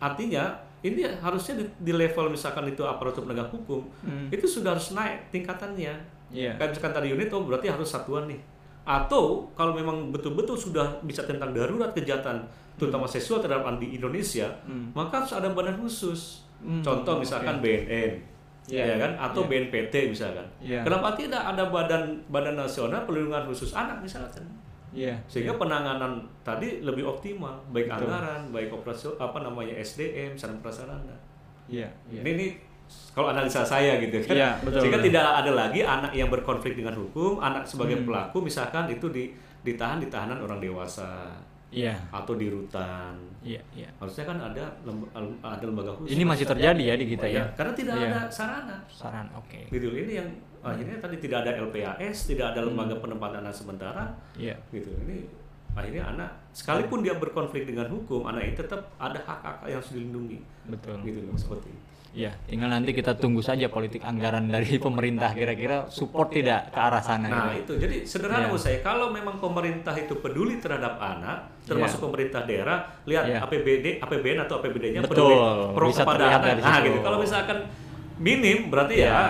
Artinya 0.00 0.56
ini 0.82 1.04
harusnya 1.04 1.54
di, 1.56 1.64
di 1.78 1.92
level 1.92 2.28
misalkan 2.28 2.64
itu 2.66 2.80
aparatur 2.82 3.22
penegak 3.22 3.48
hukum 3.48 3.84
Hmm. 4.00 4.28
itu 4.28 4.44
sudah 4.44 4.72
harus 4.72 4.90
naik 4.90 5.28
tingkatannya. 5.30 5.92
Iya. 6.30 6.54
Kayak 6.54 6.68
misalkan 6.72 6.94
tadi 6.94 7.08
unit 7.10 7.28
oh 7.28 7.42
berarti 7.42 7.66
harus 7.66 7.86
satuan 7.86 8.24
nih. 8.24 8.40
Atau 8.82 9.50
kalau 9.52 9.72
memang 9.72 10.08
betul-betul 10.08 10.56
sudah 10.56 10.98
bisa 11.02 11.22
tentang 11.22 11.52
darurat 11.52 11.90
kejahatan 11.90 12.42
terutama 12.74 13.04
seksual 13.04 13.38
terhadap 13.38 13.76
di 13.76 13.92
Indonesia, 13.92 14.48
Hmm. 14.64 14.88
maka 14.90 15.20
harus 15.20 15.32
ada 15.32 15.48
badan 15.48 15.76
khusus. 15.76 16.48
Hmm, 16.58 16.80
Contoh 16.80 17.16
misalkan 17.18 17.60
BNN. 17.60 18.12
Iya. 18.68 18.84
Ya 18.86 18.96
kan 18.96 19.12
atau 19.18 19.42
Iya. 19.42 19.48
BNPT 19.66 19.94
misalkan. 20.08 20.46
Iya. 20.60 20.80
Kenapa 20.80 21.12
tidak 21.12 21.42
ada 21.42 21.66
badan 21.66 22.02
badan 22.26 22.54
nasional 22.54 23.02
perlindungan 23.02 23.44
khusus 23.44 23.72
anak 23.72 23.98
misalkan? 23.98 24.44
Iya. 24.90 25.14
Sehingga 25.26 25.54
penanganan 25.54 26.18
tadi 26.42 26.82
lebih 26.82 27.06
optimal, 27.06 27.54
baik 27.70 27.86
Betul. 27.86 28.10
anggaran, 28.10 28.40
baik 28.50 28.70
operasi 28.70 29.06
apa 29.16 29.38
namanya 29.38 29.74
SDM, 29.76 30.34
sarana 30.34 30.58
prasarana. 30.58 31.16
Iya. 31.70 31.86
Iya. 32.10 32.20
Ini, 32.20 32.30
ini 32.34 32.46
kalau 33.14 33.30
analisa 33.30 33.62
saya 33.62 34.02
gitu 34.02 34.18
kan. 34.26 34.34
Iya, 34.34 34.50
betul, 34.60 34.82
Sehingga 34.82 34.98
betul. 34.98 35.08
tidak 35.14 35.26
ada 35.30 35.50
lagi 35.54 35.80
anak 35.80 36.10
yang 36.10 36.26
berkonflik 36.26 36.74
dengan 36.74 36.94
hukum, 36.94 37.38
anak 37.38 37.62
sebagai 37.62 38.02
Hmm. 38.02 38.06
pelaku 38.10 38.42
misalkan 38.42 38.90
itu 38.90 39.06
di, 39.08 39.30
ditahan 39.62 40.02
di 40.02 40.10
tahanan 40.10 40.42
orang 40.42 40.58
dewasa 40.58 41.30
Iya. 41.70 41.94
atau 42.10 42.34
di 42.34 42.50
rutan. 42.50 43.14
Iya. 43.46 43.62
Iya. 43.70 43.86
Harusnya 44.02 44.26
kan 44.26 44.42
ada 44.42 44.64
ada 45.38 45.62
lembaga 45.62 45.94
khusus. 45.94 46.18
Ini 46.18 46.26
masih 46.26 46.42
terjadi 46.42 46.82
ya 46.82 46.94
di 46.98 47.06
kita 47.06 47.30
Oh, 47.30 47.30
ya. 47.30 47.44
Karena 47.54 47.72
tidak 47.78 47.94
Iya. 47.94 48.08
ada 48.10 48.20
sarana. 48.26 48.76
Saran. 48.90 49.26
Oke. 49.38 49.70
Gitu 49.70 49.86
ini 49.86 50.18
yang 50.18 50.26
akhirnya 50.60 50.96
tadi 51.00 51.16
tidak 51.20 51.38
ada 51.46 51.52
LPAS, 51.64 52.16
tidak 52.28 52.52
ada 52.52 52.60
lembaga 52.64 52.96
penempatan 53.00 53.40
anak 53.44 53.56
sementara. 53.56 54.04
Iya. 54.36 54.60
Gitu. 54.68 54.92
Ini 54.92 55.16
akhirnya 55.72 56.02
anak 56.10 56.30
sekalipun 56.52 57.00
dia 57.00 57.14
berkonflik 57.16 57.64
dengan 57.64 57.88
hukum, 57.88 58.26
anak 58.26 58.42
ini 58.44 58.54
tetap 58.58 58.90
ada 58.98 59.22
hak-hak 59.22 59.64
yang 59.70 59.78
harus 59.80 59.90
dilindungi. 59.94 60.38
Betul. 60.68 60.96
Gitu 61.06 61.20
loh 61.24 61.36
seperti 61.38 61.68
itu. 61.72 61.90
Iya, 62.10 62.34
tinggal 62.42 62.74
nanti 62.74 62.90
kita 62.90 63.14
tunggu 63.14 63.38
saja 63.38 63.70
politik 63.70 64.02
anggaran 64.02 64.50
dari 64.50 64.76
pemerintah 64.82 65.30
kira-kira 65.30 65.86
support 65.94 66.34
tidak 66.34 66.74
ke 66.74 66.78
arah 66.82 66.98
sana. 66.98 67.30
Nah 67.30 67.54
gitu. 67.54 67.78
itu 67.78 67.86
jadi 67.86 67.96
sederhana 68.02 68.50
menurut 68.50 68.66
saya 68.66 68.82
kalau 68.82 69.14
memang 69.14 69.38
pemerintah 69.38 69.94
itu 69.94 70.18
peduli 70.18 70.58
terhadap 70.58 70.98
anak, 70.98 71.54
termasuk 71.62 72.02
Iya. 72.02 72.04
pemerintah 72.10 72.40
daerah, 72.42 72.78
lihat 73.06 73.24
Iya. 73.30 73.38
APBD, 73.46 73.86
APBN 74.02 74.38
atau 74.42 74.58
APBD-nya 74.58 75.00
peduli 75.06 75.36
pro 75.70 75.86
kepada 75.94 76.24
anak. 76.42 76.58
Nah 76.58 76.78
gitu. 76.82 76.98
Kalau 76.98 77.18
misalkan 77.22 77.58
minim 78.18 78.74
berarti 78.74 78.94
Iya. 78.98 79.06
ya 79.06 79.22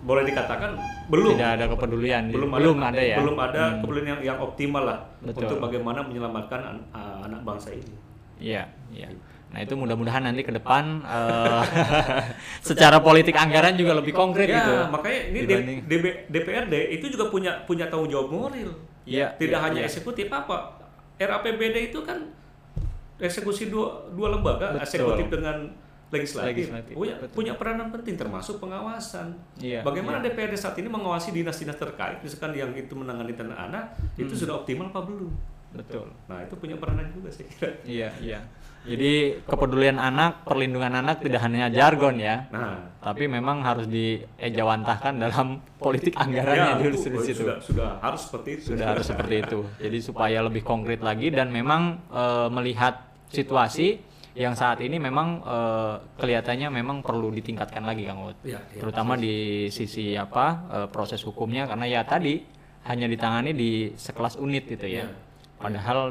boleh 0.00 0.24
dikatakan 0.24 0.70
belum 1.06 1.36
Tidak 1.36 1.50
ada 1.54 1.64
kepedulian, 1.66 2.32
belum, 2.32 2.48
belum 2.50 2.78
ada, 2.80 2.96
ya. 2.98 3.16
belum 3.20 3.36
ada 3.36 3.62
Hmm. 3.62 3.74
kepedulian 3.78 4.06
yang, 4.08 4.20
yang 4.24 4.38
optimal 4.38 4.82
lah 4.82 4.98
Betul. 5.20 5.44
untuk 5.44 5.58
bagaimana 5.60 6.00
menyelamatkan 6.00 6.60
an- 6.62 6.84
uh, 6.90 7.20
anak 7.22 7.40
bangsa 7.42 7.68
ini. 7.70 7.92
Iya, 8.40 8.64
iya. 8.88 9.12
Nah 9.50 9.58
itu 9.58 9.74
mudah-mudahan 9.74 10.22
nanti 10.22 10.40
ke 10.40 10.50
depan 10.50 11.02
eh, 11.02 11.62
secara 12.62 13.02
politik 13.02 13.34
anggaran 13.34 13.74
juga 13.74 13.92
lebih 13.92 14.14
konkret 14.14 14.46
ya, 14.46 14.56
gitu. 14.56 14.72
makanya 14.88 15.20
ini 15.26 15.38
Dibanding- 15.42 15.82
DB- 15.84 16.20
DPRD 16.30 16.74
itu 16.92 17.06
juga 17.10 17.28
punya 17.28 17.52
punya 17.64 17.90
tanggung 17.90 18.06
jawab 18.06 18.30
moral. 18.30 18.70
Iya, 19.02 19.34
Tidak 19.34 19.52
iya, 19.52 19.58
hanya 19.60 19.80
iya. 19.82 19.88
eksekutif 19.90 20.30
apa? 20.30 20.78
RAPBD 21.18 21.90
itu 21.90 22.00
kan 22.00 22.30
eksekusi 23.18 23.68
dua 23.68 24.08
dua 24.10 24.32
lembaga, 24.32 24.72
Betul. 24.72 24.86
eksekutif 24.86 25.26
dengan 25.28 25.56
legislatif, 26.10 26.66
Legislatif, 26.66 26.92
punya 26.92 27.14
betul. 27.16 27.34
punya 27.34 27.52
peranan 27.54 27.88
penting 27.90 28.14
termasuk 28.14 28.58
pengawasan. 28.58 29.30
Iya, 29.56 29.80
Bagaimana 29.80 30.18
iya. 30.18 30.26
DPRD 30.28 30.54
saat 30.54 30.74
ini 30.76 30.86
mengawasi 30.86 31.30
dinas-dinas 31.30 31.74
terkait, 31.74 32.18
misalkan 32.18 32.50
yang 32.52 32.74
itu 32.74 32.92
menangani 32.92 33.32
tanah 33.32 33.58
anak, 33.64 33.84
itu 34.14 34.26
Hmm. 34.26 34.40
sudah 34.40 34.54
optimal 34.58 34.90
apa 34.90 35.00
belum? 35.00 35.30
Betul. 35.70 36.10
Nah 36.26 36.42
itu 36.42 36.54
punya 36.54 36.74
peranan 36.74 37.06
juga 37.10 37.30
saya 37.30 37.46
kira. 37.46 37.70
Iya, 37.86 38.10
iya. 38.18 38.40
Jadi 38.80 39.38
kepedulian 39.44 40.00
anak, 40.00 40.42
perlindungan 40.42 40.90
anak 40.96 41.20
tidak 41.20 41.44
hanya 41.44 41.68
jargon 41.68 42.16
ya, 42.16 42.48
Nah, 42.48 42.90
tapi 42.98 43.28
memang 43.28 43.60
harus 43.60 43.84
diejawantahkan 43.86 45.20
dalam 45.20 45.60
politik 45.76 46.16
ya, 46.16 46.24
anggarannya 46.24 46.72
dulu 46.80 46.96
itu 46.96 47.08
di 47.08 47.18
situ. 47.22 47.40
sudah 47.44 47.56
sudah 47.60 47.88
harus 48.00 48.20
seperti 48.24 48.48
itu. 48.50 48.62
sudah 48.72 48.86
harus 48.88 49.06
seperti 49.06 49.34
itu. 49.38 49.58
Jadi 49.78 49.98
supaya 50.00 50.38
lebih 50.40 50.62
konkret 50.62 51.00
lagi 51.00 51.28
dan 51.28 51.52
memang 51.52 52.02
eh, 52.08 52.48
melihat 52.50 53.04
situasi 53.28 54.00
yang 54.38 54.54
saat 54.54 54.78
ini 54.80 54.96
memang 55.02 55.42
eh, 55.42 55.94
kelihatannya 56.16 56.70
memang 56.70 57.02
perlu 57.02 57.34
ditingkatkan 57.34 57.82
lagi 57.82 58.06
Kang 58.06 58.30
Ut. 58.30 58.38
Ya, 58.46 58.62
ya, 58.70 58.80
Terutama 58.80 59.18
di 59.18 59.66
sisi 59.74 60.14
apa 60.14 60.46
eh, 60.70 60.88
proses 60.88 61.20
hukumnya 61.26 61.66
karena 61.66 61.86
ya 61.90 62.00
tadi 62.06 62.40
hanya 62.86 63.06
ditangani 63.10 63.52
di 63.52 63.70
sekelas 63.98 64.40
unit 64.40 64.64
gitu 64.70 64.86
ya. 64.86 65.04
Ya. 65.04 65.12
Padahal 65.60 66.08